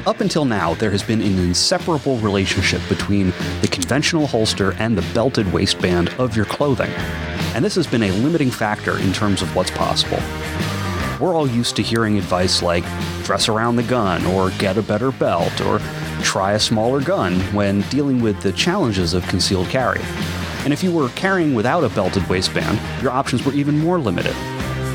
Up 0.07 0.21
until 0.21 0.45
now, 0.45 0.75
there 0.75 0.91
has 0.91 1.03
been 1.03 1.21
an 1.21 1.37
inseparable 1.37 2.17
relationship 2.19 2.81
between 2.87 3.33
the 3.59 3.67
conventional 3.69 4.27
holster 4.27 4.71
and 4.79 4.97
the 4.97 5.13
belted 5.13 5.51
waistband 5.51 6.07
of 6.17 6.37
your 6.37 6.45
clothing 6.45 6.89
and 7.53 7.63
this 7.63 7.75
has 7.75 7.87
been 7.87 8.03
a 8.03 8.11
limiting 8.11 8.51
factor 8.51 8.97
in 8.99 9.13
terms 9.13 9.41
of 9.41 9.55
what's 9.55 9.71
possible. 9.71 10.19
We're 11.19 11.35
all 11.35 11.47
used 11.47 11.75
to 11.75 11.83
hearing 11.83 12.17
advice 12.17 12.61
like 12.61 12.83
dress 13.23 13.47
around 13.47 13.75
the 13.75 13.83
gun, 13.83 14.25
or 14.25 14.49
get 14.51 14.77
a 14.77 14.81
better 14.81 15.11
belt, 15.11 15.61
or 15.61 15.79
try 16.23 16.53
a 16.53 16.59
smaller 16.59 17.01
gun 17.01 17.39
when 17.53 17.81
dealing 17.89 18.21
with 18.21 18.41
the 18.41 18.51
challenges 18.51 19.13
of 19.13 19.27
concealed 19.27 19.67
carry. 19.67 20.01
And 20.63 20.73
if 20.73 20.83
you 20.83 20.91
were 20.91 21.09
carrying 21.09 21.53
without 21.53 21.83
a 21.83 21.89
belted 21.89 22.27
waistband, 22.27 22.79
your 23.01 23.11
options 23.11 23.45
were 23.45 23.53
even 23.53 23.79
more 23.79 23.99
limited. 23.99 24.35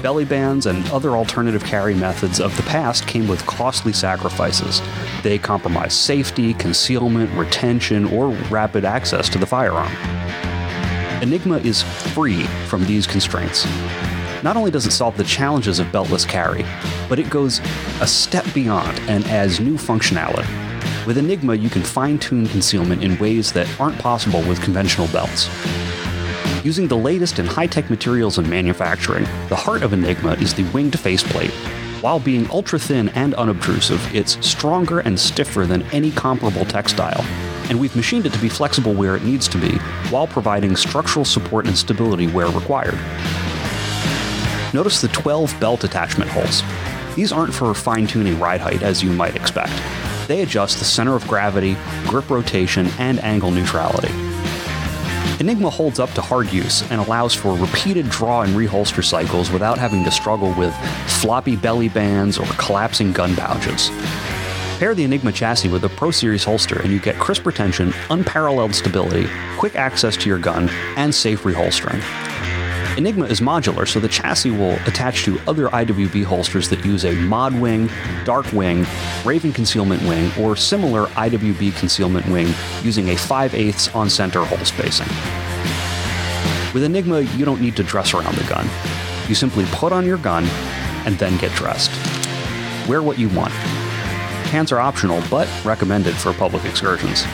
Belly 0.02 0.24
bands 0.24 0.66
and 0.66 0.88
other 0.90 1.10
alternative 1.10 1.64
carry 1.64 1.94
methods 1.94 2.40
of 2.40 2.56
the 2.56 2.62
past 2.64 3.06
came 3.06 3.26
with 3.26 3.44
costly 3.46 3.92
sacrifices. 3.92 4.80
They 5.22 5.38
compromised 5.38 5.94
safety, 5.94 6.54
concealment, 6.54 7.30
retention, 7.36 8.04
or 8.06 8.28
rapid 8.50 8.84
access 8.84 9.28
to 9.30 9.38
the 9.38 9.46
firearm. 9.46 9.90
Enigma 11.22 11.56
is 11.58 11.82
free 11.82 12.42
from 12.68 12.84
these 12.84 13.06
constraints. 13.06 13.66
Not 14.42 14.56
only 14.56 14.70
does 14.70 14.86
it 14.86 14.90
solve 14.90 15.16
the 15.16 15.24
challenges 15.24 15.78
of 15.78 15.86
beltless 15.86 16.28
carry, 16.28 16.64
but 17.08 17.18
it 17.18 17.30
goes 17.30 17.60
a 18.02 18.06
step 18.06 18.44
beyond 18.52 19.00
and 19.08 19.24
adds 19.26 19.58
new 19.58 19.74
functionality. 19.74 20.46
With 21.06 21.16
Enigma, 21.16 21.54
you 21.54 21.70
can 21.70 21.82
fine 21.82 22.18
tune 22.18 22.46
concealment 22.46 23.02
in 23.02 23.18
ways 23.18 23.50
that 23.52 23.68
aren't 23.80 23.98
possible 23.98 24.42
with 24.42 24.60
conventional 24.60 25.08
belts. 25.08 25.48
Using 26.62 26.86
the 26.86 26.96
latest 26.96 27.38
in 27.38 27.46
high 27.46 27.66
tech 27.66 27.88
materials 27.88 28.36
and 28.36 28.50
manufacturing, 28.50 29.24
the 29.48 29.56
heart 29.56 29.82
of 29.82 29.94
Enigma 29.94 30.34
is 30.34 30.52
the 30.52 30.64
winged 30.64 30.98
faceplate. 30.98 31.52
While 32.02 32.20
being 32.20 32.50
ultra 32.50 32.78
thin 32.78 33.08
and 33.10 33.34
unobtrusive, 33.34 34.14
it's 34.14 34.36
stronger 34.46 35.00
and 35.00 35.18
stiffer 35.18 35.64
than 35.64 35.82
any 35.92 36.10
comparable 36.10 36.66
textile, 36.66 37.24
and 37.68 37.78
we've 37.78 37.94
machined 37.96 38.26
it 38.26 38.32
to 38.32 38.38
be 38.40 38.48
flexible 38.48 38.94
where 38.94 39.16
it 39.16 39.22
needs 39.22 39.48
to 39.48 39.58
be, 39.58 39.76
while 40.10 40.26
providing 40.26 40.76
structural 40.76 41.24
support 41.24 41.66
and 41.66 41.76
stability 41.76 42.26
where 42.28 42.48
required. 42.48 42.98
Notice 44.74 45.00
the 45.00 45.08
12 45.08 45.58
belt 45.58 45.84
attachment 45.84 46.30
holes. 46.30 46.62
These 47.14 47.32
aren't 47.32 47.54
for 47.54 47.72
fine 47.72 48.06
tuning 48.06 48.38
ride 48.38 48.60
height 48.60 48.82
as 48.82 49.02
you 49.02 49.10
might 49.10 49.36
expect. 49.36 49.72
They 50.28 50.42
adjust 50.42 50.78
the 50.78 50.84
center 50.84 51.14
of 51.14 51.26
gravity, 51.26 51.76
grip 52.06 52.28
rotation, 52.28 52.88
and 52.98 53.18
angle 53.20 53.50
neutrality. 53.50 54.12
Enigma 55.38 55.70
holds 55.70 56.00
up 56.00 56.10
to 56.12 56.22
hard 56.22 56.52
use 56.52 56.82
and 56.90 57.00
allows 57.00 57.34
for 57.34 57.56
repeated 57.56 58.08
draw 58.08 58.42
and 58.42 58.54
reholster 58.54 59.04
cycles 59.04 59.50
without 59.50 59.78
having 59.78 60.02
to 60.04 60.10
struggle 60.10 60.52
with 60.54 60.74
floppy 61.06 61.56
belly 61.56 61.88
bands 61.88 62.38
or 62.38 62.46
collapsing 62.58 63.12
gun 63.12 63.36
pouches. 63.36 63.90
Pair 64.78 64.94
the 64.94 65.04
Enigma 65.04 65.32
chassis 65.32 65.70
with 65.70 65.84
a 65.84 65.88
Pro 65.88 66.10
Series 66.10 66.44
holster 66.44 66.82
and 66.82 66.92
you 66.92 67.00
get 67.00 67.18
crisp 67.18 67.46
retention, 67.46 67.94
unparalleled 68.10 68.74
stability, 68.74 69.26
quick 69.56 69.74
access 69.74 70.18
to 70.18 70.28
your 70.28 70.38
gun, 70.38 70.68
and 70.96 71.14
safe 71.14 71.44
reholstering. 71.44 72.02
Enigma 72.98 73.24
is 73.24 73.40
modular, 73.40 73.88
so 73.88 74.00
the 74.00 74.08
chassis 74.08 74.50
will 74.50 74.74
attach 74.84 75.24
to 75.24 75.40
other 75.48 75.68
IWB 75.68 76.24
holsters 76.24 76.68
that 76.68 76.84
use 76.84 77.06
a 77.06 77.14
mod 77.14 77.58
wing, 77.58 77.88
dark 78.24 78.52
wing, 78.52 78.86
Raven 79.24 79.50
concealment 79.50 80.02
wing, 80.02 80.30
or 80.38 80.56
similar 80.56 81.06
IWB 81.06 81.74
concealment 81.78 82.26
wing 82.26 82.52
using 82.82 83.08
a 83.08 83.16
5 83.16 83.54
8 83.54 83.96
on 83.96 84.10
center 84.10 84.44
hole 84.44 84.62
spacing. 84.66 85.08
With 86.74 86.84
Enigma, 86.84 87.22
you 87.22 87.46
don't 87.46 87.62
need 87.62 87.76
to 87.76 87.82
dress 87.82 88.12
around 88.12 88.34
the 88.34 88.44
gun. 88.44 88.68
You 89.26 89.34
simply 89.34 89.64
put 89.70 89.94
on 89.94 90.04
your 90.04 90.18
gun 90.18 90.44
and 91.06 91.16
then 91.18 91.38
get 91.38 91.52
dressed. 91.52 91.90
Wear 92.86 93.02
what 93.02 93.18
you 93.18 93.30
want. 93.30 93.54
Pants 94.56 94.72
are 94.72 94.80
optional, 94.80 95.22
but 95.30 95.46
recommended 95.66 96.14
for 96.14 96.32
public 96.32 96.64
excursions. 96.64 97.24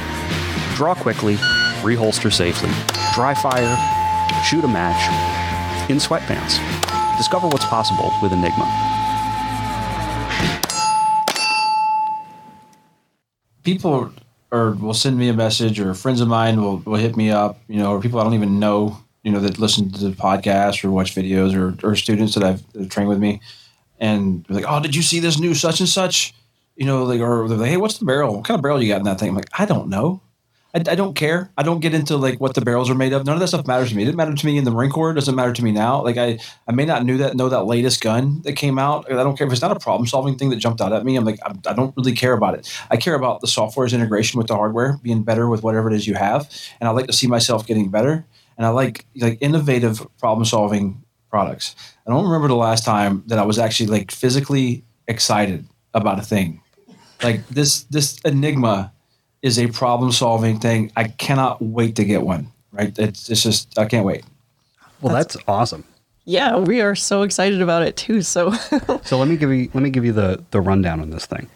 Draw 0.74 0.96
quickly, 0.96 1.36
reholster 1.84 2.32
safely, 2.32 2.68
dry 3.14 3.32
fire, 3.32 3.76
shoot 4.42 4.64
a 4.64 4.66
match, 4.66 4.98
in 5.88 5.98
sweatpants. 5.98 6.58
Discover 7.16 7.46
what's 7.46 7.64
possible 7.66 8.10
with 8.20 8.32
Enigma. 8.32 8.66
People 13.62 14.12
or 14.50 14.72
will 14.72 14.92
send 14.92 15.16
me 15.16 15.28
a 15.28 15.32
message, 15.32 15.78
or 15.78 15.94
friends 15.94 16.20
of 16.20 16.26
mine 16.26 16.60
will, 16.60 16.78
will 16.78 16.96
hit 16.96 17.16
me 17.16 17.30
up, 17.30 17.60
you 17.68 17.78
know, 17.78 17.92
or 17.92 18.00
people 18.00 18.18
I 18.18 18.24
don't 18.24 18.34
even 18.34 18.58
know, 18.58 18.98
you 19.22 19.30
know, 19.30 19.38
that 19.38 19.60
listen 19.60 19.92
to 19.92 20.08
the 20.08 20.10
podcast 20.10 20.84
or 20.84 20.90
watch 20.90 21.14
videos, 21.14 21.54
or, 21.54 21.88
or 21.88 21.94
students 21.94 22.34
that 22.34 22.42
I've 22.42 22.88
trained 22.88 23.08
with 23.08 23.20
me, 23.20 23.40
and 24.00 24.44
like, 24.48 24.64
"Oh, 24.66 24.80
did 24.80 24.96
you 24.96 25.02
see 25.02 25.20
this 25.20 25.38
new 25.38 25.54
such 25.54 25.78
and 25.78 25.88
such?" 25.88 26.34
You 26.76 26.86
know, 26.86 27.04
like, 27.04 27.20
or 27.20 27.48
they're 27.48 27.58
like, 27.58 27.70
hey, 27.70 27.76
what's 27.76 27.98
the 27.98 28.04
barrel? 28.04 28.36
What 28.36 28.44
kind 28.44 28.58
of 28.58 28.62
barrel 28.62 28.82
you 28.82 28.88
got 28.88 28.98
in 28.98 29.04
that 29.04 29.18
thing? 29.18 29.30
I'm 29.30 29.34
like, 29.34 29.50
I 29.58 29.64
don't 29.64 29.88
know. 29.88 30.22
I, 30.74 30.78
I 30.78 30.94
don't 30.94 31.14
care. 31.14 31.50
I 31.56 31.62
don't 31.62 31.80
get 31.80 31.94
into 31.94 32.16
like 32.16 32.40
what 32.40 32.54
the 32.54 32.62
barrels 32.62 32.88
are 32.88 32.94
made 32.94 33.12
of. 33.12 33.26
None 33.26 33.34
of 33.34 33.40
that 33.40 33.48
stuff 33.48 33.66
matters 33.66 33.90
to 33.90 33.96
me. 33.96 34.02
It 34.02 34.06
didn't 34.06 34.16
matter 34.16 34.34
to 34.34 34.46
me 34.46 34.56
in 34.56 34.64
the 34.64 34.70
Marine 34.70 34.90
Corps. 34.90 35.10
It 35.10 35.14
doesn't 35.14 35.34
matter 35.34 35.52
to 35.52 35.62
me 35.62 35.70
now. 35.70 36.02
Like 36.02 36.16
I, 36.16 36.38
I 36.66 36.72
may 36.72 36.84
not 36.84 37.04
knew 37.04 37.18
that 37.18 37.36
know 37.36 37.48
that 37.48 37.66
latest 37.66 38.00
gun 38.00 38.40
that 38.42 38.54
came 38.54 38.78
out. 38.78 39.10
I 39.10 39.22
don't 39.22 39.36
care 39.36 39.46
if 39.46 39.52
it's 39.52 39.62
not 39.62 39.76
a 39.76 39.80
problem 39.80 40.06
solving 40.06 40.36
thing 40.38 40.50
that 40.50 40.56
jumped 40.56 40.80
out 40.80 40.92
at 40.92 41.04
me. 41.04 41.16
I'm 41.16 41.24
like 41.24 41.38
I'm, 41.44 41.60
I 41.66 41.74
don't 41.74 41.94
really 41.96 42.12
care 42.12 42.32
about 42.32 42.54
it. 42.54 42.72
I 42.90 42.96
care 42.96 43.14
about 43.14 43.40
the 43.40 43.46
software's 43.46 43.92
integration 43.92 44.38
with 44.38 44.46
the 44.46 44.56
hardware, 44.56 44.98
being 45.02 45.22
better 45.22 45.48
with 45.48 45.62
whatever 45.62 45.90
it 45.90 45.94
is 45.94 46.06
you 46.06 46.14
have, 46.14 46.48
and 46.80 46.88
I 46.88 46.92
like 46.92 47.06
to 47.06 47.12
see 47.12 47.26
myself 47.26 47.66
getting 47.66 47.90
better. 47.90 48.24
And 48.56 48.66
I 48.66 48.70
like 48.70 49.04
like 49.16 49.38
innovative 49.40 50.06
problem 50.18 50.44
solving 50.46 51.02
products. 51.30 51.74
I 52.06 52.10
don't 52.10 52.24
remember 52.24 52.48
the 52.48 52.56
last 52.56 52.84
time 52.84 53.24
that 53.26 53.38
I 53.38 53.44
was 53.44 53.58
actually 53.58 53.86
like 53.86 54.10
physically 54.10 54.84
excited 55.06 55.66
about 55.94 56.18
a 56.18 56.22
thing. 56.22 56.61
Like 57.22 57.46
this 57.48 57.84
this 57.84 58.18
Enigma 58.24 58.92
is 59.42 59.58
a 59.58 59.66
problem 59.68 60.12
solving 60.12 60.58
thing. 60.60 60.92
I 60.96 61.04
cannot 61.04 61.60
wait 61.62 61.96
to 61.96 62.04
get 62.04 62.22
one. 62.22 62.48
Right? 62.72 62.96
It's, 62.98 63.28
it's 63.28 63.42
just 63.42 63.78
I 63.78 63.84
can't 63.84 64.04
wait. 64.06 64.24
Well, 65.00 65.12
that's, 65.12 65.36
awesome. 65.48 65.84
Yeah, 66.24 66.58
we 66.58 66.80
are 66.80 66.94
so 66.94 67.22
excited 67.22 67.60
about 67.60 67.82
it 67.82 67.96
too. 67.96 68.22
So, 68.22 68.52
So 69.02 69.18
let 69.18 69.26
me 69.26 69.36
give 69.36 69.50
you 69.52 69.68
let 69.74 69.82
me 69.82 69.90
give 69.90 70.04
you 70.04 70.12
the 70.12 70.42
the 70.52 70.60
rundown 70.60 71.00
on 71.00 71.10
this 71.10 71.26
thing. 71.26 71.48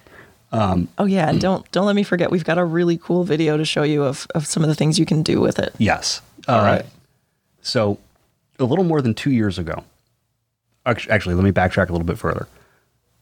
oh 0.52 1.04
yeah, 1.06 1.28
and 1.28 1.40
don't 1.40 1.70
don't 1.70 1.86
let 1.86 1.94
me 1.96 2.02
forget, 2.02 2.30
we've 2.30 2.44
got 2.44 2.58
a 2.58 2.64
really 2.64 2.98
cool 2.98 3.22
video 3.24 3.56
to 3.56 3.64
show 3.64 3.82
you 3.84 4.02
of, 4.04 4.26
of 4.34 4.46
some 4.46 4.62
of 4.64 4.68
the 4.68 4.74
things 4.74 4.98
you 4.98 5.06
can 5.06 5.22
do 5.22 5.40
with 5.40 5.58
it. 5.58 5.72
Yes. 5.78 6.20
All 6.48 6.60
Uh, 6.60 6.64
right. 6.64 6.86
So, 7.62 7.98
a 8.58 8.64
little 8.64 8.84
more 8.84 9.00
than 9.02 9.14
two 9.14 9.30
years 9.32 9.58
ago, 9.58 9.84
actually, 10.84 11.34
let 11.34 11.44
me 11.44 11.50
backtrack 11.52 11.88
a 11.88 11.92
little 11.92 12.06
bit 12.06 12.18
further. 12.18 12.46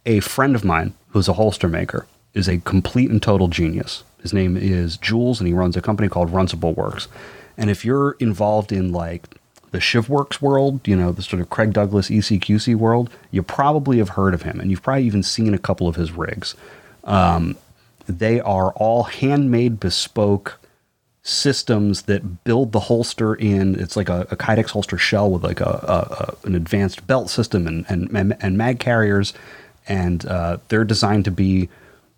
A 0.07 0.21
friend 0.21 0.55
of 0.55 0.65
mine 0.65 0.95
who's 1.09 1.29
a 1.29 1.33
holster 1.35 1.69
maker 1.69 2.07
is 2.35 2.49
a 2.49 2.59
complete 2.59 3.11
and 3.11 3.23
total 3.23 3.49
genius. 3.49 4.05
His 4.23 4.33
name 4.33 4.57
is 4.57 4.97
Jules, 4.97 5.41
and 5.41 5.47
he 5.47 5.55
runs 5.55 5.77
a 5.77 5.83
company 5.83 6.09
called 6.09 6.31
Runcible 6.31 6.75
Works. 6.75 7.09
And 7.57 7.71
if 7.71 7.85
you're 7.85 8.13
involved 8.13 8.73
in 8.73 8.93
like 8.93 9.23
the 9.71 9.79
ShivWorks 9.79 10.41
world, 10.41 10.87
you 10.87 10.97
know, 10.97 11.13
the 11.13 11.23
sort 11.23 11.41
of 11.41 11.51
Craig 11.51 11.73
Douglas 11.73 12.09
ECQC 12.09 12.75
world, 12.77 13.11
you 13.31 13.43
probably 13.43 13.99
have 13.99 14.11
heard 14.11 14.35
of 14.35 14.43
him, 14.43 14.61
and 14.61 14.71
you've 14.71 14.83
probably 14.83 15.05
even 15.05 15.23
seen 15.23 15.55
a 15.55 15.59
couple 15.59 15.89
of 15.89 15.97
his 15.97 16.13
rigs. 16.13 16.55
Um, 17.05 17.57
they 18.07 18.41
are 18.41 18.73
all 18.73 19.05
handmade, 19.05 19.81
bespoke 19.81 20.59
systems 21.23 22.03
that 22.03 22.45
build 22.45 22.73
the 22.73 22.81
holster 22.81 23.35
in 23.35 23.81
it's 23.81 23.97
like 23.97 24.11
a, 24.11 24.27
a 24.31 24.37
kydex 24.37 24.69
holster 24.69 24.99
shell 24.99 25.31
with 25.31 25.43
like 25.43 25.59
a, 25.59 25.65
a, 25.65 26.45
a 26.45 26.47
an 26.47 26.55
advanced 26.55 27.07
belt 27.07 27.31
system 27.31 27.67
and 27.67 27.87
and, 27.89 28.37
and 28.43 28.59
mag 28.59 28.79
carriers 28.79 29.33
and 29.89 30.27
uh, 30.27 30.59
they're 30.69 30.85
designed 30.85 31.25
to 31.25 31.31
be 31.31 31.67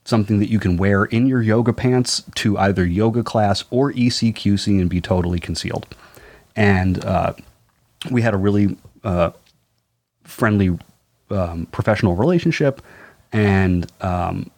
something 0.07 0.39
that 0.39 0.51
you 0.51 0.59
can 0.59 0.77
wear 0.77 1.05
in 1.05 1.27
your 1.27 1.43
yoga 1.43 1.73
pants 1.73 2.23
to 2.35 2.57
either 2.59 2.87
yoga 2.87 3.23
class 3.23 3.65
or 3.71 3.93
ecqc 3.93 4.67
and 4.81 4.89
be 4.89 5.01
totally 5.01 5.39
concealed 5.39 5.87
and 6.55 7.05
uh, 7.05 7.35
we 8.11 8.23
had 8.23 8.33
a 8.33 8.39
really 8.39 8.77
uh, 9.05 9.31
friendly 10.25 10.79
um, 11.31 11.67
professional 11.67 12.15
relationship 12.15 12.81
and 13.33 13.91
um, 14.01 14.51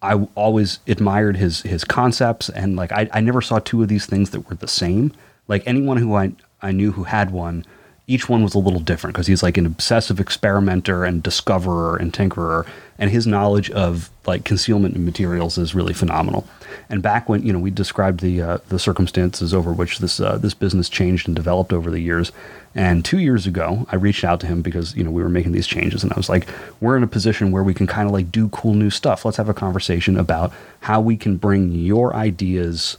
I 0.00 0.14
always 0.34 0.78
admired 0.86 1.36
his 1.36 1.62
his 1.62 1.84
concepts 1.84 2.48
and 2.48 2.76
like 2.76 2.92
I, 2.92 3.08
I 3.12 3.20
never 3.20 3.40
saw 3.40 3.58
two 3.58 3.82
of 3.82 3.88
these 3.88 4.06
things 4.06 4.30
that 4.30 4.48
were 4.48 4.54
the 4.54 4.68
same. 4.68 5.12
Like 5.48 5.62
anyone 5.66 5.96
who 5.96 6.14
I 6.14 6.32
I 6.62 6.72
knew 6.72 6.92
who 6.92 7.04
had 7.04 7.30
one, 7.30 7.64
each 8.08 8.26
one 8.26 8.42
was 8.42 8.54
a 8.54 8.58
little 8.58 8.80
different 8.80 9.14
because 9.14 9.26
he's 9.26 9.42
like 9.42 9.58
an 9.58 9.66
obsessive 9.66 10.18
experimenter 10.18 11.04
and 11.04 11.22
discoverer 11.22 11.94
and 11.94 12.10
tinkerer, 12.10 12.66
and 12.98 13.10
his 13.10 13.26
knowledge 13.26 13.70
of 13.70 14.08
like 14.26 14.44
concealment 14.44 14.94
and 14.94 15.04
materials 15.04 15.58
is 15.58 15.74
really 15.74 15.92
phenomenal. 15.92 16.48
And 16.88 17.02
back 17.02 17.28
when 17.28 17.44
you 17.44 17.52
know 17.52 17.58
we 17.58 17.70
described 17.70 18.20
the 18.20 18.40
uh, 18.40 18.58
the 18.70 18.78
circumstances 18.78 19.52
over 19.52 19.74
which 19.74 19.98
this 19.98 20.20
uh, 20.20 20.38
this 20.38 20.54
business 20.54 20.88
changed 20.88 21.28
and 21.28 21.36
developed 21.36 21.70
over 21.70 21.90
the 21.90 22.00
years, 22.00 22.32
and 22.74 23.04
two 23.04 23.18
years 23.18 23.46
ago 23.46 23.86
I 23.92 23.96
reached 23.96 24.24
out 24.24 24.40
to 24.40 24.46
him 24.46 24.62
because 24.62 24.96
you 24.96 25.04
know 25.04 25.10
we 25.10 25.22
were 25.22 25.28
making 25.28 25.52
these 25.52 25.66
changes, 25.66 26.02
and 26.02 26.10
I 26.10 26.16
was 26.16 26.30
like, 26.30 26.48
we're 26.80 26.96
in 26.96 27.02
a 27.02 27.08
position 27.08 27.52
where 27.52 27.62
we 27.62 27.74
can 27.74 27.86
kind 27.86 28.08
of 28.08 28.14
like 28.14 28.32
do 28.32 28.48
cool 28.48 28.72
new 28.72 28.90
stuff. 28.90 29.26
Let's 29.26 29.36
have 29.36 29.50
a 29.50 29.54
conversation 29.54 30.16
about 30.16 30.50
how 30.80 31.02
we 31.02 31.18
can 31.18 31.36
bring 31.36 31.72
your 31.72 32.16
ideas 32.16 32.96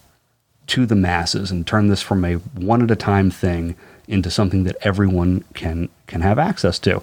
to 0.67 0.86
the 0.86 0.95
masses 0.95 1.50
and 1.50 1.65
turn 1.65 1.88
this 1.88 2.04
from 2.04 2.24
a 2.24 2.36
one 2.36 2.84
at 2.84 2.91
a 2.91 2.95
time 2.95 3.32
thing 3.32 3.76
into 4.10 4.30
something 4.30 4.63
that 4.65 4.76
everyone 4.82 5.45
can 5.54 5.88
can 6.08 6.22
have 6.22 6.38
access 6.38 6.80
to. 6.80 7.02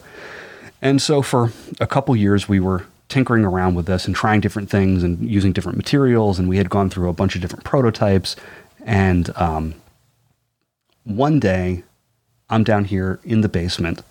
And 0.83 1.01
so 1.01 1.23
for 1.23 1.53
a 1.81 1.87
couple 1.87 2.15
years 2.15 2.49
we 2.49 2.61
were 2.61 2.85
tinkering 3.09 3.45
around 3.45 3.77
with 3.77 3.87
this 3.87 4.07
and 4.07 4.15
trying 4.15 4.41
different 4.41 4.69
things 4.69 5.03
and 5.03 5.31
using 5.31 5.53
different 5.53 5.79
materials 5.79 6.39
and 6.39 6.49
we 6.49 6.59
had 6.59 6.69
gone 6.69 6.91
through 6.91 7.09
a 7.09 7.13
bunch 7.13 7.37
of 7.37 7.41
different 7.41 7.65
prototypes 7.65 8.35
and 8.85 9.31
um, 9.37 9.75
one 11.05 11.39
day 11.39 11.85
I'm 12.51 12.65
down 12.65 12.85
here 12.85 13.21
in 13.23 13.41
the 13.41 13.49
basement 13.49 14.03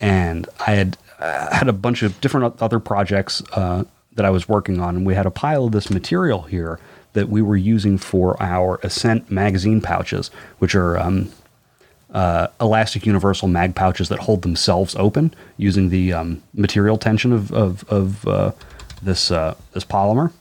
and 0.00 0.46
I 0.66 0.72
had 0.72 0.98
uh, 1.18 1.54
had 1.54 1.68
a 1.68 1.72
bunch 1.72 2.02
of 2.02 2.20
different 2.20 2.60
other 2.60 2.78
projects 2.78 3.42
uh, 3.52 3.84
that 4.12 4.26
I 4.26 4.30
was 4.30 4.48
working 4.48 4.80
on 4.80 4.96
and 4.96 5.06
we 5.06 5.14
had 5.14 5.26
a 5.26 5.30
pile 5.30 5.64
of 5.64 5.72
this 5.72 5.90
material 5.90 6.42
here 6.42 6.78
that 7.14 7.28
we 7.28 7.42
were 7.42 7.56
using 7.56 7.98
for 7.98 8.40
our 8.42 8.80
Ascent 8.82 9.30
magazine 9.30 9.80
pouches, 9.80 10.30
which 10.58 10.74
are 10.74 10.98
um, 10.98 11.30
uh, 12.12 12.48
elastic 12.60 13.06
universal 13.06 13.48
mag 13.48 13.74
pouches 13.74 14.08
that 14.10 14.20
hold 14.20 14.42
themselves 14.42 14.94
open 14.96 15.32
using 15.56 15.88
the 15.88 16.12
um, 16.12 16.42
material 16.54 16.98
tension 16.98 17.32
of 17.32 17.50
of, 17.52 17.84
of 17.88 18.26
uh, 18.28 18.52
this 19.02 19.30
uh, 19.30 19.54
this 19.72 19.84
polymer. 19.84 20.32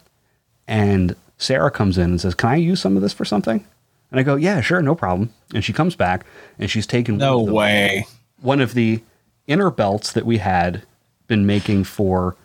And 0.67 1.15
Sarah 1.38 1.71
comes 1.71 1.97
in 1.97 2.12
and 2.12 2.21
says, 2.21 2.36
"Can 2.36 2.49
I 2.49 2.55
use 2.55 2.81
some 2.81 2.95
of 2.95 3.01
this 3.01 3.13
for 3.13 3.25
something?" 3.25 3.65
And 4.12 4.19
I 4.19 4.23
go, 4.23 4.36
"Yeah, 4.36 4.62
sure, 4.62 4.81
no 4.81 4.95
problem." 4.95 5.34
And 5.53 5.63
she 5.63 5.73
comes 5.73 5.95
back 5.95 6.25
and 6.60 6.69
she's 6.69 6.88
taken 6.88 7.17
No 7.17 7.38
one 7.39 7.45
the- 7.47 7.53
way. 7.53 8.05
one 8.41 8.62
of 8.62 8.73
the 8.73 9.01
inner 9.47 9.71
belts 9.71 10.12
that 10.13 10.25
we 10.25 10.38
had 10.38 10.84
been 11.27 11.45
making 11.45 11.84
for 11.86 12.36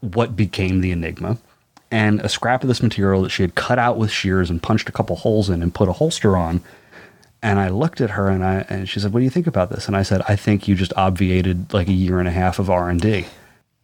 what 0.00 0.34
became 0.36 0.80
the 0.80 0.90
Enigma, 0.90 1.38
and 1.90 2.20
a 2.20 2.28
scrap 2.28 2.62
of 2.62 2.68
this 2.68 2.82
material 2.82 3.22
that 3.22 3.30
she 3.30 3.42
had 3.42 3.54
cut 3.54 3.78
out 3.78 3.96
with 3.96 4.10
shears 4.10 4.50
and 4.50 4.60
punched 4.62 4.88
a 4.88 4.92
couple 4.92 5.14
holes 5.16 5.48
in 5.48 5.62
and 5.62 5.72
put 5.74 5.88
a 5.88 5.92
holster 5.92 6.36
on. 6.36 6.60
And 7.42 7.58
I 7.58 7.68
looked 7.68 8.00
at 8.00 8.10
her 8.10 8.28
and 8.28 8.44
I 8.44 8.64
and 8.68 8.88
she 8.88 9.00
said, 9.00 9.12
"What 9.12 9.20
do 9.20 9.24
you 9.24 9.30
think 9.30 9.46
about 9.46 9.70
this?" 9.70 9.88
And 9.88 9.96
I 9.96 10.02
said, 10.02 10.22
"I 10.28 10.36
think 10.36 10.68
you 10.68 10.74
just 10.74 10.92
obviated 10.96 11.72
like 11.72 11.88
a 11.88 11.92
year 11.92 12.18
and 12.20 12.28
a 12.28 12.32
half 12.32 12.58
of 12.58 12.70
R 12.70 12.88
and 12.88 13.00
D." 13.00 13.26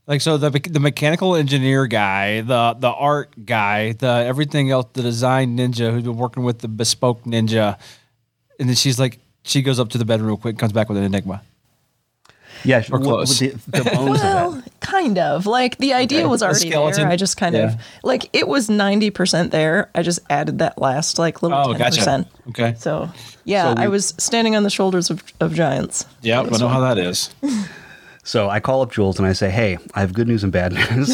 Like 0.07 0.21
so, 0.21 0.37
the 0.39 0.51
the 0.51 0.81
mechanical 0.81 1.35
engineer 1.37 1.87
guy, 1.87 2.41
the 2.41 2.77
the 2.79 2.91
art 2.91 3.45
guy, 3.45 3.93
the 3.93 4.07
everything 4.07 4.71
else, 4.71 4.87
the 4.93 5.03
design 5.03 5.59
ninja 5.59 5.93
who's 5.93 6.05
been 6.05 6.17
working 6.17 6.45
with 6.45 6.61
the 6.61 6.69
bespoke 6.69 7.25
ninja, 7.25 7.79
and 8.59 8.69
then 8.69 8.77
she's 8.77 8.99
like, 8.99 9.19
she 9.43 9.61
goes 9.61 9.81
up 9.81 9.91
to 9.91 9.99
the 9.99 10.05
bedroom 10.05 10.29
real 10.29 10.37
quick, 10.37 10.57
comes 10.57 10.73
back 10.73 10.89
with 10.89 10.97
an 10.97 11.05
enigma. 11.05 11.43
Yeah, 12.65 12.83
Or 12.91 12.99
wh- 12.99 13.03
close. 13.03 13.39
The, 13.39 13.49
the 13.69 13.85
bones 13.95 14.19
of 14.19 14.25
Well, 14.25 14.63
kind 14.81 15.19
of. 15.19 15.47
Like 15.47 15.79
the 15.79 15.93
idea 15.95 16.29
was 16.29 16.43
already 16.43 16.69
skeleton. 16.71 17.03
there. 17.05 17.11
I 17.13 17.17
just 17.17 17.37
kind 17.37 17.55
Yeah. 17.55 17.75
of 17.75 17.81
like 18.03 18.29
it 18.33 18.49
was 18.49 18.69
ninety 18.71 19.11
percent 19.11 19.51
there. 19.53 19.91
I 19.95 20.03
just 20.03 20.21
added 20.31 20.59
that 20.59 20.79
last 20.79 21.19
like 21.19 21.43
little 21.43 21.59
Oh, 21.59 21.73
ten 21.73 21.79
gotcha. 21.79 21.97
percent. 21.99 22.29
Okay. 22.51 22.75
So 22.79 23.11
yeah, 23.45 23.75
So 23.75 23.81
I 23.81 23.89
was 23.89 24.15
standing 24.19 24.57
on 24.57 24.63
the 24.63 24.71
shoulders 24.71 25.11
of, 25.11 25.23
of 25.41 25.55
giants. 25.55 26.05
Yeah, 26.23 26.41
I 26.41 26.45
know 26.59 26.69
how 26.69 26.81
that 26.81 26.99
is. 26.99 27.31
So 28.25 28.51
I 28.51 28.61
call 28.61 28.83
up 28.83 28.93
Jules 28.93 29.19
and 29.19 29.27
I 29.27 29.33
say, 29.33 29.49
"Hey, 29.49 29.79
I 29.95 30.01
have 30.01 30.13
good 30.13 30.29
news 30.29 30.45
and 30.45 30.53
bad 30.53 30.73
news. 30.91 31.09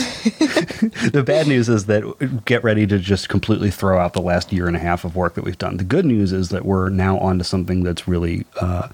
the 1.12 1.22
bad 1.24 1.46
news 1.46 1.68
is 1.68 1.86
that 1.86 2.42
get 2.44 2.64
ready 2.64 2.88
to 2.88 2.98
just 2.98 3.28
completely 3.28 3.70
throw 3.70 4.00
out 4.00 4.14
the 4.14 4.20
last 4.20 4.52
year 4.52 4.66
and 4.66 4.74
a 4.74 4.80
half 4.80 5.04
of 5.04 5.14
work 5.14 5.34
that 5.34 5.44
we've 5.44 5.56
done. 5.58 5.76
The 5.76 5.84
good 5.84 6.04
news 6.04 6.32
is 6.32 6.48
that 6.48 6.64
we're 6.64 6.88
now 6.88 7.18
on 7.18 7.38
to 7.38 7.44
something 7.44 7.84
that's 7.84 8.08
really, 8.08 8.44
uh, 8.60 8.88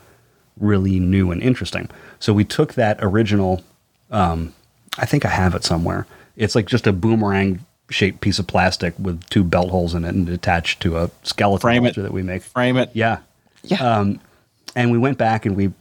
really 0.59 1.01
new 1.01 1.31
and 1.31 1.43
interesting. 1.43 1.89
So 2.21 2.33
we 2.33 2.45
took 2.45 2.75
that 2.75 2.99
original. 3.01 3.63
Um, 4.11 4.55
I 4.99 5.07
think 5.07 5.25
I 5.25 5.29
have 5.31 5.55
it 5.55 5.65
somewhere. 5.65 6.07
It's 6.37 6.55
like 6.55 6.67
just 6.67 6.87
a 6.87 6.93
boomerang 6.93 7.65
shaped 7.91 8.21
piece 8.21 8.39
of 8.39 8.47
plastic 8.47 8.95
with 8.99 9.23
two 9.31 9.43
belt 9.43 9.71
holes 9.71 9.95
in 9.95 10.05
it 10.05 10.15
and 10.15 10.29
attached 10.29 10.81
to 10.83 10.97
a 10.99 11.11
skeleton 11.25 11.61
Frame 11.63 11.83
it. 11.85 11.89
holster 11.89 12.03
that 12.03 12.13
we 12.13 12.23
make. 12.23 12.43
Frame 12.43 12.77
it. 12.77 12.91
Yeah, 12.95 13.19
Yeah. 13.65 13.79
um, 13.83 14.21
and 14.77 14.93
we 14.93 14.99
went 14.99 15.19
back 15.19 15.45
and 15.45 15.57
we 15.57 15.73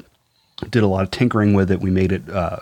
did 0.72 0.82
a 0.84 0.88
lot 0.88 1.04
of 1.04 1.12
tinkering 1.12 1.54
with 1.54 1.70
it. 1.72 1.80
We 1.82 1.92
made 1.92 2.12
it 2.12 2.28
uh, 2.30 2.58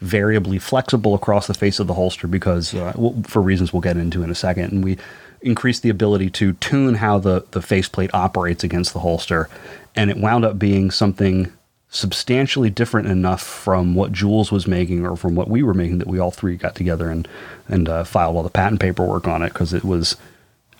variably 0.00 0.58
flexible 0.58 1.14
across 1.14 1.46
the 1.46 1.54
face 1.54 1.80
of 1.80 1.86
the 1.86 1.94
holster 1.94 2.26
because, 2.26 2.74
uh, 2.74 2.92
w- 2.92 3.22
for 3.26 3.40
reasons 3.42 3.72
we'll 3.72 3.80
get 3.80 3.96
into 3.96 4.22
in 4.22 4.30
a 4.30 4.34
second, 4.34 4.72
and 4.72 4.84
we 4.84 4.98
increased 5.42 5.82
the 5.82 5.88
ability 5.88 6.28
to 6.30 6.52
tune 6.54 6.94
how 6.96 7.18
the 7.18 7.44
the 7.52 7.62
faceplate 7.62 8.10
operates 8.12 8.62
against 8.64 8.92
the 8.92 9.00
holster, 9.00 9.48
and 9.96 10.10
it 10.10 10.18
wound 10.18 10.44
up 10.44 10.58
being 10.58 10.90
something 10.90 11.50
substantially 11.90 12.70
different 12.70 13.08
enough 13.08 13.42
from 13.42 13.96
what 13.96 14.12
Jules 14.12 14.52
was 14.52 14.66
making 14.66 15.04
or 15.04 15.16
from 15.16 15.34
what 15.34 15.50
we 15.50 15.62
were 15.62 15.74
making 15.74 15.98
that 15.98 16.06
we 16.06 16.20
all 16.20 16.30
three 16.30 16.56
got 16.56 16.76
together 16.76 17.10
and 17.10 17.26
and 17.68 17.88
uh, 17.88 18.04
filed 18.04 18.36
all 18.36 18.44
the 18.44 18.48
patent 18.48 18.80
paperwork 18.80 19.26
on 19.26 19.42
it 19.42 19.52
because 19.52 19.74
it 19.74 19.84
was 19.84 20.16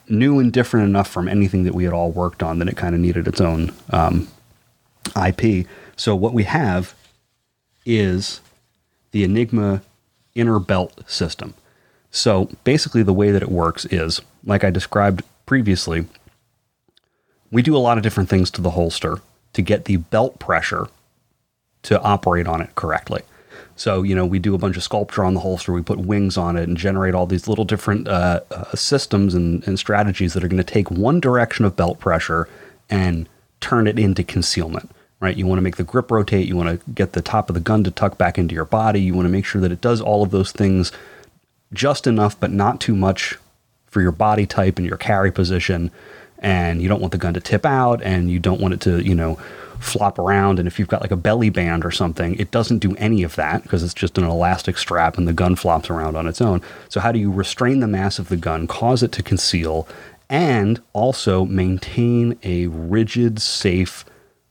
new 0.09 0.39
and 0.39 0.53
different 0.53 0.89
enough 0.89 1.09
from 1.09 1.29
anything 1.29 1.65
that 1.65 1.75
we 1.75 1.85
had 1.85 1.93
all 1.93 2.11
worked 2.11 2.43
on 2.43 2.59
that 2.59 2.69
it 2.69 2.77
kind 2.77 2.95
of 2.95 3.01
needed 3.01 3.27
its 3.27 3.41
own 3.41 3.73
um, 3.91 4.29
IP. 5.17 5.67
So 5.97 6.15
what 6.15 6.33
we 6.33 6.45
have 6.45 6.95
is 7.85 8.41
the 9.11 9.25
Enigma 9.25 9.83
inner 10.35 10.59
belt 10.59 11.03
system. 11.11 11.55
So 12.13 12.51
basically, 12.65 13.03
the 13.03 13.13
way 13.13 13.31
that 13.31 13.43
it 13.43 13.51
works 13.51 13.85
is, 13.87 14.21
like 14.45 14.65
I 14.65 14.71
described 14.71 15.23
previously, 15.47 16.07
we 17.53 17.63
do 17.63 17.77
a 17.77 17.79
lot 17.79 17.99
of 17.99 18.03
different 18.03 18.29
things 18.29 18.51
to 18.53 18.61
the 18.61 18.71
holster 18.71 19.21
to 19.53 19.63
get 19.63 19.85
the 19.85 19.97
belt 19.97 20.39
pressure 20.39 20.89
to 21.83 22.01
operate 22.03 22.47
on 22.47 22.61
it 22.61 22.75
correctly. 22.75 23.23
So, 23.77 24.03
you 24.03 24.15
know, 24.15 24.27
we 24.27 24.39
do 24.39 24.55
a 24.55 24.59
bunch 24.59 24.77
of 24.77 24.83
sculpture 24.83 25.25
on 25.25 25.33
the 25.33 25.41
holster, 25.41 25.73
we 25.73 25.83
put 25.83 25.99
wings 25.99 26.37
on 26.37 26.57
it 26.57 26.69
and 26.69 26.77
generate 26.77 27.15
all 27.15 27.27
these 27.27 27.49
little 27.49 27.65
different 27.65 28.09
uh, 28.09 28.41
uh, 28.51 28.75
systems 28.75 29.35
and, 29.35 29.67
and 29.67 29.79
strategies 29.79 30.35
that 30.35 30.45
are 30.45 30.49
going 30.49 30.63
to 30.63 30.65
take 30.65 30.91
one 30.91 31.19
direction 31.19 31.65
of 31.65 31.77
belt 31.77 31.99
pressure 31.99 32.47
and 32.91 33.27
turn 33.61 33.87
it 33.87 33.99
into 33.99 34.23
concealment, 34.23 34.91
right? 35.21 35.37
You 35.37 35.47
want 35.47 35.59
to 35.59 35.63
make 35.63 35.77
the 35.77 35.85
grip 35.85 36.11
rotate, 36.11 36.47
you 36.47 36.57
want 36.57 36.69
to 36.69 36.91
get 36.91 37.15
the 37.15 37.23
top 37.23 37.49
of 37.49 37.55
the 37.55 37.61
gun 37.61 37.83
to 37.85 37.91
tuck 37.91 38.19
back 38.19 38.37
into 38.37 38.55
your 38.55 38.67
body, 38.67 39.01
you 39.01 39.15
want 39.15 39.25
to 39.25 39.31
make 39.33 39.47
sure 39.47 39.63
that 39.63 39.73
it 39.73 39.81
does 39.81 40.03
all 40.03 40.23
of 40.23 40.31
those 40.31 40.53
things 40.53 40.93
just 41.73 42.07
enough, 42.07 42.39
but 42.39 42.51
not 42.51 42.81
too 42.81 42.95
much 42.95 43.39
for 43.87 44.03
your 44.03 44.13
body 44.13 44.47
type 44.47 44.77
and 44.79 44.87
your 44.87 44.97
carry 44.97 45.33
position. 45.33 45.91
And 46.41 46.83
you 46.83 46.89
don't 46.89 47.01
want 47.01 47.13
the 47.13 47.19
gun 47.19 47.35
to 47.35 47.41
tip 47.41 47.67
out 47.67 48.03
and 48.03 48.31
you 48.31 48.39
don't 48.39 48.61
want 48.61 48.75
it 48.75 48.81
to, 48.83 49.05
you 49.05 49.15
know, 49.15 49.39
flop 49.81 50.19
around. 50.19 50.59
And 50.59 50.69
if 50.69 50.79
you've 50.79 50.89
got 50.89 51.01
like 51.01 51.11
a 51.11 51.17
belly 51.17 51.51
band 51.51 51.85
or 51.85 51.91
something, 51.91 52.39
it 52.39 52.51
doesn't 52.51 52.79
do 52.79 52.95
any 52.97 53.23
of 53.23 53.35
that 53.37 53.63
because 53.63 53.83
it's 53.83 53.95
just 53.95 54.19
an 54.19 54.25
elastic 54.25 54.79
strap 54.79 55.19
and 55.19 55.27
the 55.27 55.33
gun 55.33 55.57
flops 55.57 55.91
around 55.91 56.17
on 56.17 56.27
its 56.27 56.41
own. 56.41 56.63
So, 56.89 57.01
how 57.01 57.13
do 57.13 57.19
you 57.19 57.33
restrain 57.33 57.81
the 57.81 57.89
mass 57.89 58.19
of 58.19 58.29
the 58.29 58.37
gun, 58.37 58.67
cause 58.67 59.03
it 59.03 59.13
to 59.13 59.23
conceal, 59.23 59.89
and 60.29 60.81
also 60.93 61.45
maintain 61.47 62.39
a 62.43 62.69
rigid, 62.69 63.41
safe, 63.41 64.05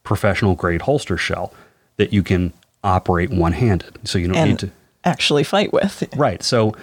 professional 0.04 0.56
grade 0.56 0.82
holster 0.82 1.18
shell 1.18 1.54
that 1.98 2.12
you 2.12 2.24
can 2.24 2.52
operate 2.84 3.30
one 3.30 3.54
handed? 3.54 3.98
So, 4.04 4.18
you 4.18 4.28
don't 4.28 4.38
and 4.38 4.50
need 4.50 4.60
to 4.60 4.72
actually 5.04 5.44
fight 5.44 5.72
with. 5.72 6.04
Right. 6.16 6.44
So, 6.44 6.76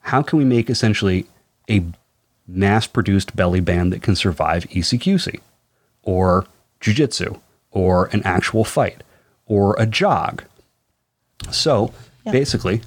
how 0.00 0.22
can 0.22 0.38
we 0.38 0.44
make 0.44 0.70
essentially 0.70 1.26
a 1.70 1.84
mass 2.46 2.86
produced 2.86 3.34
belly 3.36 3.60
band 3.60 3.92
that 3.92 4.02
can 4.02 4.16
survive 4.16 4.64
ECQC 4.70 5.40
or 6.02 6.46
jujitsu 6.80 7.40
or 7.70 8.06
an 8.06 8.22
actual 8.24 8.64
fight 8.64 9.02
or 9.46 9.76
a 9.78 9.86
jog? 9.86 10.44
So, 11.50 11.92
Yeah. 12.24 12.32
basically, 12.32 12.82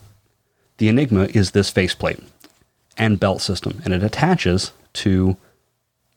the 0.78 0.88
Enigma 0.88 1.26
is 1.34 1.51
this 1.51 1.70
faceplate 1.70 2.20
and 2.97 3.20
belt 3.20 3.41
system, 3.41 3.82
and 3.84 3.93
it 3.93 4.03
attaches 4.03 4.72
to 4.93 5.36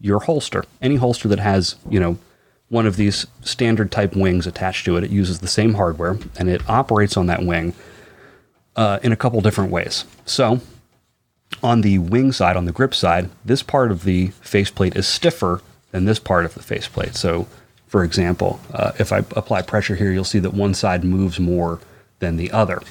your 0.01 0.21
holster. 0.21 0.65
Any 0.81 0.97
holster 0.97 1.27
that 1.29 1.41
has, 1.41 1.75
you 1.91 1.99
know, 1.99 2.19
one 2.69 2.87
of 2.87 2.97
these 2.97 3.27
standard 3.43 3.91
type 3.91 4.15
wings 4.15 4.47
attached 4.47 4.85
to 4.85 4.97
it, 4.97 5.03
it 5.05 5.11
uses 5.11 5.41
the 5.41 5.49
same 5.49 5.75
hardware 5.75 6.19
and 6.37 6.49
it 6.49 6.61
operates 6.69 7.17
on 7.17 7.27
that 7.27 7.43
wing 7.43 7.73
uh, 8.77 8.99
in 9.03 9.11
a 9.11 9.17
couple 9.17 9.41
different 9.41 9.73
ways. 9.73 10.05
So, 10.27 10.61
on 11.63 11.81
the 11.81 11.99
wing 11.99 12.33
side, 12.33 12.57
on 12.57 12.65
the 12.65 12.73
grip 12.73 12.95
side, 12.95 13.31
this 13.45 13.63
part 13.63 13.91
of 13.91 14.05
the 14.05 14.29
faceplate 14.41 14.97
is 14.97 15.07
stiffer 15.07 15.63
than 15.91 16.05
this 16.05 16.19
part 16.19 16.45
of 16.45 16.55
the 16.55 16.63
faceplate. 16.63 17.15
So, 17.15 17.47
for 17.87 18.05
example, 18.05 18.61
uh, 18.73 18.93
if 18.99 19.13
I 19.13 19.19
apply 19.19 19.63
pressure 19.63 19.95
here, 19.97 20.13
you'll 20.13 20.25
see 20.25 20.39
that 20.41 20.55
one 20.55 20.75
side 20.75 21.05
moves 21.05 21.41
more 21.41 21.81
than 22.19 22.37
the 22.37 22.51
other. 22.51 22.83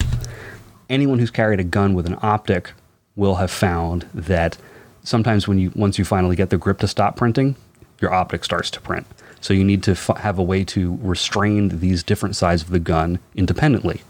Anyone 0.89 1.20
who's 1.20 1.32
carried 1.32 1.59
a 1.59 1.63
gun 1.63 1.93
with 1.93 2.05
an 2.05 2.18
optic 2.22 2.72
will 3.15 3.36
have 3.36 3.51
found 3.51 4.07
that 4.13 4.57
sometimes 5.03 5.47
when 5.47 5.57
you 5.57 5.72
once 5.76 5.97
you 5.97 6.05
finally 6.05 6.36
get 6.36 6.49
the 6.49 6.57
grip 6.57 6.80
to 6.80 6.88
stop 6.88 7.15
printing, 7.15 7.55
your 8.01 8.13
optic 8.13 8.43
starts 8.43 8.70
to 8.72 8.82
print. 8.82 9.05
So 9.41 9.53
you 9.53 9.63
need 9.63 9.84
to 9.84 9.91
f- 9.91 10.18
have 10.18 10.39
a 10.39 10.43
way 10.43 10.63
to 10.65 10.97
restrain 11.01 11.80
these 11.80 12.03
different 12.03 12.36
sides 12.36 12.63
of 12.63 12.70
the 12.70 12.80
gun 12.80 13.20
independently. 13.36 14.01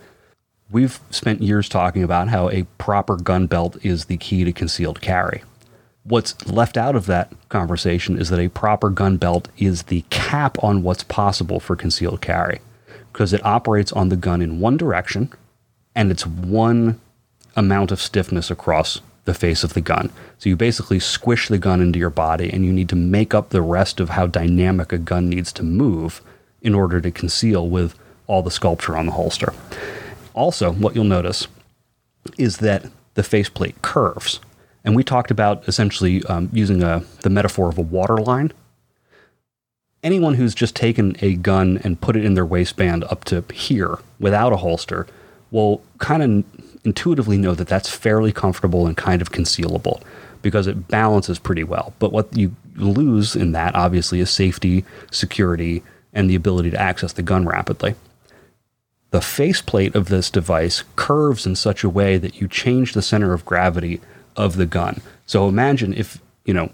We've 0.70 1.00
spent 1.12 1.42
years 1.42 1.70
talking 1.70 2.04
about 2.04 2.28
how 2.28 2.50
a 2.50 2.64
proper 2.78 3.16
gun 3.16 3.48
belt 3.48 3.78
is 3.86 4.06
the 4.06 4.18
key 4.18 4.44
to 4.44 4.52
concealed 4.52 5.00
carry. 5.00 5.44
What's 6.04 6.46
left 6.46 6.76
out 6.76 6.94
of 6.94 7.06
that 7.06 7.32
conversation 7.48 8.20
is 8.20 8.30
that 8.30 8.40
a 8.40 8.50
proper 8.50 8.90
gun 8.90 9.16
belt 9.16 9.48
is 9.58 9.84
the 9.84 10.04
cap 10.10 10.62
on 10.62 10.84
what's 10.84 11.04
possible 11.04 11.62
for 11.62 11.78
concealed 11.78 12.20
carry 12.20 12.60
because 13.14 13.32
it 13.32 13.46
operates 13.46 13.94
on 13.94 14.10
the 14.10 14.18
gun 14.18 14.42
in 14.42 14.60
one 14.60 14.76
direction 14.76 15.32
and 15.96 16.12
it's 16.12 16.28
one 16.28 17.00
amount 17.56 17.92
of 17.94 18.02
stiffness 18.02 18.52
across 18.52 19.00
the 19.24 19.34
face 19.34 19.64
of 19.64 19.74
the 19.74 19.82
gun. 19.82 20.12
So 20.38 20.50
you 20.50 20.58
basically 20.58 21.00
squish 21.00 21.48
the 21.48 21.58
gun 21.58 21.80
into 21.80 21.98
your 21.98 22.10
body 22.10 22.52
and 22.52 22.66
you 22.66 22.74
need 22.74 22.90
to 22.90 22.96
make 22.98 23.34
up 23.34 23.50
the 23.50 23.62
rest 23.62 24.02
of 24.02 24.10
how 24.10 24.28
dynamic 24.28 24.92
a 24.92 24.98
gun 24.98 25.30
needs 25.30 25.54
to 25.54 25.64
move 25.64 26.22
in 26.62 26.76
order 26.76 27.00
to 27.00 27.12
conceal 27.12 27.70
with 27.70 27.96
all 28.28 28.42
the 28.42 28.52
sculpture 28.52 28.98
on 28.98 29.06
the 29.06 29.14
holster. 29.14 29.54
Also, 30.38 30.72
what 30.72 30.96
you'll 30.96 31.04
notice 31.04 31.48
is 32.38 32.58
that 32.58 32.86
the 33.16 33.24
faceplate 33.24 33.82
curves. 33.82 34.40
And 34.84 34.96
we 34.96 35.04
talked 35.04 35.32
about 35.32 35.68
essentially 35.68 36.24
um, 36.26 36.50
using 36.54 36.84
a, 36.84 37.04
the 37.24 37.32
metaphor 37.32 37.70
of 37.70 37.80
a 37.80 37.82
water 37.82 38.18
line. 38.18 38.54
Anyone 40.04 40.36
who's 40.36 40.54
just 40.54 40.76
taken 40.76 41.16
a 41.22 41.36
gun 41.38 41.82
and 41.84 42.00
put 42.00 42.16
it 42.16 42.24
in 42.24 42.36
their 42.36 42.46
waistband 42.46 43.04
up 43.06 43.24
to 43.26 43.44
here 43.52 43.98
without 44.20 44.54
a 44.54 44.58
holster 44.58 45.08
will 45.50 45.82
kind 45.98 46.22
of 46.22 46.62
intuitively 46.86 47.38
know 47.38 47.56
that 47.56 47.68
that's 47.68 47.90
fairly 47.90 48.32
comfortable 48.32 48.86
and 48.86 48.96
kind 48.96 49.24
of 49.24 49.32
concealable 49.32 50.04
because 50.44 50.68
it 50.68 50.88
balances 50.88 51.40
pretty 51.40 51.64
well. 51.64 51.94
But 51.98 52.12
what 52.12 52.38
you 52.38 52.56
lose 52.76 53.36
in 53.36 53.54
that, 53.54 53.74
obviously, 53.74 54.20
is 54.20 54.30
safety, 54.30 54.86
security, 55.10 55.82
and 56.14 56.30
the 56.30 56.36
ability 56.36 56.70
to 56.70 56.80
access 56.80 57.12
the 57.12 57.24
gun 57.24 57.48
rapidly 57.48 57.96
the 59.12 59.22
faceplate 59.22 59.96
of 59.96 60.10
this 60.10 60.30
device 60.30 60.84
curves 60.96 61.46
in 61.46 61.56
such 61.56 61.84
a 61.84 61.90
way 61.90 62.18
that 62.18 62.42
you 62.42 62.48
change 62.48 62.94
the 62.94 63.02
center 63.02 63.34
of 63.34 63.46
gravity 63.46 64.02
of 64.36 64.58
the 64.58 64.66
gun. 64.66 65.02
So 65.26 65.48
imagine 65.48 65.94
if, 65.94 66.22
you 66.46 66.54
know, 66.54 66.72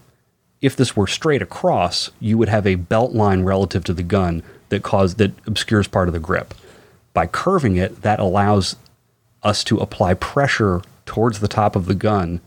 if 0.61 0.75
this 0.75 0.95
were 0.95 1.07
straight 1.07 1.41
across, 1.41 2.09
you 2.19 2.37
would 2.37 2.49
have 2.49 2.65
a 2.65 2.75
belt 2.75 3.13
line 3.13 3.43
relative 3.43 3.83
to 3.85 3.93
the 3.93 4.03
gun 4.03 4.41
that 4.69 4.81
cause 4.81 5.15
that 5.15 5.31
obscures 5.45 5.87
part 5.87 6.07
of 6.07 6.13
the 6.13 6.19
grip. 6.19 6.53
By 7.13 7.27
curving 7.27 7.75
it, 7.75 8.01
that 8.01 8.19
allows 8.19 8.75
us 9.43 9.63
to 9.65 9.77
apply 9.77 10.15
pressure 10.15 10.81
towards 11.05 11.39
the 11.39 11.47
top 11.47 11.75
of 11.75 11.85
the 11.85 11.95
gun 11.95 12.41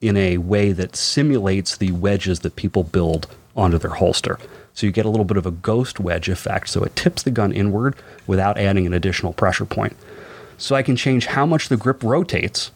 in 0.00 0.16
a 0.16 0.38
way 0.38 0.72
that 0.72 0.96
simulates 0.96 1.76
the 1.76 1.92
wedges 1.92 2.40
that 2.40 2.56
people 2.56 2.84
build 2.84 3.26
onto 3.56 3.78
their 3.78 3.90
holster. 3.90 4.38
So 4.76 4.86
you 4.86 4.92
get 4.92 5.06
a 5.06 5.08
little 5.08 5.24
bit 5.24 5.38
of 5.38 5.46
a 5.46 5.50
ghost 5.50 5.98
wedge 5.98 6.28
effect. 6.28 6.68
So 6.68 6.84
it 6.84 6.94
tips 6.94 7.22
the 7.22 7.30
gun 7.30 7.50
inward 7.50 7.96
without 8.26 8.58
adding 8.58 8.86
an 8.86 8.92
additional 8.92 9.32
pressure 9.32 9.64
point. 9.64 9.96
So 10.58 10.76
I 10.76 10.82
can 10.82 10.96
change 10.96 11.26
how 11.26 11.46
much 11.46 11.70
the 11.70 11.78
grip 11.78 12.02
rotates 12.02 12.70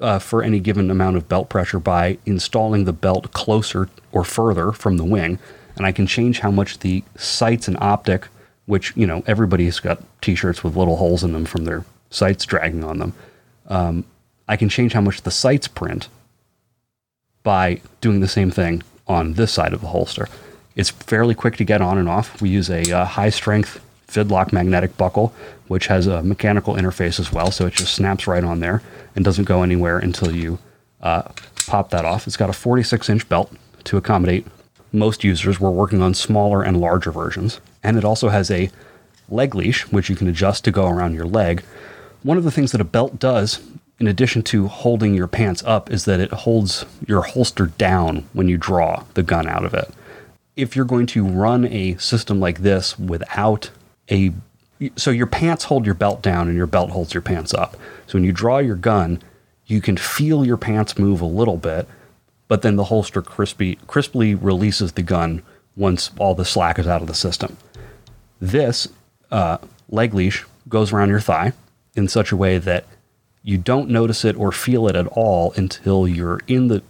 uh, 0.00 0.18
for 0.18 0.42
any 0.42 0.58
given 0.58 0.90
amount 0.90 1.16
of 1.16 1.28
belt 1.28 1.48
pressure 1.48 1.78
by 1.78 2.18
installing 2.26 2.84
the 2.84 2.92
belt 2.92 3.32
closer 3.32 3.88
or 4.10 4.24
further 4.24 4.72
from 4.72 4.96
the 4.96 5.04
wing. 5.04 5.38
And 5.76 5.86
I 5.86 5.92
can 5.92 6.08
change 6.08 6.40
how 6.40 6.50
much 6.50 6.80
the 6.80 7.04
sights 7.16 7.68
and 7.68 7.76
optic, 7.80 8.26
which, 8.66 8.92
you 8.96 9.06
know, 9.06 9.22
everybody's 9.24 9.78
got 9.78 10.02
t 10.20 10.34
shirts 10.34 10.64
with 10.64 10.76
little 10.76 10.96
holes 10.96 11.22
in 11.22 11.32
them 11.32 11.44
from 11.44 11.64
their 11.64 11.84
sights 12.10 12.44
dragging 12.44 12.82
on 12.82 12.98
them. 12.98 13.12
Um, 13.68 14.04
I 14.48 14.56
can 14.56 14.68
change 14.68 14.92
how 14.92 15.00
much 15.00 15.22
the 15.22 15.30
sights 15.30 15.68
print 15.68 16.08
by 17.44 17.80
doing 18.00 18.18
the 18.18 18.26
same 18.26 18.50
thing 18.50 18.82
on 19.06 19.34
this 19.34 19.52
side 19.52 19.72
of 19.72 19.80
the 19.80 19.88
holster. 19.88 20.28
It's 20.76 20.90
fairly 20.90 21.34
quick 21.34 21.56
to 21.56 21.64
get 21.64 21.80
on 21.80 21.98
and 21.98 22.08
off. 22.08 22.40
We 22.40 22.48
use 22.48 22.68
a 22.68 22.90
uh, 22.90 23.04
high 23.04 23.30
strength 23.30 23.80
Fidlock 24.08 24.52
magnetic 24.52 24.96
buckle, 24.96 25.32
which 25.68 25.86
has 25.86 26.06
a 26.06 26.22
mechanical 26.22 26.74
interface 26.74 27.18
as 27.18 27.32
well, 27.32 27.50
so 27.50 27.66
it 27.66 27.74
just 27.74 27.94
snaps 27.94 28.26
right 28.26 28.44
on 28.44 28.60
there 28.60 28.82
and 29.16 29.24
doesn't 29.24 29.44
go 29.44 29.62
anywhere 29.62 29.98
until 29.98 30.34
you 30.34 30.58
uh, 31.00 31.22
pop 31.66 31.90
that 31.90 32.04
off. 32.04 32.26
It's 32.26 32.36
got 32.36 32.50
a 32.50 32.52
46 32.52 33.08
inch 33.08 33.28
belt 33.28 33.52
to 33.84 33.96
accommodate 33.96 34.46
most 34.92 35.24
users. 35.24 35.58
We're 35.58 35.70
working 35.70 36.02
on 36.02 36.14
smaller 36.14 36.62
and 36.62 36.80
larger 36.80 37.10
versions. 37.10 37.60
And 37.82 37.96
it 37.96 38.04
also 38.04 38.28
has 38.28 38.50
a 38.50 38.70
leg 39.28 39.54
leash, 39.54 39.82
which 39.90 40.08
you 40.08 40.16
can 40.16 40.28
adjust 40.28 40.64
to 40.64 40.70
go 40.70 40.88
around 40.88 41.14
your 41.14 41.26
leg. 41.26 41.64
One 42.22 42.38
of 42.38 42.44
the 42.44 42.50
things 42.50 42.72
that 42.72 42.80
a 42.80 42.84
belt 42.84 43.18
does, 43.18 43.60
in 43.98 44.06
addition 44.06 44.42
to 44.44 44.68
holding 44.68 45.14
your 45.14 45.28
pants 45.28 45.62
up, 45.64 45.90
is 45.90 46.04
that 46.04 46.20
it 46.20 46.30
holds 46.30 46.86
your 47.06 47.22
holster 47.22 47.66
down 47.66 48.28
when 48.32 48.48
you 48.48 48.56
draw 48.56 49.04
the 49.14 49.22
gun 49.22 49.48
out 49.48 49.64
of 49.64 49.74
it 49.74 49.92
if 50.56 50.76
you're 50.76 50.84
going 50.84 51.06
to 51.06 51.24
run 51.24 51.64
a 51.66 51.96
system 51.96 52.40
like 52.40 52.60
this 52.60 52.98
without 52.98 53.70
a 54.10 54.32
so 54.96 55.10
your 55.10 55.26
pants 55.26 55.64
hold 55.64 55.86
your 55.86 55.94
belt 55.94 56.20
down 56.20 56.48
and 56.48 56.56
your 56.56 56.66
belt 56.66 56.90
holds 56.90 57.14
your 57.14 57.22
pants 57.22 57.54
up. 57.54 57.76
So 58.06 58.14
when 58.14 58.24
you 58.24 58.32
draw 58.32 58.58
your 58.58 58.76
gun, 58.76 59.22
you 59.66 59.80
can 59.80 59.96
feel 59.96 60.44
your 60.44 60.56
pants 60.56 60.98
move 60.98 61.20
a 61.20 61.26
little 61.26 61.56
bit, 61.56 61.88
but 62.48 62.62
then 62.62 62.76
the 62.76 62.84
holster 62.84 63.22
crispy 63.22 63.78
crisply 63.86 64.34
releases 64.34 64.92
the 64.92 65.02
gun 65.02 65.42
once 65.76 66.10
all 66.18 66.34
the 66.34 66.44
slack 66.44 66.78
is 66.78 66.86
out 66.86 67.02
of 67.02 67.08
the 67.08 67.14
system. 67.14 67.56
This 68.40 68.88
uh, 69.30 69.58
leg 69.88 70.12
leash 70.12 70.44
goes 70.68 70.92
around 70.92 71.08
your 71.08 71.20
thigh 71.20 71.52
in 71.94 72.08
such 72.08 72.32
a 72.32 72.36
way 72.36 72.58
that 72.58 72.84
you 73.42 73.58
don't 73.58 73.90
notice 73.90 74.24
it 74.24 74.36
or 74.36 74.52
feel 74.52 74.88
it 74.88 74.96
at 74.96 75.06
all 75.08 75.52
until 75.52 76.08
you're 76.08 76.40
in 76.46 76.68
the 76.68 76.82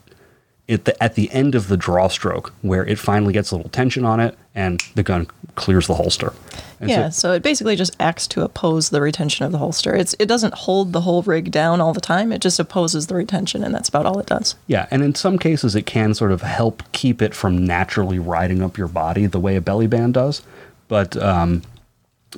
at 0.69 0.85
the, 0.87 1.03
at 1.03 1.15
the 1.15 1.31
end 1.31 1.55
of 1.55 1.69
the 1.69 1.77
draw 1.77 2.09
stroke 2.09 2.53
where 2.62 2.85
it 2.87 2.99
finally 2.99 3.33
gets 3.33 3.51
a 3.51 3.57
little 3.57 3.71
tension 3.71 4.05
on 4.05 4.19
it 4.21 4.37
and 4.55 4.81
the 4.95 5.03
gun 5.03 5.27
clears 5.57 5.87
the 5.87 5.95
holster. 5.95 6.33
And 6.81 6.89
yeah, 6.91 7.09
so- 7.11 7.29
so 7.29 7.33
it 7.33 7.43
basically 7.43 7.77
just 7.77 7.95
acts 8.01 8.27
to 8.29 8.43
oppose 8.43 8.91
the 8.91 9.01
retention 9.01 9.45
of 9.45 9.53
the 9.53 9.59
holster. 9.59 9.95
It's 9.95 10.15
it 10.19 10.27
doesn't 10.27 10.55
hold 10.55 10.93
the 10.93 11.03
whole 11.03 11.23
rig 11.23 11.51
down 11.51 11.81
all 11.81 11.93
the 11.93 12.01
time. 12.01 12.33
It 12.33 12.41
just 12.41 12.59
opposes 12.59 13.07
the 13.09 13.15
retention, 13.15 13.62
and 13.62 13.75
that's 13.75 13.89
about 13.89 14.07
all 14.07 14.19
it 14.19 14.27
does. 14.27 14.55
yeah, 14.67 14.87
and 14.91 15.03
in 15.03 15.15
some 15.15 15.39
cases 15.39 15.75
it 15.77 15.87
can 15.87 16.15
sort 16.15 16.33
of 16.33 16.43
help 16.43 16.83
keep 16.93 17.21
it 17.23 17.35
from 17.35 17.65
naturally 17.67 18.19
riding 18.19 18.62
up 18.62 18.77
your 18.79 18.89
body 18.89 19.27
the 19.27 19.41
way 19.41 19.57
a 19.57 19.61
belly 19.61 19.87
band 19.87 20.15
does, 20.15 20.43
but 20.89 21.17
um, 21.19 21.62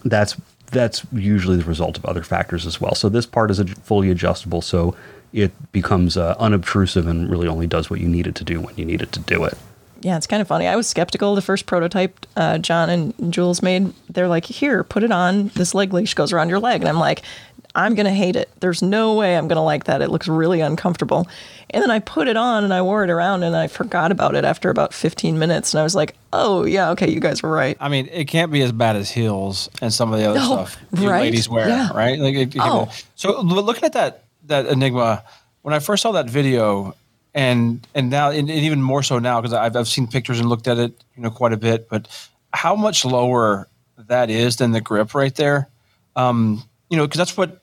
that's 0.05 0.37
that's 0.73 1.07
usually 1.13 1.57
the 1.59 1.65
result 1.65 1.97
of 1.97 2.05
other 2.05 2.23
factors 2.25 2.67
as 2.67 2.81
well. 2.81 2.95
So 2.95 3.09
this 3.09 3.25
part 3.25 3.51
is 3.53 3.61
fully 3.85 4.11
adjustable, 4.11 4.61
so 4.63 4.95
it 5.37 5.53
becomes 5.73 6.17
uh, 6.17 6.35
unobtrusive 6.39 7.07
and 7.07 7.31
really 7.31 7.47
only 7.47 7.67
does 7.67 7.91
what 7.91 8.01
you 8.01 8.09
need 8.09 8.27
it 8.27 8.35
to 8.37 8.45
do 8.45 8.59
when 8.61 8.75
you 8.77 8.85
need 8.85 9.03
it 9.03 9.13
to 9.13 9.21
do 9.21 9.45
it. 9.45 9.57
Yeah, 10.01 10.17
it's 10.17 10.27
kind 10.27 10.41
of 10.41 10.49
funny. 10.49 10.67
I 10.67 10.77
was 10.77 10.87
skeptical. 10.87 11.35
The 11.35 11.43
first 11.43 11.67
prototype 11.67 12.27
uh, 12.37 12.59
Jon 12.59 12.91
and 12.91 13.33
Jules 13.33 13.63
made, 13.63 13.93
they're 14.11 14.29
like, 14.29 14.45
"Here, 14.45 14.83
put 14.85 15.03
it 15.03 15.11
on. 15.13 15.49
This 15.49 15.75
leg 15.75 15.93
leash 15.93 16.15
goes 16.15 16.33
around 16.33 16.49
your 16.49 16.59
leg," 16.61 16.81
and 16.83 16.89
I'm 16.89 16.99
like, 16.99 17.23
"I'm 17.75 17.95
gonna 17.95 18.13
hate 18.15 18.37
it. 18.37 18.51
There's 18.61 18.83
no 18.83 19.15
way 19.15 19.37
I'm 19.37 19.49
gonna 19.49 19.65
like 19.65 19.85
that. 19.85 20.03
It 20.03 20.11
looks 20.11 20.29
really 20.29 20.61
uncomfortable." 20.61 21.27
And 21.71 21.83
then 21.83 21.91
I 21.91 21.99
put 21.99 22.29
it 22.29 22.37
on 22.37 22.63
and 22.63 22.73
I 22.73 22.81
wore 22.83 23.03
it 23.05 23.11
around, 23.11 23.43
and 23.43 23.57
I 23.57 23.67
forgot 23.67 24.13
about 24.13 24.35
it 24.37 24.45
after 24.45 24.71
about 24.71 24.95
15 24.95 25.39
minutes, 25.39 25.73
and 25.75 25.81
I 25.81 25.83
was 25.83 25.95
like, 25.97 26.15
"Oh 26.33 26.65
yeah, 26.65 26.91
okay, 26.91 27.11
you 27.11 27.19
guys 27.19 27.43
were 27.43 27.51
right." 27.51 27.77
I 27.81 27.89
mean, 27.89 28.09
it 28.13 28.27
can't 28.27 28.53
be 28.53 28.63
as 28.63 28.73
bad 28.73 28.97
as 28.97 29.11
heels 29.11 29.69
and 29.83 29.93
some 29.93 30.13
of 30.13 30.19
the 30.21 30.27
other 30.31 30.39
No, 30.39 30.45
stuff 30.67 30.79
you 31.01 31.09
right? 31.11 31.23
ladies 31.23 31.49
wear, 31.49 31.69
Yeah. 31.69 31.89
right? 31.95 32.19
Like, 32.19 32.35
it, 32.35 32.41
it 32.41 32.53
can- 32.53 32.61
Oh. 32.63 32.89
so 33.17 33.41
looking 33.41 33.85
at 33.85 33.95
that 33.95 34.23
that 34.47 34.67
Enigma, 34.67 35.25
when 35.63 35.75
I 35.75 35.79
first 35.79 36.03
saw 36.03 36.13
that 36.13 36.29
video, 36.31 36.95
and 37.35 37.87
and 37.95 38.11
now 38.11 38.31
and, 38.31 38.49
and 38.49 38.65
even 38.65 38.81
more 38.83 39.03
so 39.03 39.19
now 39.19 39.41
because 39.41 39.53
I've 39.53 39.77
I've 39.77 39.89
seen 39.89 40.07
pictures 40.07 40.41
and 40.41 40.49
looked 40.49 40.69
at 40.69 40.79
it, 40.79 40.93
you 41.17 41.23
know, 41.23 41.31
quite 41.31 41.53
a 41.53 41.57
bit. 41.57 41.89
But 41.89 42.09
how 42.53 42.75
much 42.77 43.05
lower 43.05 43.69
that 43.99 44.31
is 44.31 44.57
than 44.57 44.73
the 44.73 44.81
grip 44.81 45.15
right 45.15 45.35
there, 45.35 45.69
um, 46.15 46.63
you 46.89 46.97
know, 46.97 47.07
because 47.07 47.19
that's 47.19 47.37
what 47.37 47.63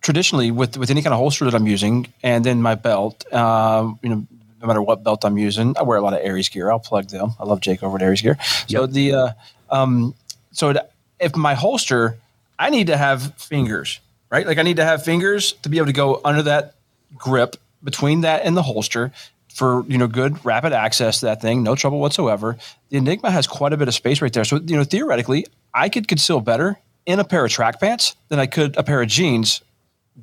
traditionally 0.00 0.50
with 0.50 0.76
with 0.76 0.90
any 0.90 1.02
kind 1.02 1.12
of 1.14 1.18
holster 1.18 1.44
that 1.44 1.54
I'm 1.54 1.66
using, 1.66 2.12
and 2.22 2.44
then 2.44 2.60
my 2.62 2.74
belt, 2.74 3.32
um, 3.32 3.98
you 4.02 4.08
know. 4.08 4.26
No 4.60 4.68
matter 4.68 4.80
what 4.80 5.02
belt 5.02 5.24
I'm 5.24 5.38
using, 5.38 5.74
I 5.76 5.82
wear 5.82 5.98
a 5.98 6.00
lot 6.00 6.12
of 6.14 6.20
ARES 6.24 6.48
Gear. 6.48 6.70
I'll 6.70 6.78
plug 6.78 7.08
them. 7.08 7.32
I 7.40 7.44
love 7.44 7.60
Jake 7.60 7.82
over 7.82 7.96
at 7.96 8.02
ARES 8.04 8.22
Gear. 8.22 8.38
So 8.68 8.82
Yep. 8.82 8.90
the 8.90 9.12
uh, 9.12 9.28
um, 9.70 10.14
so 10.52 10.72
if 11.18 11.34
my 11.34 11.54
holster, 11.54 12.16
I 12.60 12.70
need 12.70 12.86
to 12.86 12.96
have 12.96 13.34
fingers, 13.34 13.98
right? 14.32 14.46
Like 14.46 14.58
I 14.58 14.62
need 14.62 14.76
to 14.78 14.84
have 14.84 15.04
fingers 15.04 15.52
to 15.62 15.68
be 15.68 15.76
able 15.76 15.86
to 15.86 15.92
go 15.92 16.20
under 16.24 16.42
that 16.42 16.74
grip 17.16 17.56
between 17.84 18.22
that 18.22 18.42
and 18.44 18.56
the 18.56 18.62
holster 18.62 19.12
for 19.54 19.84
you 19.86 19.98
know 19.98 20.06
good 20.08 20.42
rapid 20.44 20.72
access 20.72 21.20
to 21.20 21.26
that 21.26 21.42
thing, 21.42 21.62
no 21.62 21.74
trouble 21.76 22.00
whatsoever. 22.00 22.56
The 22.88 22.96
Enigma 22.96 23.30
has 23.30 23.46
quite 23.46 23.72
a 23.74 23.76
bit 23.76 23.86
of 23.86 23.94
space 23.94 24.22
right 24.22 24.32
there, 24.32 24.44
so 24.44 24.56
you 24.56 24.76
know 24.76 24.84
theoretically, 24.84 25.46
I 25.74 25.88
could 25.90 26.08
conceal 26.08 26.40
better 26.40 26.78
in 27.04 27.20
a 27.20 27.24
pair 27.24 27.44
of 27.44 27.50
track 27.50 27.78
pants 27.80 28.16
than 28.28 28.38
I 28.38 28.46
could 28.46 28.76
a 28.76 28.82
pair 28.82 29.02
of 29.02 29.08
jeans 29.08 29.60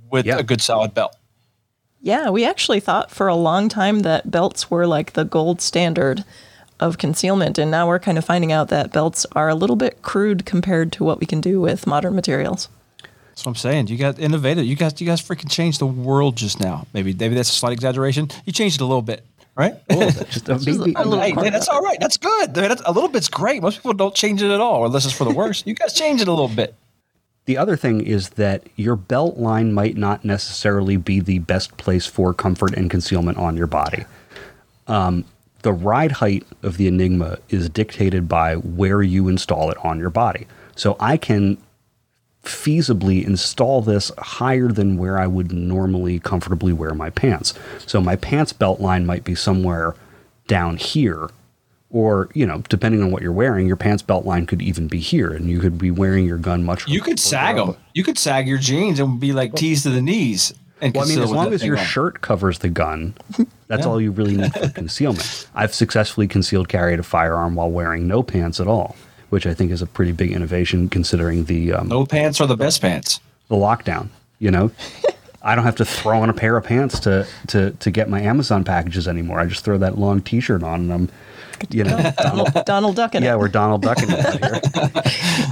with 0.09 0.25
Yeah. 0.25 0.37
a 0.37 0.43
good 0.43 0.61
solid 0.61 0.93
belt. 0.93 1.15
Yeah, 2.01 2.29
we 2.29 2.45
actually 2.45 2.79
thought 2.79 3.11
for 3.11 3.27
a 3.27 3.35
long 3.35 3.67
time 3.69 3.99
that 3.99 4.31
belts 4.31 4.71
were 4.71 4.87
like 4.87 5.13
the 5.13 5.25
gold 5.25 5.61
standard 5.61 6.23
of 6.79 6.97
concealment, 6.97 7.57
and 7.59 7.69
now 7.69 7.87
we're 7.87 7.99
kind 7.99 8.17
of 8.17 8.23
finding 8.25 8.51
out 8.53 8.69
that 8.69 8.93
belts 8.93 9.25
are 9.33 9.49
a 9.49 9.55
little 9.55 9.75
bit 9.75 10.01
crude 10.01 10.45
compared 10.45 10.91
to 10.93 11.03
what 11.03 11.19
we 11.19 11.25
can 11.25 11.41
do 11.41 11.59
with 11.59 11.85
modern 11.85 12.15
materials. 12.15 12.69
That's 13.39 13.45
what 13.45 13.51
I'm 13.51 13.55
saying. 13.55 13.87
You 13.87 13.95
got 13.95 14.19
innovative. 14.19 14.65
You 14.65 14.75
guys, 14.75 14.99
you 14.99 15.07
guys 15.07 15.21
freaking 15.21 15.49
changed 15.49 15.79
the 15.79 15.85
world 15.85 16.35
just 16.35 16.59
now. 16.59 16.85
Maybe, 16.93 17.13
maybe 17.13 17.35
that's 17.35 17.47
a 17.49 17.53
slight 17.53 17.71
exaggeration. 17.71 18.27
You 18.43 18.51
changed 18.51 18.81
it 18.81 18.83
a 18.83 18.85
little 18.85 19.01
bit, 19.01 19.23
right? 19.55 19.75
Just 19.89 20.49
a, 20.49 20.55
Just 20.55 20.67
maybe- 20.67 20.93
a 20.93 21.05
little 21.05 21.21
Hey, 21.21 21.31
man, 21.31 21.53
that's 21.53 21.69
all 21.69 21.81
right. 21.81 21.97
That's 22.01 22.17
good. 22.17 22.53
Man, 22.53 22.67
That's, 22.67 22.81
a 22.85 22.91
little 22.91 23.07
bit's 23.07 23.29
great. 23.29 23.61
Most 23.61 23.77
people 23.77 23.93
don't 23.93 24.13
change 24.13 24.41
it 24.41 24.51
at 24.51 24.59
all, 24.59 24.85
unless 24.85 25.05
it's 25.05 25.13
for 25.13 25.23
the 25.23 25.33
worse. 25.33 25.63
you 25.65 25.73
guys 25.73 25.93
change 25.93 26.19
it 26.19 26.27
a 26.27 26.31
little 26.33 26.49
bit. 26.49 26.75
The 27.45 27.57
other 27.57 27.77
thing 27.77 28.01
is 28.05 28.31
that 28.31 28.63
your 28.75 28.97
belt 28.97 29.37
line 29.37 29.71
might 29.71 29.95
not 29.95 30.25
necessarily 30.25 30.97
be 30.97 31.21
the 31.21 31.39
best 31.39 31.77
place 31.77 32.05
for 32.05 32.33
comfort 32.33 32.73
and 32.75 32.91
concealment 32.91 33.37
on 33.37 33.55
your 33.55 33.67
body. 33.67 34.03
Um, 34.87 35.23
the 35.61 35.71
ride 35.71 36.11
height 36.11 36.45
of 36.61 36.75
the 36.75 36.87
Enigma 36.87 37.37
is 37.47 37.69
dictated 37.69 38.27
by 38.27 38.55
where 38.55 39.01
you 39.01 39.29
install 39.29 39.71
it 39.71 39.77
on 39.77 39.97
your 39.97 40.09
body. 40.09 40.45
So 40.75 40.97
I 40.99 41.15
can 41.15 41.57
feasibly 42.43 43.25
install 43.25 43.81
this 43.81 44.11
higher 44.17 44.69
than 44.69 44.97
where 44.97 45.19
I 45.19 45.27
would 45.27 45.51
normally 45.51 46.19
comfortably 46.19 46.73
wear 46.73 46.93
my 46.93 47.09
pants. 47.09 47.53
So 47.85 48.01
my 48.01 48.15
pants 48.15 48.53
belt 48.53 48.79
line 48.79 49.05
might 49.05 49.23
be 49.23 49.35
somewhere 49.35 49.95
down 50.47 50.77
here 50.77 51.29
or 51.91 52.29
you 52.33 52.45
know 52.45 52.59
depending 52.69 53.01
on 53.03 53.09
what 53.11 53.21
you're 53.21 53.31
wearing 53.31 53.65
your 53.67 53.75
pants 53.75 54.01
belt 54.03 54.23
line 54.25 54.45
could 54.45 54.61
even 54.61 54.87
be 54.87 54.99
here 54.99 55.31
and 55.31 55.49
you 55.49 55.59
could 55.59 55.77
be 55.77 55.89
wearing 55.91 56.25
your 56.25 56.37
gun 56.37 56.63
much 56.63 56.87
You 56.87 57.01
could 57.01 57.19
sag 57.19 57.55
them. 57.55 57.75
You 57.93 58.03
could 58.03 58.17
sag 58.17 58.47
your 58.47 58.57
jeans 58.59 58.99
and 58.99 59.19
be 59.19 59.31
like 59.33 59.53
tees 59.55 59.83
to 59.83 59.89
the 59.89 60.01
knees. 60.01 60.53
And 60.81 60.93
well, 60.95 61.03
I 61.03 61.07
mean, 61.09 61.19
as 61.21 61.29
long 61.31 61.51
as 61.53 61.63
your 61.63 61.77
on. 61.77 61.83
shirt 61.83 62.21
covers 62.21 62.59
the 62.59 62.69
gun, 62.69 63.13
that's 63.67 63.83
Yeah. 63.83 63.89
all 63.89 63.99
you 63.99 64.11
really 64.11 64.37
need 64.37 64.53
for 64.53 64.69
concealment. 64.69 65.47
I've 65.53 65.73
successfully 65.75 66.27
concealed 66.27 66.69
carried 66.69 66.99
a 66.99 67.03
firearm 67.03 67.55
while 67.55 67.69
wearing 67.69 68.07
no 68.07 68.23
pants 68.23 68.59
at 68.61 68.67
all, 68.67 68.95
which 69.29 69.45
I 69.45 69.53
think 69.53 69.71
is 69.71 69.81
a 69.81 69.85
pretty 69.87 70.11
big 70.11 70.31
innovation 70.31 70.89
considering 70.89 71.45
the 71.45 71.73
um, 71.73 71.87
no 71.87 72.05
pants 72.05 72.39
are 72.41 72.47
the 72.47 72.57
best 72.57 72.81
pants. 72.81 73.19
the 73.47 73.55
lockdown. 73.55 74.09
You 74.39 74.51
know, 74.51 74.71
I 75.41 75.55
don't 75.55 75.65
have 75.65 75.75
to 75.77 75.85
throw 75.85 76.21
on 76.21 76.29
a 76.29 76.33
pair 76.33 76.55
of 76.57 76.63
pants 76.65 76.99
to 77.01 77.25
to 77.47 77.71
to 77.71 77.91
get 77.91 78.09
my 78.09 78.21
Amazon 78.21 78.63
packages 78.63 79.07
anymore. 79.07 79.39
I 79.39 79.45
just 79.45 79.63
throw 79.63 79.77
that 79.77 79.97
long 79.97 80.21
T-shirt 80.21 80.63
on, 80.63 80.81
and 80.81 80.93
I'm, 80.93 81.09
you 81.69 81.83
know, 81.83 82.11
Donald, 82.17 82.49
Donald 82.65 82.95
Duckin. 82.95 83.21
yeah, 83.23 83.33
it. 83.33 83.39
we're 83.39 83.49
Donald 83.49 83.81
Ducking 83.81 84.09
here. 84.09 84.61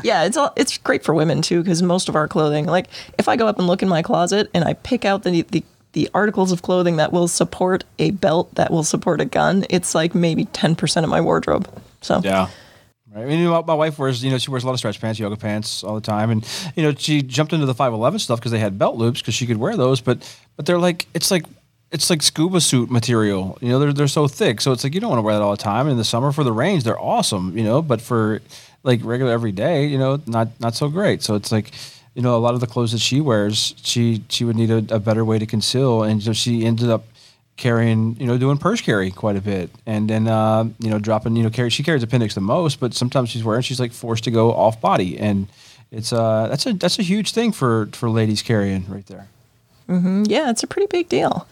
Yeah, 0.03 0.23
it's 0.23 0.37
all, 0.37 0.53
it's 0.55 0.77
great 0.77 1.03
for 1.03 1.13
women 1.13 1.41
too 1.41 1.61
because 1.61 1.81
most 1.81 2.07
of 2.07 2.15
our 2.15 2.29
clothing, 2.29 2.65
like 2.65 2.87
if 3.17 3.27
I 3.27 3.35
go 3.35 3.45
up 3.47 3.57
and 3.57 3.67
look 3.67 3.81
in 3.81 3.89
my 3.89 4.01
closet 4.01 4.49
and 4.53 4.63
I 4.63 4.73
pick 4.73 5.03
out 5.03 5.23
the 5.23 5.41
the 5.41 5.63
the 5.93 6.09
articles 6.13 6.51
of 6.53 6.61
clothing 6.61 6.95
that 6.97 7.11
will 7.11 7.27
support 7.27 7.83
a 7.99 8.11
belt 8.11 8.53
that 8.55 8.71
will 8.71 8.83
support 8.85 9.19
a 9.19 9.25
gun, 9.25 9.65
it's 9.69 9.93
like 9.95 10.15
maybe 10.15 10.45
ten 10.45 10.75
percent 10.75 11.03
of 11.03 11.09
my 11.09 11.19
wardrobe. 11.19 11.67
So 12.01 12.21
Yeah. 12.23 12.47
Right. 13.17 13.23
I 13.23 13.29
mean, 13.29 13.43
know, 13.43 13.63
my 13.63 13.73
wife 13.73 13.97
wears, 13.97 14.23
you 14.23 14.29
know, 14.29 14.37
she 14.37 14.51
wears 14.51 14.63
a 14.63 14.67
lot 14.67 14.73
of 14.73 14.79
stretch 14.79 15.01
pants, 15.01 15.19
yoga 15.19 15.35
pants 15.35 15.83
all 15.83 15.95
the 15.95 16.01
time, 16.01 16.29
and 16.29 16.47
you 16.75 16.83
know, 16.83 16.93
she 16.93 17.23
jumped 17.23 17.51
into 17.51 17.65
the 17.65 17.73
511 17.73 18.19
stuff 18.19 18.39
because 18.39 18.51
they 18.51 18.59
had 18.59 18.77
belt 18.77 18.95
loops 18.95 19.21
because 19.21 19.33
she 19.33 19.47
could 19.47 19.57
wear 19.57 19.75
those, 19.75 20.01
but 20.01 20.19
but 20.55 20.67
they're 20.67 20.77
like, 20.77 21.07
it's 21.15 21.31
like 21.31 21.45
it's 21.91 22.11
like 22.11 22.21
scuba 22.21 22.61
suit 22.61 22.91
material. 22.91 23.57
You 23.59 23.69
know, 23.69 23.79
they're 23.79 23.93
they're 23.93 24.07
so 24.07 24.27
thick, 24.27 24.61
so 24.61 24.71
it's 24.71 24.83
like 24.83 24.93
you 24.93 24.99
don't 24.99 25.09
want 25.09 25.17
to 25.17 25.23
wear 25.23 25.33
that 25.33 25.41
all 25.41 25.51
the 25.51 25.57
time. 25.57 25.87
In 25.87 25.97
the 25.97 26.03
summer 26.03 26.31
for 26.31 26.43
the 26.43 26.51
range, 26.51 26.83
they're 26.83 26.99
awesome, 26.99 27.57
you 27.57 27.63
know, 27.63 27.81
but 27.81 28.01
for 28.01 28.41
like 28.83 28.99
regular 29.03 29.31
every 29.31 29.51
day, 29.51 29.87
you 29.87 29.97
know, 29.97 30.21
not 30.27 30.49
not 30.59 30.75
so 30.75 30.87
great. 30.89 31.23
So 31.23 31.35
it's 31.35 31.51
like. 31.51 31.71
You 32.13 32.23
know, 32.23 32.35
a 32.35 32.39
lot 32.41 32.55
of 32.55 32.61
the 32.61 32.65
clothes 32.65 32.93
that 32.93 32.97
she 32.97 33.21
wears, 33.21 33.75
she 33.83 34.23
she 34.27 34.43
would 34.43 34.55
need 34.55 34.71
a, 34.71 34.77
a 34.89 34.99
better 34.99 35.23
way 35.23 35.37
to 35.37 35.45
conceal, 35.45 36.01
and 36.01 36.19
so 36.23 36.33
she 36.33 36.65
ended 36.65 36.89
up 36.89 37.05
carrying, 37.57 38.15
you 38.19 38.27
know, 38.27 38.37
doing 38.37 38.57
purse 38.57 38.81
carry 38.81 39.11
quite 39.11 39.35
a 39.35 39.41
bit, 39.41 39.69
and 39.85 40.09
then 40.09 40.27
uh, 40.27 40.65
you 40.79 40.89
know 40.89 40.99
dropping, 40.99 41.35
you 41.35 41.43
know, 41.43 41.49
carry. 41.49 41.69
She 41.69 41.83
carries 41.83 42.03
appendix 42.03 42.35
the 42.35 42.41
most, 42.41 42.79
but 42.79 42.93
sometimes 42.93 43.29
she's 43.29 43.43
wearing, 43.43 43.63
she's 43.63 43.79
like 43.79 43.91
forced 43.91 44.23
to 44.25 44.31
go 44.31 44.53
off 44.53 44.79
body, 44.79 45.17
and 45.17 45.47
it's 45.91 46.13
uh 46.13 46.47
that's 46.49 46.65
a 46.65 46.73
that's 46.73 46.99
a 46.99 47.03
huge 47.03 47.31
thing 47.31 47.51
for 47.51 47.89
for 47.93 48.09
ladies 48.09 48.41
carrying 48.41 48.85
right 48.87 49.05
there. 49.07 49.27
Mm-hmm. 49.89 50.23
yeah, 50.27 50.49
it's 50.49 50.63
a 50.63 50.67
pretty 50.67 50.87
big 50.87 51.07
deal. 51.09 51.47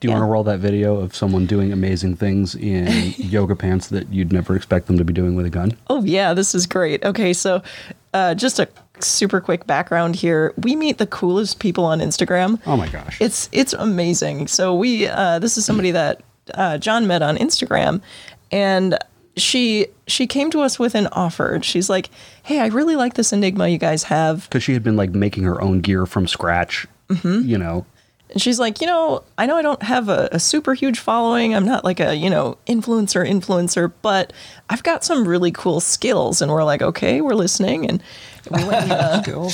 Do 0.00 0.08
you 0.08 0.12
want 0.12 0.22
to 0.22 0.26
roll 0.26 0.44
that 0.44 0.58
video 0.58 0.96
of 0.96 1.16
someone 1.16 1.46
doing 1.46 1.72
amazing 1.72 2.16
things 2.16 2.54
in 2.54 3.14
yoga 3.16 3.56
pants 3.56 3.88
that 3.88 4.10
you'd 4.12 4.30
never 4.30 4.54
expect 4.54 4.88
them 4.88 4.98
to 4.98 5.04
be 5.04 5.12
doing 5.12 5.36
with 5.36 5.46
a 5.46 5.50
gun? 5.50 5.76
Oh 5.88 6.02
yeah, 6.04 6.34
this 6.34 6.54
is 6.54 6.66
great. 6.66 7.02
Okay, 7.04 7.32
so 7.32 7.62
uh, 8.16 8.34
just 8.34 8.58
a 8.58 8.66
super 9.00 9.42
quick 9.42 9.66
background 9.66 10.16
here. 10.16 10.54
We 10.56 10.74
meet 10.74 10.96
the 10.96 11.06
coolest 11.06 11.58
people 11.58 11.84
on 11.84 12.00
Instagram. 12.00 12.58
Oh 12.66 12.76
my 12.76 12.88
gosh. 12.88 13.20
It's 13.20 13.50
it's 13.52 13.74
amazing. 13.74 14.46
So 14.46 14.74
we 14.74 15.06
uh, 15.06 15.38
this 15.38 15.58
is 15.58 15.66
somebody 15.66 15.90
that 15.90 16.22
uh, 16.54 16.78
Jon 16.78 17.06
met 17.06 17.20
on 17.20 17.36
Instagram, 17.36 18.00
and 18.50 18.98
she 19.36 19.88
she 20.06 20.26
came 20.26 20.50
to 20.50 20.60
us 20.60 20.78
with 20.78 20.94
an 20.94 21.08
offer. 21.08 21.58
She's 21.62 21.90
like, 21.90 22.08
"Hey, 22.42 22.60
I 22.60 22.68
really 22.68 22.96
like 22.96 23.14
this 23.14 23.34
Enigma 23.34 23.68
you 23.68 23.78
guys 23.78 24.04
have." 24.04 24.48
because 24.48 24.62
she 24.62 24.72
had 24.72 24.82
been 24.82 24.96
like 24.96 25.10
making 25.10 25.44
her 25.44 25.60
own 25.60 25.80
gear 25.80 26.06
from 26.06 26.26
scratch. 26.26 26.86
Mm-hmm. 27.10 27.46
You 27.46 27.58
know, 27.58 27.86
And 28.36 28.42
she's 28.42 28.60
like, 28.60 28.82
you 28.82 28.86
know, 28.86 29.24
I 29.38 29.46
know 29.46 29.56
I 29.56 29.62
don't 29.62 29.82
have 29.82 30.10
a, 30.10 30.28
a 30.30 30.38
super 30.38 30.74
huge 30.74 30.98
following. 30.98 31.54
I'm 31.54 31.64
not 31.64 31.84
like 31.84 32.00
a, 32.00 32.14
you 32.14 32.28
know, 32.28 32.58
influencer 32.66 33.26
influencer, 33.26 33.90
but 34.02 34.30
I've 34.68 34.82
got 34.82 35.04
some 35.04 35.26
really 35.26 35.50
cool 35.50 35.80
skills. 35.80 36.42
And 36.42 36.52
we're 36.52 36.62
like, 36.62 36.82
okay, 36.82 37.22
we're 37.22 37.34
listening. 37.34 37.88
And 37.88 38.02
we 38.50 38.62
went 38.62 38.90
and, 38.90 38.92
uh, 38.92 39.22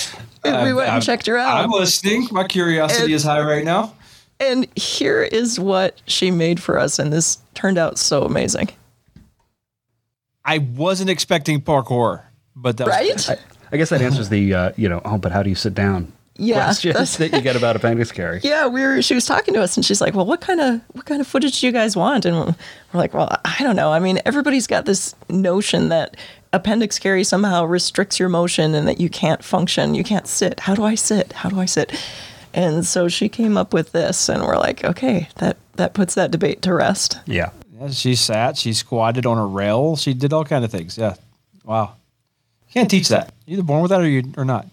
we 0.65 0.73
went 0.73 0.89
and 0.91 1.01
checked 1.01 1.27
her 1.27 1.39
out. 1.39 1.63
I'm 1.63 1.71
listening. 1.71 2.27
My 2.33 2.43
curiosity 2.43 3.05
And- 3.05 3.13
is 3.13 3.23
high 3.23 3.41
right 3.41 3.65
now. 3.65 3.95
And 4.41 4.67
here 4.77 5.23
is 5.23 5.61
what 5.61 6.03
she 6.07 6.33
made 6.33 6.61
for 6.61 6.77
us. 6.77 6.99
And 6.99 7.13
this 7.13 7.39
turned 7.55 7.79
out 7.79 7.99
so 8.01 8.25
amazing. 8.25 8.69
I 10.45 10.59
wasn't 10.59 11.09
expecting 11.09 11.61
parkour, 11.61 12.23
but 12.57 12.79
that 12.79 12.89
was 12.89 13.29
Right? 13.29 13.39
I, 13.39 13.43
I 13.71 13.77
guess 13.77 13.91
that 13.91 14.03
answers 14.03 14.29
the 14.29 14.53
uh, 14.53 14.73
you 14.77 14.89
know. 14.89 15.01
Oh, 15.05 15.19
but 15.19 15.31
how 15.31 15.45
do 15.45 15.51
you 15.51 15.55
sit 15.55 15.73
down? 15.73 16.13
Yeah, 16.37 16.65
questions 16.65 16.95
that's- 16.95 17.17
that 17.19 17.33
you 17.33 17.41
get 17.43 17.57
about 17.57 17.77
appendix 17.77 18.11
carry. 18.11 18.41
Yeah, 18.45 18.67
we 18.67 18.81
were. 18.83 19.03
She 19.03 19.15
was 19.15 19.27
talking 19.27 19.53
to 19.55 19.63
us, 19.63 19.77
and 19.77 19.85
she's 19.85 20.01
like, 20.01 20.15
"Well, 20.15 20.25
what 20.27 20.41
kind 20.41 20.61
of 20.61 20.81
what 20.93 21.05
kind 21.05 21.21
of 21.21 21.27
footage 21.27 21.61
do 21.61 21.67
you 21.67 21.73
guys 21.73 21.95
want?" 21.97 22.25
And 22.25 22.37
we're 22.37 22.55
like, 22.95 23.13
"Well, 23.15 23.29
I 23.45 23.57
don't 23.61 23.77
know. 23.77 23.93
I 23.93 23.99
mean, 23.99 24.19
everybody's 24.25 24.67
got 24.67 24.87
this 24.87 25.15
notion 25.29 25.89
that 25.91 26.17
appendix 26.55 26.99
carry 26.99 27.25
somehow 27.25 27.65
restricts 27.65 28.19
your 28.19 28.29
motion 28.29 28.75
and 28.75 28.87
that 28.89 29.01
you 29.01 29.09
can't 29.09 29.43
function, 29.45 29.95
you 29.95 30.05
can't 30.05 30.27
sit. 30.27 30.61
How 30.61 30.75
do 30.75 30.85
I 30.85 30.95
sit? 30.95 31.33
How 31.35 31.49
do 31.51 31.61
I 31.61 31.67
sit?" 31.67 31.93
And 32.55 32.85
so 32.87 33.09
she 33.09 33.29
came 33.31 33.57
up 33.57 33.73
with 33.73 33.93
this, 33.93 34.29
and 34.29 34.43
we're 34.43 34.59
like, 34.59 34.85
"Okay, 34.85 35.29
that 35.37 35.57
that 35.77 35.93
puts 35.95 36.15
that 36.15 36.31
debate 36.31 36.63
to 36.63 36.73
rest." 36.75 37.19
Yeah. 37.27 37.51
Yeah, 37.81 37.89
she 37.89 38.15
sat, 38.15 38.57
she 38.59 38.73
squatted 38.75 39.27
on 39.27 39.39
a 39.39 39.47
rail, 39.47 39.97
she 39.97 40.15
did 40.15 40.33
all 40.33 40.45
kind 40.45 40.65
of 40.65 40.71
things. 40.71 40.97
Yeah, 40.97 41.15
wow. 41.65 41.95
You 42.69 42.73
can't 42.75 42.91
teach 42.91 43.09
that. 43.09 43.33
You're 43.45 43.55
either 43.59 43.65
born 43.65 43.83
with 43.83 43.91
that 43.91 44.01
or 44.01 44.09
you 44.09 44.23
or 44.37 44.45
not. 44.45 44.67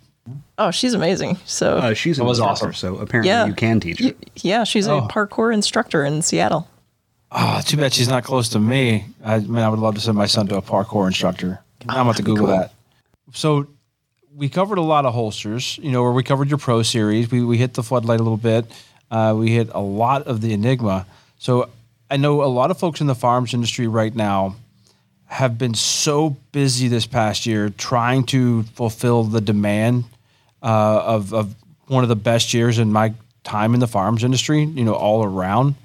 Oh, 0.58 0.72
she's 0.72 0.94
amazing. 0.94 1.38
So 1.46 1.78
Uh, 1.78 1.94
she's 1.94 2.20
an 2.20 2.26
was 2.26 2.40
awesome. 2.40 2.74
so 2.74 2.98
apparently 2.98 3.30
Yeah. 3.30 3.46
you 3.46 3.54
can 3.54 3.80
teach 3.80 4.02
y- 4.02 4.08
it. 4.10 4.30
yeah, 4.44 4.64
she's 4.64 4.88
Oh. 4.88 4.98
a 5.00 5.02
parkour 5.08 5.54
instructor 5.54 6.04
in 6.04 6.22
Seattle. 6.22 6.68
Oh, 7.32 7.62
too 7.64 7.78
bad 7.78 7.94
she's 7.94 8.08
not 8.10 8.24
close 8.24 8.50
to 8.50 8.60
me. 8.60 9.06
I 9.24 9.40
mean, 9.40 9.60
I 9.64 9.70
would 9.70 9.80
love 9.80 9.96
to 9.96 10.02
send 10.02 10.18
my 10.18 10.26
son 10.26 10.48
to 10.48 10.58
a 10.58 10.62
parkour 10.62 11.06
instructor. 11.08 11.62
I'm 11.88 12.02
about 12.08 12.18
to 12.18 12.24
Google 12.24 12.48
that. 12.48 12.72
So 13.34 13.68
we 14.36 14.50
covered 14.50 14.78
a 14.80 14.82
lot 14.84 15.06
of 15.06 15.14
holsters, 15.14 15.80
you 15.82 15.92
know, 15.92 16.02
where 16.02 16.12
we 16.12 16.24
covered 16.24 16.50
your 16.50 16.58
pro 16.58 16.82
series. 16.82 17.30
We, 17.30 17.44
we 17.44 17.58
hit 17.58 17.76
the 17.76 17.84
floodlight 17.84 18.20
a 18.20 18.24
little 18.24 18.38
bit. 18.38 18.66
Uh, 19.12 19.36
we 19.38 19.52
hit 19.52 19.70
a 19.74 19.80
lot 19.82 20.24
of 20.28 20.42
the 20.42 20.54
Enigma. 20.54 21.06
So 21.38 21.70
I 22.12 22.18
know 22.18 22.44
a 22.44 22.46
lot 22.50 22.72
of 22.72 22.80
folks 22.80 23.00
in 23.00 23.08
the 23.08 23.16
farms 23.16 23.54
industry 23.54 23.88
right 23.88 24.16
now 24.16 24.56
have 25.26 25.60
been 25.60 25.76
so 25.76 26.36
busy 26.52 26.88
this 26.88 27.06
past 27.06 27.46
year 27.46 27.70
trying 27.70 28.24
to 28.26 28.64
fulfill 28.74 29.24
the 29.24 29.40
demand 29.42 30.06
uh, 30.64 30.66
of, 31.06 31.34
of 31.34 31.56
one 31.88 32.04
of 32.04 32.10
the 32.10 32.16
best 32.16 32.54
years 32.54 32.80
in 32.80 32.92
my 32.92 33.14
time 33.44 33.74
in 33.74 33.80
the 33.80 33.88
farms 33.88 34.24
industry, 34.24 34.64
you 34.64 34.84
know, 34.84 34.94
all 34.94 35.24
around 35.24 35.76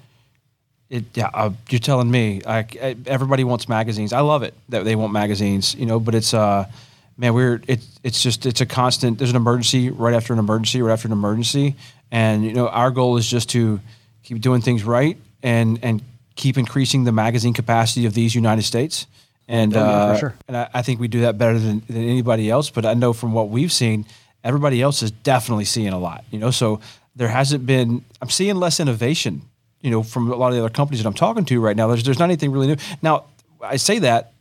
it 0.89 1.03
yeah 1.15 1.29
uh, 1.33 1.49
you're 1.69 1.79
telling 1.79 2.09
me 2.11 2.41
I- 2.45 2.95
everybody 3.07 3.43
wants 3.43 3.67
magazines 3.67 4.13
i 4.13 4.19
love 4.19 4.43
it 4.43 4.53
that 4.69 4.85
they 4.85 4.95
want 4.95 5.11
magazines 5.13 5.73
you 5.73 5.87
know 5.87 5.99
but 5.99 6.13
it's 6.13 6.31
uh 6.31 6.69
man 7.17 7.33
we're 7.33 7.59
it, 7.67 7.79
it's 8.03 8.21
just 8.21 8.45
it's 8.45 8.61
a 8.61 8.67
constant 8.67 9.17
there's 9.17 9.31
an 9.31 9.35
emergency 9.35 9.89
right 9.89 10.13
after 10.13 10.31
an 10.31 10.37
emergency 10.37 10.83
right 10.83 10.93
after 10.93 11.07
an 11.07 11.11
emergency 11.11 11.75
and 12.11 12.45
you 12.45 12.53
know 12.53 12.67
our 12.67 12.91
goal 12.91 13.17
is 13.17 13.27
just 13.27 13.49
to 13.49 13.79
keep 14.21 14.39
doing 14.41 14.61
things 14.61 14.83
right 14.83 15.17
and 15.41 15.79
and 15.81 16.03
keep 16.35 16.55
increasing 16.55 17.03
the 17.03 17.11
magazine 17.11 17.53
capacity 17.55 18.05
of 18.05 18.13
these 18.13 18.35
united 18.35 18.61
states 18.61 19.07
and 19.47 19.75
Oh, 19.75 19.79
yeah, 19.79 20.05
for 20.07 20.13
uh, 20.13 20.17
sure. 20.19 20.35
and 20.47 20.55
I, 20.57 20.69
I 20.75 20.81
think 20.83 20.99
we 20.99 21.07
do 21.07 21.21
that 21.21 21.39
better 21.39 21.57
than, 21.57 21.81
than 21.87 21.97
anybody 22.03 22.49
else. 22.49 22.71
But 22.71 22.83
I 22.85 22.93
know 22.95 23.13
from 23.13 23.31
what 23.31 23.49
we've 23.49 23.71
seen, 23.71 24.05
everybody 24.45 24.81
else 24.81 25.03
is 25.03 25.11
definitely 25.11 25.65
seeing 25.65 25.89
a 25.89 25.99
lot. 25.99 26.23
You 26.31 26.39
know, 26.39 26.51
so 26.51 26.79
there 27.15 27.27
hasn't 27.27 27.65
been. 27.65 28.05
I'm 28.21 28.29
seeing 28.29 28.55
less 28.55 28.79
innovation. 28.79 29.41
You 29.81 29.91
know, 29.91 30.03
from 30.03 30.31
a 30.31 30.35
lot 30.35 30.49
of 30.49 30.53
the 30.53 30.59
other 30.61 30.73
companies 30.73 31.03
that 31.03 31.07
I'm 31.09 31.13
talking 31.13 31.43
to 31.45 31.59
right 31.59 31.75
now. 31.75 31.87
There's 31.87 32.03
there's 32.03 32.19
not 32.19 32.25
anything 32.25 32.51
really 32.51 32.67
new. 32.67 32.77
Now, 33.01 33.25
I 33.61 33.75
say 33.75 33.99
that 33.99 34.33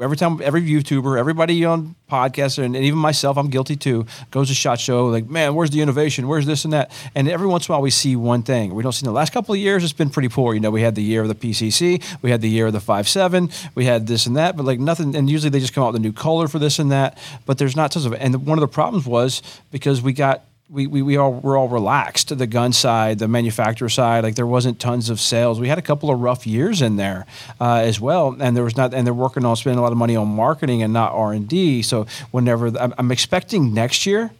every 0.00 0.16
time 0.16 0.40
every 0.42 0.62
YouTuber, 0.62 1.18
everybody 1.18 1.64
on 1.64 1.96
podcasts, 2.10 2.62
and, 2.62 2.76
and 2.76 2.84
even 2.84 2.98
myself, 2.98 3.36
I'm 3.36 3.48
guilty 3.48 3.76
too, 3.76 4.06
goes 4.30 4.48
to 4.48 4.54
Shot 4.54 4.78
Show, 4.78 5.06
like, 5.06 5.28
man, 5.28 5.54
where's 5.54 5.70
the 5.70 5.80
innovation? 5.80 6.28
Where's 6.28 6.46
this 6.46 6.64
and 6.64 6.72
that? 6.72 6.92
And 7.14 7.28
every 7.28 7.46
once 7.46 7.66
in 7.68 7.72
a 7.72 7.74
while 7.74 7.82
we 7.82 7.90
see 7.90 8.16
one 8.16 8.42
thing. 8.42 8.74
We 8.74 8.82
don't 8.82 8.92
see 8.92 9.04
in 9.04 9.12
the 9.12 9.16
last 9.16 9.32
couple 9.32 9.54
of 9.54 9.60
years, 9.60 9.82
it's 9.82 9.92
been 9.92 10.10
pretty 10.10 10.28
poor. 10.28 10.54
You 10.54 10.60
know, 10.60 10.70
we 10.70 10.82
had 10.82 10.94
the 10.94 11.02
year 11.02 11.22
of 11.22 11.28
the 11.28 11.34
PCC, 11.34 12.02
we 12.22 12.30
had 12.30 12.40
the 12.40 12.48
year 12.48 12.68
of 12.68 12.72
the 12.72 12.80
five 12.80 13.08
seven, 13.08 13.50
we 13.74 13.84
had 13.84 14.06
this 14.06 14.26
and 14.26 14.36
that, 14.36 14.56
but 14.56 14.64
like 14.64 14.78
nothing. 14.78 15.16
And 15.16 15.28
usually 15.28 15.50
they 15.50 15.60
just 15.60 15.74
come 15.74 15.84
out 15.84 15.92
with 15.92 16.00
a 16.00 16.04
new 16.04 16.12
color 16.12 16.48
for 16.48 16.58
this 16.58 16.78
and 16.78 16.92
that, 16.92 17.18
but 17.44 17.58
there's 17.58 17.76
not 17.76 17.90
tons 17.90 18.06
of 18.06 18.12
it. 18.12 18.20
And 18.20 18.46
one 18.46 18.58
of 18.58 18.60
the 18.60 18.68
problems 18.68 19.06
was 19.06 19.42
because 19.70 20.00
we 20.00 20.12
got 20.12 20.44
we, 20.70 20.86
we, 20.86 21.02
we 21.02 21.16
all 21.16 21.32
we're 21.32 21.56
all 21.56 21.68
relaxed 21.68 22.36
the 22.36 22.46
gun 22.46 22.72
side 22.72 23.18
the 23.18 23.28
manufacturer 23.28 23.88
side 23.88 24.22
like 24.22 24.34
there 24.34 24.46
wasn't 24.46 24.78
tons 24.78 25.08
of 25.10 25.20
sales. 25.20 25.58
We 25.58 25.68
had 25.68 25.78
a 25.78 25.82
couple 25.82 26.10
of 26.10 26.20
rough 26.20 26.46
years 26.46 26.82
in 26.82 26.96
there 26.96 27.26
uh, 27.60 27.76
as 27.76 28.00
well 28.00 28.36
and 28.38 28.56
there 28.56 28.64
was 28.64 28.76
not 28.76 28.92
and 28.92 29.06
they're 29.06 29.14
working 29.14 29.44
on 29.44 29.56
spending 29.56 29.78
a 29.78 29.82
lot 29.82 29.92
of 29.92 29.98
money 29.98 30.16
on 30.16 30.28
marketing 30.28 30.82
and 30.82 30.92
not 30.92 31.12
r&d 31.12 31.82
so 31.82 32.06
whenever 32.30 32.66
I'm, 32.78 32.92
I'm 32.98 33.10
expecting 33.10 33.72
next 33.72 34.04
year 34.06 34.30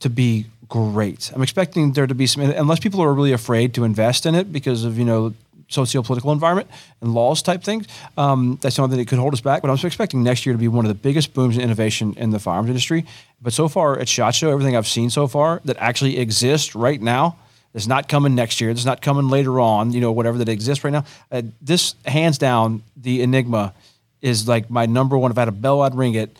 to 0.00 0.08
be 0.08 0.46
great. 0.68 1.32
I'm 1.34 1.42
expecting 1.42 1.92
there 1.92 2.06
to 2.06 2.14
be 2.14 2.26
some 2.26 2.42
unless 2.42 2.78
people 2.78 3.02
are 3.02 3.12
really 3.12 3.32
afraid 3.32 3.74
to 3.74 3.84
invest 3.84 4.26
in 4.26 4.34
it 4.34 4.52
because 4.52 4.84
of 4.84 4.98
you 4.98 5.04
know 5.04 5.34
socio-political 5.68 6.32
environment 6.32 6.68
and 7.00 7.14
laws 7.14 7.42
type 7.42 7.62
things 7.62 7.86
um, 8.16 8.58
that's 8.60 8.74
something 8.76 8.98
that 8.98 9.06
could 9.06 9.18
hold 9.18 9.32
us 9.34 9.40
back. 9.40 9.62
But 9.62 9.70
i'm 9.70 9.86
expecting 9.86 10.22
next 10.22 10.46
year 10.46 10.54
to 10.54 10.58
be 10.58 10.68
one 10.68 10.84
of 10.84 10.88
the 10.88 10.94
biggest 10.94 11.34
booms 11.34 11.56
in 11.56 11.62
innovation 11.62 12.14
in 12.16 12.30
the 12.30 12.38
farms 12.38 12.68
industry. 12.68 13.04
But 13.40 13.52
so 13.52 13.68
far 13.68 13.98
at 13.98 14.08
shot 14.08 14.34
show 14.34 14.50
everything 14.50 14.76
i've 14.76 14.88
seen 14.88 15.10
so 15.10 15.26
far 15.26 15.60
that 15.64 15.76
actually 15.78 16.18
exists 16.18 16.74
right 16.74 17.00
now 17.00 17.36
that's 17.72 17.86
not 17.86 18.08
coming 18.08 18.34
next 18.34 18.60
year. 18.60 18.72
That's 18.72 18.86
not 18.86 19.02
coming 19.02 19.28
later 19.28 19.60
on 19.60 19.92
you 19.92 20.00
know 20.00 20.12
whatever 20.12 20.38
that 20.38 20.48
exists 20.48 20.84
right 20.84 20.92
now. 20.92 21.04
Uh, 21.30 21.42
this 21.60 21.94
hands 22.06 22.38
down 22.38 22.82
the 22.96 23.22
enigma 23.22 23.74
is 24.20 24.48
like 24.48 24.70
my 24.70 24.86
number 24.86 25.16
one. 25.16 25.30
If 25.30 25.38
i 25.38 25.42
had 25.42 25.48
a 25.48 25.52
bell 25.52 25.82
i'd 25.82 25.94
ring 25.94 26.14
it. 26.14 26.36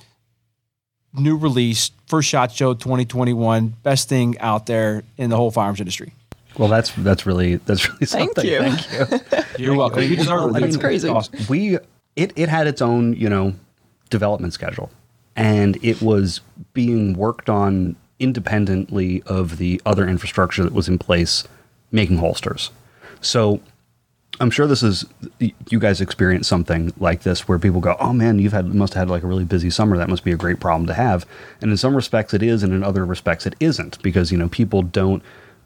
New 1.15 1.37
release 1.37 1.91
first 2.07 2.29
shot 2.29 2.53
show 2.53 2.75
2021 2.75 3.69
best 3.83 4.09
thing 4.09 4.39
out 4.39 4.67
there 4.67 5.05
in 5.17 5.31
the 5.31 5.37
whole 5.37 5.51
farms 5.51 5.81
industry 5.81 6.13
Well, 6.59 6.69
that's 6.69 6.91
that's 6.97 7.25
really 7.27 7.57
that's 7.57 7.89
really 7.89 8.07
Thank 8.07 8.35
something. 8.35 8.47
you. 8.47 8.59
Thank 8.59 9.13
you. 9.33 9.39
you're 9.65 9.77
welcome 9.77 10.03
you 10.03 10.17
deserve 10.17 10.51
it 10.57 10.61
That's 10.61 10.75
It's 10.75 10.77
crazy. 10.77 11.09
awesome. 11.09 11.39
we 11.49 11.79
it, 12.17 12.33
it 12.37 12.49
had 12.49 12.67
its 12.67 12.83
own 12.83 13.13
you 13.15 13.29
know 13.29 13.55
development 14.11 14.53
schedule 14.55 14.91
and 15.37 15.79
it 15.85 16.01
was 16.03 16.41
being 16.75 17.15
worked 17.15 17.49
on 17.49 17.95
independently 18.19 19.23
of 19.27 19.59
the 19.59 19.81
other 19.87 20.07
infrastructure 20.09 20.65
that 20.65 20.73
was 20.73 20.89
in 20.89 20.99
place 20.99 21.45
making 21.93 22.17
holsters 22.19 22.71
so 23.21 23.61
i'm 24.41 24.51
sure 24.51 24.67
this 24.67 24.83
is 24.83 25.05
you 25.69 25.79
guys 25.79 26.01
experience 26.01 26.47
something 26.49 26.93
like 26.99 27.23
this 27.23 27.47
where 27.49 27.59
people 27.59 27.81
go 27.81 27.97
oh 28.01 28.13
man 28.13 28.39
you've 28.39 28.53
had 28.53 28.75
must 28.75 28.95
have 28.95 29.03
had 29.03 29.11
like 29.11 29.23
a 29.23 29.27
really 29.27 29.45
busy 29.45 29.71
summer 29.71 29.97
that 29.97 30.09
must 30.09 30.25
be 30.25 30.33
a 30.33 30.37
great 30.37 30.59
problem 30.61 30.87
to 30.87 30.95
have 30.95 31.25
and 31.61 31.71
in 31.71 31.77
some 31.77 31.95
respects 31.95 32.35
it 32.35 32.43
is 32.43 32.63
and 32.63 32.73
in 32.73 32.83
other 32.83 33.05
respects 33.07 33.47
it 33.47 33.55
isn't 33.61 34.01
because 34.03 34.31
you 34.33 34.39
know 34.39 34.49
people 34.49 34.83
don't 34.83 35.23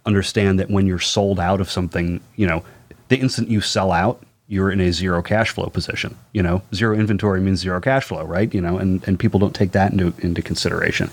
understand 0.07 0.59
that 0.59 0.71
when 0.71 0.87
you're 0.87 0.99
sold 0.99 1.39
out 1.39 1.61
of 1.61 1.71
something 1.71 2.21
you 2.37 2.47
know 2.47 2.65
the 3.09 3.19
instant 3.19 3.49
you 3.49 3.61
sell 3.61 3.93
out 3.93 4.23
you're 4.53 4.71
in 4.71 4.83
a 4.83 4.93
zero 4.93 5.23
cash 5.23 5.49
flow 5.49 5.69
position. 5.69 6.15
You 6.35 6.43
know, 6.43 6.61
zero 6.75 6.95
inventory 6.95 7.41
means 7.41 7.61
zero 7.61 7.81
cash 7.81 8.05
flow, 8.05 8.23
right? 8.23 8.53
You 8.53 8.61
know, 8.61 8.77
and, 8.77 9.03
and 9.09 9.19
people 9.19 9.41
don't 9.41 9.55
take 9.55 9.73
that 9.73 9.93
into 9.93 10.13
into 10.19 10.43
consideration. 10.43 11.11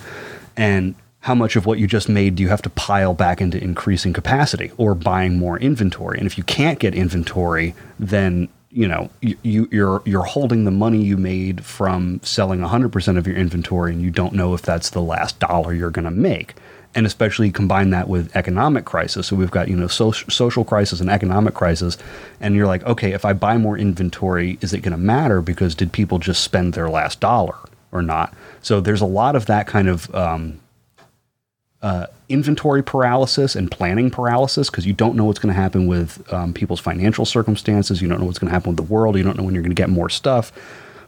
And 0.58 0.94
how 1.22 1.36
much 1.36 1.56
of 1.56 1.66
what 1.66 1.80
you 1.80 1.88
just 1.88 2.10
made 2.10 2.36
do 2.36 2.44
you 2.44 2.50
have 2.50 2.62
to 2.64 2.70
pile 2.70 3.14
back 3.14 3.40
into 3.40 3.62
increasing 3.62 4.12
capacity 4.12 4.72
or 4.76 4.94
buying 4.94 5.38
more 5.38 5.58
inventory? 5.58 6.18
And 6.18 6.28
if 6.28 6.38
you 6.38 6.44
can't 6.44 6.80
get 6.80 6.94
inventory, 6.94 7.76
then 7.98 8.50
you 8.72 8.90
know 8.90 9.10
you, 9.22 9.38
you 9.44 9.70
you're 9.72 10.02
you're 10.04 10.24
holding 10.24 10.66
the 10.66 10.72
money 10.72 11.02
you 11.02 11.16
made 11.16 11.64
from 11.64 12.20
selling 12.22 12.60
100% 12.60 13.18
of 13.18 13.26
your 13.26 13.38
inventory 13.38 13.94
and 13.94 14.02
you 14.02 14.12
don't 14.12 14.34
know 14.34 14.54
if 14.54 14.62
that's 14.62 14.90
the 14.90 15.02
last 15.02 15.40
dollar 15.40 15.74
you're 15.74 15.90
going 15.90 16.06
to 16.06 16.12
make 16.12 16.54
and 16.96 17.06
especially 17.06 17.52
combine 17.52 17.92
that 17.92 18.08
with 18.08 18.36
economic 18.36 18.86
crisis. 18.86 19.28
So 19.28 19.36
we've 19.36 19.52
got 19.52 19.68
you 19.68 19.76
know 19.76 19.88
social 19.88 20.30
social 20.30 20.66
crisis 20.66 21.00
and 21.00 21.10
economic 21.10 21.54
crisis, 21.54 21.98
and 22.40 22.56
you're 22.56 22.68
like, 22.68 22.84
okay, 22.84 23.14
if 23.14 23.26
I 23.26 23.34
buy 23.34 23.58
more 23.58 23.78
inventory, 23.78 24.58
is 24.62 24.74
it 24.74 24.82
going 24.82 24.92
to 24.92 24.98
matter? 24.98 25.42
Because 25.42 25.76
did 25.76 25.92
people 25.92 26.20
just 26.20 26.44
spend 26.44 26.74
their 26.74 26.90
last 26.90 27.20
dollar 27.20 27.56
or 27.92 28.02
not? 28.02 28.34
So 28.62 28.82
there's 28.82 29.02
a 29.02 29.06
lot 29.06 29.36
of 29.36 29.46
that 29.46 29.68
kind 29.68 29.88
of 29.88 30.14
um, 30.16 30.60
uh, 31.82 32.08
inventory 32.28 32.84
paralysis 32.84 33.56
and 33.56 33.70
planning 33.70 34.10
paralysis 34.10 34.70
because 34.70 34.86
you 34.86 34.94
don't 34.94 35.16
know 35.16 35.26
what's 35.26 35.40
going 35.40 35.54
to 35.54 35.60
happen 35.60 35.88
with 35.88 36.22
um, 36.34 36.54
people's 36.54 36.80
financial 36.80 37.26
circumstances. 37.26 38.02
You 38.02 38.08
don't 38.08 38.20
know 38.20 38.26
what's 38.26 38.40
going 38.40 38.50
to 38.50 38.54
happen 38.54 38.76
with 38.76 38.78
the 38.78 38.94
world. 38.94 39.16
You 39.16 39.24
don't 39.24 39.38
know 39.38 39.44
when 39.44 39.54
you're 39.54 39.64
going 39.64 39.76
to 39.76 39.82
get 39.82 39.90
more 39.90 40.10
stuff. 40.10 40.52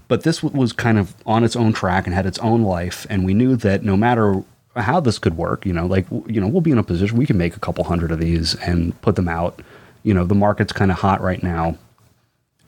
But 0.08 0.24
this 0.24 0.44
was 0.44 0.74
kind 0.74 0.98
of 1.00 1.16
on 1.26 1.46
its 1.46 1.56
own 1.56 1.72
track 1.72 2.06
and 2.06 2.14
had 2.14 2.26
its 2.26 2.38
own 2.40 2.64
life, 2.64 3.08
and 3.10 3.24
we 3.24 3.34
knew 3.34 3.56
that 3.56 3.84
no 3.84 3.96
matter 3.96 4.44
how 4.76 5.00
this 5.00 5.20
could 5.20 5.36
work, 5.38 5.66
you 5.66 5.74
know, 5.74 5.86
like 5.86 6.06
you 6.28 6.40
know, 6.40 6.48
we'll 6.48 6.62
be 6.62 6.72
in 6.72 6.78
a 6.78 6.84
position 6.84 7.18
we 7.18 7.26
can 7.26 7.38
make 7.38 7.56
a 7.56 7.60
couple 7.60 7.84
hundred 7.84 8.12
of 8.12 8.20
these 8.20 8.56
and 8.56 9.00
put 9.02 9.16
them 9.16 9.28
out. 9.28 9.62
You 10.04 10.14
know, 10.14 10.26
the 10.26 10.36
market's 10.36 10.74
kind 10.74 10.92
of 10.92 10.98
hot 10.98 11.22
right 11.22 11.42
now. 11.44 11.78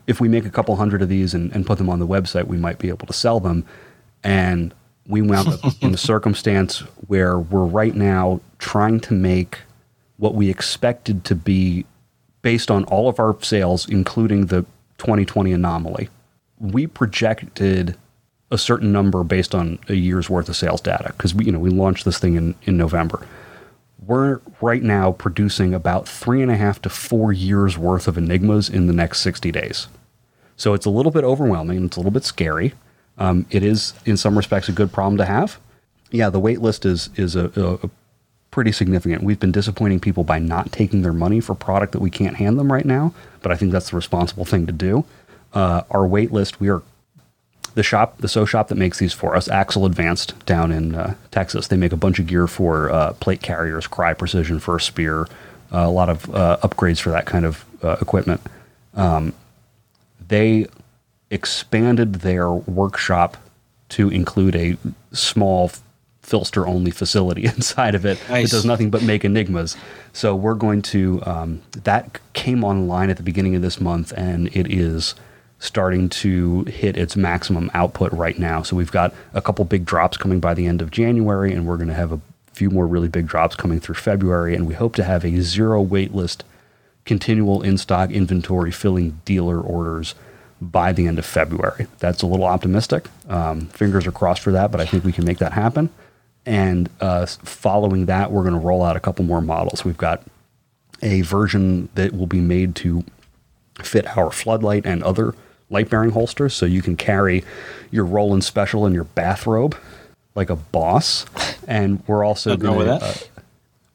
If 0.06 0.20
we 0.20 0.28
make 0.28 0.46
a 0.46 0.50
couple 0.50 0.76
hundred 0.76 1.02
of 1.02 1.10
these 1.10 1.34
and, 1.34 1.52
and 1.54 1.66
put 1.66 1.78
them 1.78 1.90
on 1.90 2.00
the 2.00 2.08
website, 2.08 2.48
we 2.48 2.58
might 2.58 2.78
be 2.78 2.90
able 2.90 3.08
to 3.08 3.14
sell 3.14 3.40
them. 3.40 3.66
And 4.24 4.74
we 5.08 5.22
wound 5.22 5.48
up 5.48 5.60
in 5.82 5.94
a 5.94 5.98
circumstance 6.12 6.80
where 7.08 7.40
we're 7.40 7.66
right 7.66 7.96
now 7.96 8.42
trying 8.60 9.00
to 9.02 9.14
make 9.14 9.60
what 10.18 10.36
we 10.36 10.50
expected 10.50 11.24
to 11.26 11.36
be 11.36 11.86
based 12.42 12.70
on 12.70 12.84
all 12.86 13.08
of 13.08 13.20
our 13.20 13.36
sales, 13.42 13.88
including 13.90 14.48
the 14.48 14.62
2020 14.98 15.54
anomaly. 15.54 16.10
We 16.60 16.88
projected 16.88 17.98
a 18.54 18.58
certain 18.58 18.92
number 18.92 19.24
based 19.24 19.56
on 19.56 19.80
a 19.90 19.96
year's 19.96 20.30
worth 20.30 20.48
of 20.48 20.56
sales 20.56 20.80
data 20.80 21.12
because 21.18 21.34
we, 21.34 21.46
you 21.46 21.52
know, 21.52 21.58
we 21.58 21.72
launched 21.72 22.06
this 22.06 22.20
thing 22.20 22.36
in, 22.36 22.54
in 22.64 22.78
November. 22.78 23.26
We're 24.06 24.42
right 24.62 24.84
now 24.84 25.12
producing 25.14 25.74
about 25.74 26.08
three 26.08 26.44
and 26.44 26.52
a 26.52 26.56
half 26.56 26.80
to 26.84 26.90
four 26.90 27.34
years 27.34 27.80
worth 27.80 28.08
of 28.08 28.16
enigmas 28.16 28.70
in 28.70 28.86
the 28.86 28.94
next 28.94 29.22
60 29.22 29.52
days. 29.52 29.88
So 30.56 30.76
it's 30.76 30.86
a 30.86 30.92
little 30.92 31.12
bit 31.12 31.24
overwhelming. 31.24 31.78
And 31.78 31.86
it's 31.88 31.98
a 31.98 32.00
little 32.00 32.12
bit 32.12 32.26
scary. 32.26 32.74
Um, 33.18 33.48
it 33.50 33.64
is, 33.64 33.94
in 34.06 34.18
some 34.18 34.38
respects, 34.38 34.70
a 34.70 34.72
good 34.72 34.92
problem 34.92 35.18
to 35.18 35.26
have. 35.26 35.60
Yeah, 36.12 36.30
the 36.30 36.40
wait 36.40 36.62
list 36.62 36.86
is 36.86 37.10
is 37.16 37.36
a, 37.36 37.52
a, 37.56 37.88
a 37.88 37.90
pretty 38.52 38.72
significant. 38.72 39.24
We've 39.24 39.40
been 39.40 39.52
disappointing 39.52 40.00
people 40.00 40.24
by 40.24 40.38
not 40.38 40.72
taking 40.72 41.02
their 41.02 41.14
money 41.14 41.40
for 41.40 41.56
product 41.56 41.92
that 41.94 42.02
we 42.02 42.12
can't 42.12 42.36
hand 42.36 42.60
them 42.60 42.72
right 42.72 42.86
now, 42.86 43.16
but 43.42 43.52
I 43.52 43.56
think 43.56 43.72
that's 43.72 43.90
the 43.90 43.96
responsible 43.96 44.46
thing 44.46 44.68
to 44.68 44.72
do. 44.72 45.06
Uh, 45.54 45.84
our 45.90 46.06
wait 46.06 46.32
list, 46.32 46.60
we 46.60 46.70
are 46.70 46.84
the 47.76 47.84
shop, 47.84 48.18
the 48.20 48.28
sew 48.28 48.46
shop 48.46 48.68
that 48.68 48.76
makes 48.76 49.00
these 49.00 49.14
for 49.14 49.36
us, 49.36 49.48
AXL 49.48 49.86
Advanced 49.86 50.34
down 50.46 50.72
in 50.72 50.96
uh, 50.96 51.16
Texas. 51.32 51.68
They 51.68 51.78
make 51.78 51.92
a 51.92 51.98
bunch 51.98 52.20
of 52.20 52.28
gear 52.28 52.48
for 52.48 52.92
uh, 52.92 53.14
plate 53.14 53.42
carriers, 53.42 53.88
Crye 53.88 54.18
Precision 54.18 54.60
for 54.60 54.76
a 54.76 54.82
spear, 54.82 55.24
uh, 55.72 55.80
a 55.80 55.90
lot 55.90 56.10
of 56.10 56.34
uh, 56.34 56.58
upgrades 56.62 57.00
for 57.00 57.10
that 57.10 57.26
kind 57.26 57.46
of 57.46 57.66
uh, 57.84 57.98
equipment. 58.02 58.42
Um, 58.96 59.34
they 60.28 60.68
expanded 61.32 62.16
their 62.16 62.52
workshop 62.52 63.38
to 63.90 64.10
include 64.10 64.56
a 64.56 64.78
small 65.12 65.72
PHLster 66.24 66.66
only 66.68 66.92
facility 66.92 67.46
inside 67.56 67.96
of 67.96 68.06
it 68.06 68.18
Nice. 68.30 68.50
that 68.52 68.58
does 68.58 68.66
nothing 68.66 68.90
but 68.90 69.04
make 69.04 69.26
enigmas. 69.26 69.76
So 70.14 70.36
we're 70.36 70.54
going 70.54 70.82
to 70.84 71.22
um, 71.26 71.62
that 71.72 72.20
came 72.34 72.64
online 72.64 73.10
at 73.10 73.18
the 73.18 73.24
beginning 73.24 73.56
of 73.56 73.62
this 73.62 73.82
month, 73.82 74.14
and 74.16 74.48
it 74.56 74.72
is 74.72 75.16
starting 75.64 76.10
to 76.10 76.64
hit 76.66 76.98
its 76.98 77.16
maximum 77.16 77.72
output 77.74 78.12
right 78.12 78.38
now. 78.38 78.62
So 78.62 78.76
we've 78.76 78.92
got 78.92 79.14
a 79.34 79.42
couple 79.42 79.64
big 79.64 79.86
drops 79.86 80.18
coming 80.18 80.42
by 80.42 80.54
the 80.54 80.68
end 80.68 80.82
of 80.82 80.92
January, 80.92 81.54
and 81.54 81.66
we're 81.66 81.78
going 81.78 81.88
to 81.88 81.94
have 81.94 82.12
a 82.12 82.20
few 82.52 82.70
more 82.70 82.86
really 82.86 83.08
big 83.08 83.28
drops 83.28 83.56
coming 83.56 83.80
through 83.80 83.96
February, 83.96 84.56
and 84.56 84.68
we 84.68 84.74
hope 84.74 84.94
to 84.96 85.06
have 85.06 85.24
a 85.24 85.40
zero 85.42 85.82
wait 85.82 86.14
list, 86.14 86.44
continual 87.06 87.62
in 87.62 87.78
stock 87.78 88.12
inventory 88.12 88.72
filling 88.72 89.22
dealer 89.24 89.62
orders 89.62 90.16
by 90.60 90.92
the 90.92 91.08
end 91.08 91.18
of 91.18 91.26
February. 91.26 91.88
That's 92.00 92.22
a 92.22 92.28
little 92.28 92.46
optimistic. 92.46 93.08
Um, 93.30 93.68
fingers 93.68 94.06
are 94.06 94.12
crossed 94.12 94.42
for 94.42 94.52
that, 94.52 94.70
but 94.70 94.82
I 94.82 94.86
think 94.86 95.06
we 95.06 95.14
can 95.14 95.24
make 95.24 95.38
that 95.38 95.54
happen. 95.54 95.90
And 96.46 96.90
uh, 97.00 97.26
following 97.26 98.08
that, 98.08 98.34
we're 98.34 98.44
going 98.44 98.54
to 98.54 98.60
roll 98.60 98.84
out 98.84 98.98
a 98.98 99.00
couple 99.00 99.24
more 99.24 99.42
models. 99.42 99.86
We've 99.86 99.96
got 99.96 100.24
a 101.02 101.22
version 101.22 101.88
that 101.96 102.14
will 102.14 102.28
be 102.28 102.42
made 102.42 102.76
to 102.76 103.06
fit 103.82 104.18
our 104.18 104.30
floodlight 104.30 104.86
and 104.86 105.02
other 105.04 105.34
light 105.74 105.90
bearing 105.90 106.12
holsters 106.12 106.54
so 106.54 106.66
you 106.66 106.82
can 106.82 106.96
carry 106.96 107.44
your 107.92 108.06
Roland 108.06 108.44
Special 108.44 108.86
in 108.86 108.94
your 108.94 109.04
bathrobe 109.04 109.76
like 110.36 110.50
a 110.50 110.56
boss. 110.56 111.26
And 111.68 112.04
we're 112.08 112.24
also 112.24 112.58
going 112.58 112.80
to 112.80 112.86
that. 112.86 113.30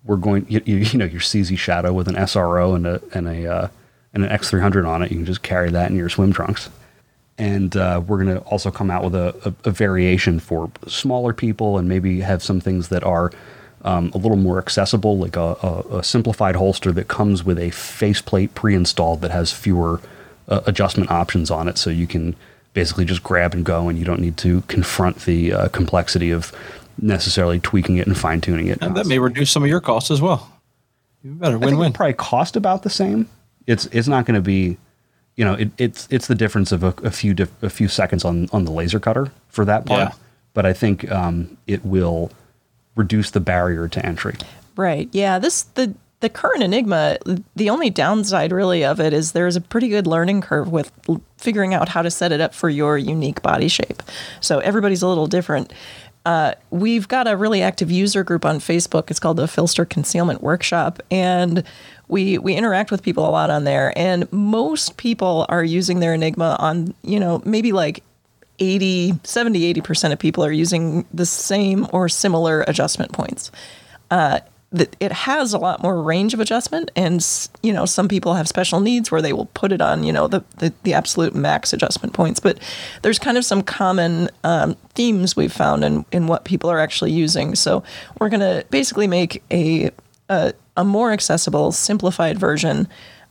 we're 0.05 0.16
going 0.16 0.47
you, 0.49 0.61
you, 0.64 0.99
know 0.99 1.05
your 1.05 1.20
CZ 1.20 1.59
Shadow 1.59 1.93
with 1.93 2.09
an 2.09 2.14
SRO 2.14 2.74
and 2.74 2.87
a 2.87 3.03
and 3.12 3.29
a 3.29 3.47
uh, 3.47 3.68
and 4.14 4.24
an 4.24 4.31
X300 4.31 4.87
on 4.87 5.03
it. 5.03 5.11
You 5.11 5.18
can 5.18 5.26
just 5.26 5.43
carry 5.43 5.70
that 5.70 5.91
in 5.91 5.97
your 5.97 6.09
swim 6.09 6.33
trunks. 6.33 6.70
And 7.37 7.76
uh, 7.76 8.03
we're 8.05 8.24
going 8.24 8.35
to 8.35 8.43
also 8.45 8.70
come 8.70 8.91
out 8.91 9.05
with 9.05 9.14
a, 9.14 9.55
a, 9.64 9.68
a 9.68 9.70
variation 9.70 10.41
for 10.41 10.72
smaller 10.89 11.33
people 11.33 11.79
and 11.79 11.89
maybe 11.89 12.20
have 12.20 12.43
some 12.43 12.61
things 12.61 12.89
that 12.89 13.05
are 13.05 13.31
um, 13.83 14.11
a 14.12 14.18
little 14.18 14.37
more 14.37 14.59
accessible, 14.59 15.18
like 15.18 15.37
a, 15.37 15.57
a, 15.62 15.99
a 15.99 16.05
simplified 16.05 16.57
holster 16.57 16.91
that 16.91 17.07
comes 17.07 17.45
with 17.45 17.59
a 17.59 17.70
faceplate 17.70 18.55
pre-installed 18.57 19.20
that 19.20 19.31
has 19.31 19.53
fewer 19.53 20.01
uh, 20.49 20.61
adjustment 20.66 21.11
options 21.11 21.51
on 21.51 21.68
it, 21.68 21.78
so 21.78 21.90
you 21.90 22.07
can 22.07 22.34
basically 22.74 23.05
just 23.05 23.22
grab 23.22 23.55
and 23.55 23.64
go, 23.64 23.88
and 23.88 23.99
you 23.99 24.05
don't 24.05 24.20
need 24.20 24.36
to 24.38 24.62
confront 24.62 25.20
the 25.20 25.53
uh, 25.53 25.68
complexity 25.68 26.30
of 26.30 26.53
necessarily 27.01 27.61
tweaking 27.61 27.96
it 27.96 28.07
and 28.07 28.16
fine 28.16 28.40
tuning 28.40 28.66
it. 28.66 28.78
And 28.82 28.96
that 28.96 29.07
may 29.07 29.18
reduce 29.18 29.51
some 29.51 29.62
of 29.62 29.68
your 29.68 29.80
costs 29.80 30.11
as 30.11 30.20
well. 30.20 30.51
You 31.22 31.32
better 31.32 31.59
win-win. 31.59 31.92
probably 31.92 32.14
cost 32.14 32.57
about 32.57 32.82
the 32.82 32.90
same. 32.90 33.28
It's 33.66 33.86
it's 33.86 34.09
not 34.09 34.24
going 34.24 34.36
to 34.36 34.40
be, 34.40 34.76
you 35.36 35.44
know, 35.44 35.55
it, 35.55 35.70
it's 35.78 36.09
it's 36.11 36.26
the 36.26 36.34
difference 36.34 36.72
of 36.72 36.82
a, 36.82 36.94
a 37.03 37.11
few 37.11 37.34
dif- 37.34 37.62
a 37.62 37.70
few 37.70 37.88
seconds 37.88 38.24
on 38.24 38.49
on 38.53 38.64
the 38.64 38.70
laser 38.70 39.01
cutter 39.01 39.30
for 39.49 39.64
that 39.64 39.84
part. 39.84 40.11
Yeah. 40.11 40.14
But 40.55 40.66
I 40.66 40.72
think 40.72 41.11
um, 41.11 41.57
it 41.66 41.84
will 41.84 42.30
reduce 42.94 43.30
the 43.30 43.40
barrier 43.40 43.88
to 43.88 44.05
entry. 44.05 44.36
Right. 44.76 45.09
Yeah. 45.12 45.38
This 45.38 45.62
the 45.62 45.94
the 46.21 46.29
current 46.29 46.62
Enigma. 46.62 47.19
The 47.55 47.71
only 47.71 47.91
downside 47.91 48.53
really 48.53 48.85
of 48.85 49.01
it 49.01 49.12
is 49.12 49.33
there's 49.33 49.57
a 49.57 49.61
pretty 49.61 49.89
good 49.89 50.07
learning 50.07 50.41
curve 50.41 50.71
with 50.71 50.91
figuring 51.37 51.75
out 51.75 51.89
how 51.89 52.03
to 52.03 52.11
set 52.11 52.33
it 52.33 52.41
up 52.41 52.55
for 52.55 52.69
your 52.69 52.99
unique 52.99 53.43
body 53.43 53.69
shape. 53.69 54.03
So 54.41 54.59
everybody's 54.59 55.03
a 55.03 55.09
little 55.09 55.27
different. 55.27 55.73
Uh, 56.27 56.53
we've 56.71 57.09
got 57.09 57.27
a 57.27 57.37
really 57.37 57.62
active 57.62 57.91
user 57.91 58.25
group 58.25 58.45
on 58.45 58.59
Facebook. 58.59 59.11
It's 59.11 59.21
called 59.21 59.37
the 59.39 59.47
PHLster 59.47 59.89
Concealment 59.89 60.43
Workshop, 60.43 61.01
and 61.11 61.62
we 62.09 62.37
we 62.39 62.55
interact 62.55 62.91
with 62.91 63.03
people 63.03 63.27
a 63.27 63.31
lot 63.31 63.49
on 63.51 63.64
there. 63.64 63.93
And 63.97 64.31
most 64.33 64.97
people 64.97 65.47
are 65.49 65.64
using 65.64 66.01
their 66.01 66.12
Enigma 66.12 66.57
on 66.59 66.95
you 67.03 67.21
know 67.21 67.41
maybe 67.45 67.73
like 67.73 68.03
80 68.59 69.14
70 69.23 69.73
80% 69.75 70.12
of 70.12 70.19
people 70.19 70.45
are 70.45 70.53
using 70.53 71.07
the 71.14 71.25
same 71.25 71.87
or 71.93 72.09
similar 72.09 72.62
adjustment 72.62 73.12
points 73.12 73.53
uh, 74.11 74.41
it 74.73 75.12
has 75.12 75.55
a 75.55 75.59
lot 75.59 75.83
more 75.83 76.03
range 76.03 76.35
of 76.35 76.41
adjustment 76.41 76.91
and 76.95 77.27
you 77.62 77.73
know 77.73 77.87
some 77.87 78.07
people 78.07 78.35
have 78.35 78.47
special 78.47 78.81
needs 78.81 79.11
where 79.11 79.23
they 79.23 79.33
will 79.33 79.47
put 79.47 79.73
it 79.73 79.81
on 79.81 80.05
you 80.05 80.12
know 80.12 80.29
the, 80.29 80.45
the, 80.59 80.75
the 80.83 80.93
absolute 80.93 81.35
max 81.35 81.73
adjustment 81.73 82.12
points. 82.12 82.39
But 82.39 82.59
there's 83.03 83.19
kind 83.19 83.39
of 83.39 83.45
some 83.45 83.62
common 83.62 84.29
um, 84.45 84.75
themes 84.95 85.37
we've 85.37 85.53
found 85.53 85.85
in, 85.85 86.05
in 86.12 86.27
what 86.27 86.45
people 86.45 86.71
are 86.71 86.79
actually 86.79 87.12
using. 87.12 87.55
So 87.55 87.83
we're 88.21 88.29
going 88.29 88.41
to 88.41 88.64
basically 88.71 89.07
make 89.07 89.43
a, 89.51 89.91
a 90.29 90.53
a 90.77 90.85
more 90.85 91.12
accessible 91.12 91.73
simplified 91.73 92.39
version 92.39 92.89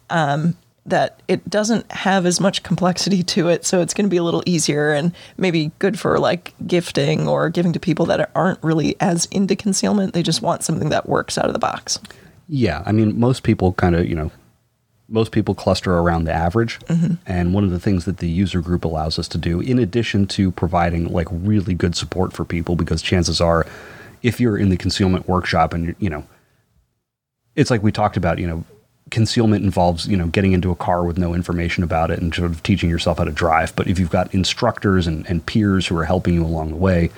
um, 0.10 0.56
that 0.88 1.22
it 1.28 1.50
doesn't 1.50 1.92
have 1.92 2.26
as 2.26 2.40
much 2.40 2.64
complexity 2.64 3.22
to 3.22 3.50
it, 3.50 3.66
so 3.66 3.82
it's 3.82 3.94
going 3.94 4.06
to 4.06 4.10
be 4.10 4.18
a 4.18 4.24
little 4.24 4.42
easier 4.46 4.94
and 4.94 5.14
maybe 5.38 5.72
good 5.80 6.00
for 6.00 6.18
like 6.18 6.54
gifting 6.66 7.28
or 7.28 7.50
giving 7.50 7.74
to 7.74 7.80
people 7.80 8.06
that 8.06 8.32
aren't 8.34 8.64
really 8.64 8.96
as 9.00 9.26
into 9.26 9.56
concealment. 9.56 10.14
They 10.14 10.24
just 10.24 10.42
want 10.42 10.64
something 10.64 10.90
that 10.90 11.08
works 11.08 11.38
out 11.38 11.46
of 11.46 11.54
the 11.54 11.60
box. 11.60 12.00
Yeah, 12.48 12.84
I 12.86 12.94
mean, 12.94 13.20
most 13.20 13.44
people 13.44 13.74
kind 13.74 13.96
of, 13.96 14.08
you 14.08 14.16
know, 14.16 14.32
most 15.10 15.32
people 15.32 15.56
cluster 15.56 15.98
around 15.98 16.24
the 16.24 16.34
average. 16.34 16.80
Mm-hmm. 16.86 17.16
And 17.26 17.54
one 17.54 17.64
of 17.64 17.72
the 17.72 17.80
things 17.80 18.06
that 18.06 18.18
the 18.18 18.30
user 18.30 18.62
group 18.62 18.86
allows 18.86 19.20
us 19.20 19.28
to 19.30 19.38
do, 19.38 19.60
in 19.60 19.80
addition 19.80 20.28
to 20.28 20.52
providing 20.52 21.12
like 21.12 21.28
really 21.32 21.74
good 21.74 21.96
support 21.96 22.34
for 22.34 22.46
people, 22.46 22.76
because 22.76 23.02
chances 23.02 23.42
are, 23.42 23.66
if 24.24 24.40
you're 24.40 24.58
in 24.58 24.70
the 24.70 24.78
concealment 24.78 25.28
workshop 25.28 25.74
and, 25.74 25.96
you 26.00 26.10
know, 26.10 26.26
it's 27.56 27.70
like 27.70 27.84
we 27.84 27.92
talked 27.92 28.18
about, 28.18 28.40
you 28.40 28.48
know, 28.48 28.64
concealment 29.12 29.64
involves, 29.64 30.08
you 30.08 30.18
know, 30.18 30.28
getting 30.28 30.53
into 30.53 30.72
a 30.72 30.76
car 30.76 31.03
with 31.03 31.18
no 31.18 31.34
information 31.34 31.84
about 31.84 32.12
it 32.12 32.20
and 32.20 32.34
sort 32.34 32.51
of 32.51 32.64
teaching 32.64 32.89
yourself 32.89 33.18
how 33.18 33.24
to 33.24 33.32
drive. 33.32 33.76
But 33.76 33.88
if 33.88 33.99
you've 33.99 34.10
got 34.10 34.34
instructors 34.34 35.08
and, 35.08 35.26
and 35.28 35.45
peers 35.45 35.88
who 35.88 35.97
are 35.97 36.05
helping 36.05 36.34
you 36.34 36.45
along 36.45 36.70
the 36.70 36.76
way, 36.78 37.10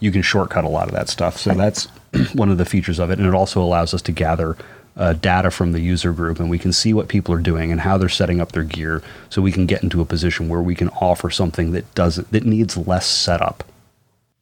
you 0.00 0.12
can 0.12 0.22
shortcut 0.22 0.64
a 0.64 0.68
lot 0.68 0.88
of 0.88 0.92
that 0.92 1.08
stuff. 1.08 1.36
So 1.36 1.54
that's 1.54 1.84
one 2.34 2.50
of 2.50 2.58
the 2.58 2.64
features 2.64 2.98
of 2.98 3.10
it. 3.10 3.18
And 3.18 3.26
it 3.26 3.34
also 3.34 3.62
allows 3.62 3.94
us 3.94 4.02
to 4.02 4.12
gather 4.12 4.56
uh, 4.96 5.12
data 5.12 5.50
from 5.50 5.72
the 5.72 5.80
user 5.80 6.12
group 6.12 6.40
and 6.40 6.48
we 6.48 6.58
can 6.58 6.72
see 6.72 6.94
what 6.94 7.08
people 7.08 7.34
are 7.34 7.40
doing 7.40 7.70
and 7.70 7.82
how 7.82 7.98
they're 7.98 8.08
setting 8.08 8.40
up 8.40 8.52
their 8.52 8.64
gear 8.64 9.02
so 9.28 9.42
we 9.42 9.52
can 9.52 9.66
get 9.66 9.82
into 9.82 10.00
a 10.00 10.06
position 10.06 10.48
where 10.48 10.62
we 10.62 10.74
can 10.74 10.88
offer 10.88 11.28
something 11.28 11.72
that 11.72 11.94
doesn't 11.94 12.32
that 12.32 12.46
needs 12.46 12.78
less 12.78 13.06
setup 13.06 13.62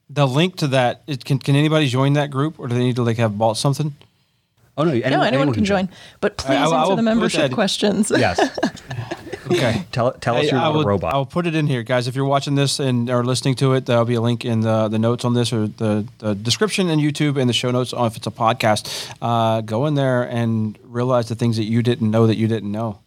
the 0.09 0.27
link 0.27 0.57
to 0.57 0.69
that, 0.69 1.03
it, 1.07 1.25
can 1.25 1.39
can 1.39 1.57
anybody 1.57 1.89
join 1.89 2.13
that 2.15 2.31
group, 2.31 2.59
or 2.59 2.69
do 2.69 2.75
they 2.75 2.85
need 2.85 2.97
to 2.97 3.03
like 3.03 3.17
have 3.17 3.39
bought 3.39 3.57
something? 3.57 3.95
Oh 4.77 4.85
no 4.85 4.91
no, 4.93 5.23
anyone, 5.23 5.53
can 5.53 5.65
join, 5.65 5.89
but 6.21 6.37
please 6.37 6.51
I- 6.51 6.65
I 6.67 6.79
answer 6.81 6.91
put 6.91 6.97
the 6.97 7.03
membership 7.03 7.53
questions. 7.53 8.11
yes 8.17 8.41
Okay. 9.51 9.85
tell, 9.93 10.13
tell 10.13 10.37
us 10.37 10.45
Hey, 10.45 10.51
you're 10.53 10.59
I 10.59 10.63
not 10.65 10.75
would- 10.75 10.87
a 10.87 10.89
robot 10.89 11.13
I'll 11.13 11.27
put 11.27 11.47
it 11.47 11.55
in 11.55 11.67
here, 11.67 11.83
guys. 11.83 12.09
If 12.09 12.17
you're 12.17 12.25
watching 12.25 12.55
this 12.55 12.81
and 12.81 13.11
are 13.11 13.23
listening 13.23 13.57
to 13.57 13.75
it, 13.75 13.85
there'll 13.85 14.07
be 14.07 14.15
a 14.15 14.21
link 14.23 14.43
in 14.45 14.61
the, 14.61 14.89
the 14.89 14.99
notes 14.99 15.23
on 15.25 15.35
this 15.35 15.53
or 15.53 15.67
the, 15.69 16.07
the 16.19 16.35
description 16.35 16.89
in 16.89 16.99
YouTube 16.99 17.37
and 17.39 17.47
the 17.49 17.53
show 17.53 17.71
notes 17.71 17.93
on 17.93 18.07
if 18.07 18.17
it's 18.17 18.27
a 18.27 18.31
podcast. 18.31 19.11
Uh, 19.21 19.61
go 19.61 19.85
in 19.85 19.95
there 19.97 20.23
and 20.23 20.79
realize 20.85 21.29
the 21.29 21.35
things 21.35 21.59
that 21.59 21.65
you 21.65 21.83
didn't 21.83 22.11
know 22.11 22.27
that 22.27 22.37
you 22.39 22.49
didn't 22.49 22.73
know. 22.73 23.01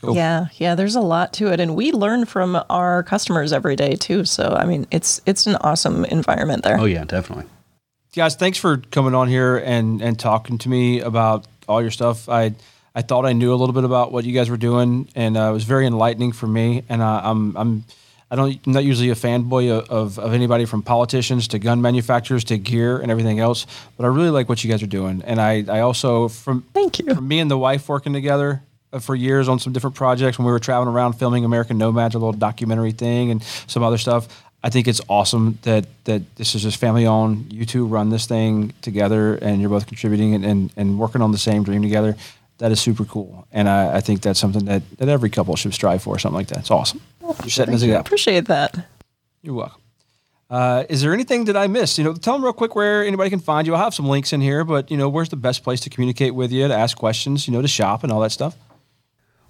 Cool. 0.00 0.14
Yeah, 0.14 0.46
yeah, 0.54 0.76
there's 0.76 0.94
a 0.94 1.00
lot 1.00 1.32
to 1.34 1.52
it 1.52 1.58
and 1.58 1.74
we 1.74 1.90
learn 1.90 2.24
from 2.24 2.62
our 2.70 3.02
customers 3.02 3.52
every 3.52 3.74
day 3.74 3.96
too. 3.96 4.24
So, 4.24 4.54
I 4.58 4.64
mean, 4.66 4.86
it's 4.92 5.20
it's 5.26 5.46
an 5.46 5.56
awesome 5.56 6.04
environment 6.04 6.62
there. 6.62 6.78
oh 6.80 6.84
yeah 6.86 7.04
definitely 7.04 7.44
guys 8.14 8.34
thanks 8.34 8.58
for 8.58 8.78
coming 8.78 9.14
on 9.14 9.28
here 9.28 9.56
and 9.58 10.02
and 10.02 10.18
talking 10.18 10.58
to 10.58 10.68
me 10.68 11.00
about 11.00 11.46
all 11.68 11.80
your 11.80 11.92
stuff 11.92 12.28
i 12.28 12.52
i 12.94 13.02
thought 13.02 13.24
i 13.24 13.32
knew 13.32 13.52
a 13.52 13.54
little 13.54 13.72
bit 13.72 13.84
about 13.84 14.10
what 14.10 14.24
you 14.24 14.32
guys 14.32 14.50
were 14.50 14.56
doing 14.56 15.08
and 15.14 15.36
uh, 15.36 15.42
it 15.42 15.52
was 15.52 15.64
very 15.64 15.86
enlightening 15.86 16.32
for 16.32 16.48
me 16.48 16.82
and 16.88 17.02
uh, 17.02 17.20
i'm 17.22 17.56
i'm 17.56 17.84
I 18.32 18.36
don't, 18.36 18.60
I'm 18.64 18.72
not 18.72 18.84
usually 18.84 19.10
a 19.10 19.16
fanboy 19.16 19.70
of, 19.88 20.18
of, 20.20 20.32
anybody 20.32 20.64
from 20.64 20.82
politicians 20.82 21.48
to 21.48 21.58
gun 21.58 21.82
manufacturers 21.82 22.44
to 22.44 22.58
gear 22.58 22.96
and 22.98 23.10
everything 23.10 23.40
else, 23.40 23.66
but 23.96 24.04
I 24.04 24.06
really 24.06 24.30
like 24.30 24.48
what 24.48 24.62
you 24.62 24.70
guys 24.70 24.84
are 24.84 24.86
doing. 24.86 25.22
And 25.26 25.40
I, 25.40 25.64
I 25.66 25.80
also, 25.80 26.28
from, 26.28 26.62
Thank 26.72 27.00
you. 27.00 27.12
from 27.12 27.26
me 27.26 27.40
and 27.40 27.50
the 27.50 27.58
wife 27.58 27.88
working 27.88 28.12
together 28.12 28.62
uh, 28.92 29.00
for 29.00 29.16
years 29.16 29.48
on 29.48 29.58
some 29.58 29.72
different 29.72 29.96
projects 29.96 30.38
when 30.38 30.46
we 30.46 30.52
were 30.52 30.60
traveling 30.60 30.94
around 30.94 31.14
filming 31.14 31.44
American 31.44 31.76
Nomads, 31.76 32.14
a 32.14 32.18
little 32.18 32.32
documentary 32.32 32.92
thing, 32.92 33.32
and 33.32 33.42
some 33.42 33.82
other 33.82 33.98
stuff. 33.98 34.28
I 34.62 34.68
think 34.68 34.86
it's 34.88 35.00
awesome 35.08 35.58
that 35.62 35.86
that 36.04 36.36
this 36.36 36.54
is 36.54 36.62
just 36.62 36.76
family 36.76 37.06
owned. 37.06 37.52
You 37.52 37.64
two 37.64 37.86
run 37.86 38.10
this 38.10 38.26
thing 38.26 38.72
together, 38.82 39.36
and 39.36 39.60
you're 39.60 39.70
both 39.70 39.86
contributing 39.86 40.34
and, 40.34 40.44
and, 40.44 40.72
and 40.76 40.98
working 40.98 41.22
on 41.22 41.32
the 41.32 41.38
same 41.38 41.62
dream 41.62 41.82
together. 41.82 42.16
That 42.58 42.70
is 42.70 42.80
super 42.80 43.06
cool, 43.06 43.46
and 43.52 43.68
I, 43.68 43.96
I 43.96 44.00
think 44.00 44.20
that's 44.20 44.38
something 44.38 44.66
that, 44.66 44.82
that 44.98 45.08
every 45.08 45.30
couple 45.30 45.56
should 45.56 45.72
strive 45.72 46.02
for. 46.02 46.18
Something 46.18 46.36
like 46.36 46.48
that. 46.48 46.58
It's 46.58 46.70
awesome. 46.70 47.00
You're 47.22 47.32
setting 47.48 47.72
Thank 47.72 47.80
this 47.80 47.82
you. 47.84 47.94
I 47.94 47.98
up. 47.98 48.06
appreciate 48.06 48.46
that. 48.48 48.86
You're 49.40 49.54
welcome. 49.54 49.80
Uh, 50.50 50.84
is 50.88 51.00
there 51.00 51.14
anything 51.14 51.44
that 51.44 51.56
I 51.56 51.68
missed? 51.68 51.96
You 51.96 52.04
know, 52.04 52.12
tell 52.12 52.34
them 52.34 52.42
real 52.42 52.52
quick 52.52 52.74
where 52.74 53.04
anybody 53.04 53.30
can 53.30 53.38
find 53.38 53.66
you. 53.66 53.74
I'll 53.74 53.84
have 53.84 53.94
some 53.94 54.06
links 54.06 54.32
in 54.32 54.40
here, 54.42 54.64
but 54.64 54.90
you 54.90 54.96
know, 54.98 55.08
where's 55.08 55.28
the 55.30 55.36
best 55.36 55.62
place 55.62 55.80
to 55.82 55.90
communicate 55.90 56.34
with 56.34 56.52
you, 56.52 56.68
to 56.68 56.74
ask 56.74 56.98
questions, 56.98 57.46
you 57.46 57.54
know, 57.54 57.62
to 57.62 57.68
shop 57.68 58.02
and 58.02 58.12
all 58.12 58.20
that 58.20 58.32
stuff? 58.32 58.56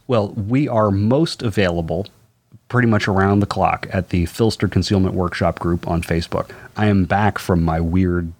Well, 0.06 0.28
we 0.28 0.68
are 0.68 0.90
most 0.90 1.42
available 1.42 2.06
pretty 2.70 2.88
much 2.88 3.06
around 3.06 3.40
the 3.40 3.46
clock 3.46 3.86
at 3.92 4.08
the 4.08 4.24
PHLster 4.24 4.70
Concealment 4.70 5.14
Workshop 5.14 5.58
group 5.58 5.86
on 5.86 6.00
Facebook. 6.00 6.50
I 6.76 6.86
am 6.86 7.04
back 7.04 7.38
from 7.38 7.62
my 7.62 7.80
weird 7.80 8.32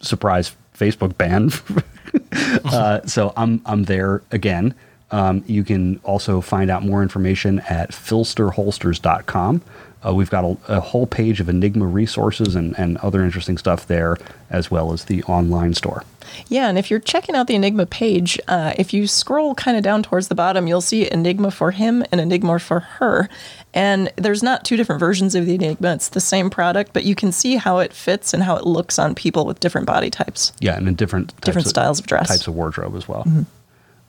surprise 0.00 0.54
Facebook 0.76 1.16
ban. 1.16 1.50
uh, 2.66 3.00
so 3.06 3.32
I'm 3.36 3.62
I'm 3.64 3.84
there 3.84 4.22
again. 4.30 4.74
Um, 5.10 5.44
you 5.46 5.62
can 5.64 6.00
also 6.02 6.40
find 6.40 6.68
out 6.68 6.82
more 6.82 7.00
information 7.00 7.60
at 7.60 7.92
phlsterholsters.com. 7.92 9.62
Uh, 10.04 10.14
we've 10.14 10.30
got 10.30 10.44
a, 10.44 10.56
a 10.68 10.80
whole 10.80 11.06
page 11.06 11.40
of 11.40 11.48
Enigma 11.48 11.86
resources 11.86 12.54
and, 12.54 12.78
and 12.78 12.96
other 12.98 13.24
interesting 13.24 13.56
stuff 13.56 13.86
there, 13.86 14.16
as 14.50 14.70
well 14.70 14.92
as 14.92 15.04
the 15.04 15.22
online 15.24 15.74
store. 15.74 16.04
Yeah, 16.48 16.68
and 16.68 16.78
if 16.78 16.90
you're 16.90 17.00
checking 17.00 17.34
out 17.34 17.46
the 17.46 17.54
Enigma 17.54 17.86
page, 17.86 18.38
uh, 18.48 18.72
if 18.76 18.92
you 18.92 19.06
scroll 19.06 19.54
kind 19.54 19.76
of 19.76 19.82
down 19.82 20.02
towards 20.02 20.28
the 20.28 20.34
bottom, 20.34 20.66
you'll 20.66 20.80
see 20.80 21.10
Enigma 21.10 21.50
for 21.50 21.70
him 21.70 22.04
and 22.12 22.20
Enigma 22.20 22.58
for 22.58 22.80
her. 22.80 23.28
And 23.76 24.10
there's 24.16 24.42
not 24.42 24.64
two 24.64 24.78
different 24.78 25.00
versions 25.00 25.34
of 25.34 25.44
the 25.44 25.54
Enigma, 25.54 25.92
it's 25.92 26.08
the 26.08 26.20
same 26.20 26.48
product, 26.48 26.94
but 26.94 27.04
you 27.04 27.14
can 27.14 27.30
see 27.30 27.56
how 27.56 27.78
it 27.78 27.92
fits 27.92 28.32
and 28.32 28.42
how 28.42 28.56
it 28.56 28.64
looks 28.64 28.98
on 28.98 29.14
people 29.14 29.44
with 29.44 29.60
different 29.60 29.86
body 29.86 30.08
types. 30.08 30.54
Yeah, 30.60 30.78
and 30.78 30.88
in 30.88 30.94
different 30.94 31.28
types 31.32 31.40
Different 31.42 31.68
styles 31.68 32.00
of 32.00 32.06
dress. 32.06 32.28
types 32.28 32.46
of 32.46 32.54
wardrobe 32.54 32.96
as 32.96 33.06
well. 33.06 33.26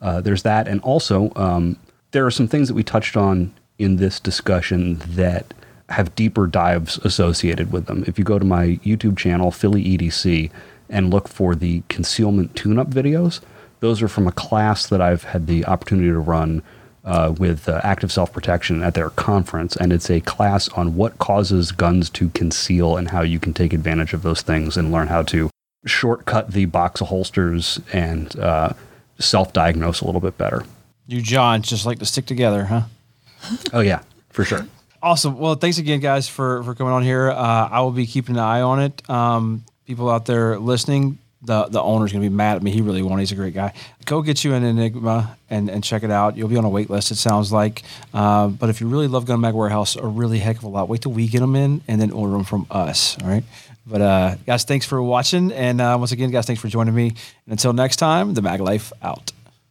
Uh, 0.02 0.22
there's 0.22 0.44
that, 0.44 0.70
and 0.70 0.80
also 0.84 1.34
um, 1.36 1.78
there 2.12 2.26
are 2.26 2.32
some 2.32 2.48
things 2.48 2.70
that 2.70 2.76
we 2.76 2.84
touched 2.84 3.18
on 3.18 3.54
in 3.78 3.98
this 3.98 4.22
discussion 4.22 5.00
that 5.06 5.54
have 5.90 6.16
deeper 6.16 6.48
dives 6.48 6.98
associated 7.00 7.74
with 7.74 7.88
them. 7.88 8.06
If 8.08 8.18
you 8.18 8.24
go 8.24 8.40
to 8.40 8.46
my 8.46 8.80
YouTube 8.86 9.18
channel, 9.18 9.52
Philly 9.52 9.84
EDC, 9.84 10.50
and 10.90 11.12
look 11.12 11.28
for 11.28 11.56
the 11.56 11.84
concealment 11.90 12.56
tune-up 12.56 12.90
videos, 12.90 13.42
those 13.82 14.02
are 14.02 14.08
from 14.08 14.28
a 14.28 14.32
class 14.32 14.88
that 14.88 15.02
I've 15.02 15.26
had 15.26 15.48
the 15.48 15.66
opportunity 15.66 16.08
to 16.08 16.20
run 16.20 16.64
uh, 17.08 17.34
with 17.40 17.70
uh, 17.70 17.80
Active 17.84 18.12
Self 18.12 18.34
Protection 18.34 18.84
at 18.84 18.94
their 18.94 19.10
conference, 19.10 19.76
and 19.76 19.94
it's 19.94 20.10
a 20.10 20.20
class 20.22 20.68
on 20.70 20.96
what 20.96 21.18
causes 21.18 21.72
guns 21.72 22.10
to 22.12 22.30
conceal 22.30 22.98
and 22.98 23.10
how 23.10 23.22
you 23.22 23.40
can 23.40 23.54
take 23.54 23.74
advantage 23.74 24.14
of 24.14 24.22
those 24.22 24.42
things 24.42 24.76
and 24.76 24.92
learn 24.92 25.08
how 25.08 25.24
to 25.24 25.50
shortcut 25.86 26.52
the 26.52 26.66
box 26.66 27.00
of 27.00 27.08
holsters 27.08 27.80
and 27.94 28.38
uh, 28.40 28.74
self-diagnose 29.20 30.02
a 30.02 30.06
little 30.06 30.20
bit 30.20 30.38
better. 30.38 30.66
You 31.08 31.22
Johns 31.22 31.70
just 31.70 31.86
like 31.86 32.00
to 32.00 32.06
stick 32.06 32.26
together, 32.26 32.66
huh? 32.66 32.82
Oh 33.74 33.80
yeah, 33.80 34.02
for 34.30 34.44
sure. 34.44 34.68
Awesome. 35.02 35.38
Well, 35.38 35.56
thanks 35.56 35.78
again, 35.78 36.02
guys, 36.02 36.28
for 36.28 36.64
for 36.64 36.76
coming 36.76 36.92
on 36.92 37.04
here. 37.04 37.30
Uh, 37.30 37.70
I 37.72 37.80
will 37.82 37.92
be 37.92 38.06
keeping 38.06 38.36
an 38.36 38.42
eye 38.42 38.62
on 38.62 38.82
it. 38.82 39.10
Um, 39.10 39.64
people 39.86 40.10
out 40.10 40.26
there 40.26 40.60
listening, 40.60 41.20
the 41.48 41.66
the 41.66 41.82
owner's 41.82 42.12
gonna 42.12 42.22
be 42.22 42.30
mad 42.30 42.58
at 42.58 42.64
me. 42.64 42.72
He 42.72 42.82
really 42.82 43.02
won't. 43.02 43.20
He's 43.20 43.32
a 43.32 43.36
great 43.36 43.54
guy. 43.54 43.74
Go 44.06 44.22
get 44.22 44.44
you 44.44 44.54
an 44.54 44.64
Enigma 44.64 45.38
and 45.50 45.70
and 45.70 45.84
check 45.84 46.04
it 46.04 46.12
out. 46.12 46.38
You'll 46.38 46.50
be 46.50 46.58
on 46.58 46.66
a 46.66 46.70
wait 46.70 46.90
list. 46.90 47.10
It 47.10 47.16
sounds 47.16 47.52
like. 47.52 47.84
Uh, 48.14 48.50
but 48.50 48.70
if 48.70 48.82
you 48.82 48.88
really 48.88 49.08
love 49.08 49.26
Gun 49.26 49.40
Mag 49.42 49.56
Warehouse 49.56 49.96
a 49.96 50.06
really 50.06 50.40
heck 50.40 50.58
of 50.58 50.64
a 50.66 50.68
lot, 50.68 50.90
wait 50.90 51.02
till 51.02 51.14
we 51.14 51.28
get 51.28 51.40
them 51.40 51.56
in 51.56 51.82
and 51.88 52.00
then 52.00 52.12
order 52.12 52.34
them 52.34 52.44
from 52.44 52.68
us. 52.70 53.18
All 53.22 53.30
right. 53.30 53.44
But 53.88 54.02
uh, 54.02 54.36
guys, 54.46 54.66
thanks 54.66 54.86
for 54.86 55.02
watching, 55.02 55.54
and 55.54 55.80
uh, 55.80 55.96
once 55.98 56.12
again, 56.12 56.30
guys, 56.30 56.46
thanks 56.46 56.62
for 56.62 56.68
joining 56.68 56.94
me. 56.94 57.08
And 57.08 57.52
until 57.52 57.72
next 57.72 57.96
time, 57.96 58.34
the 58.34 58.42
Mag 58.42 58.60
Life 58.60 58.92
out. 59.02 59.32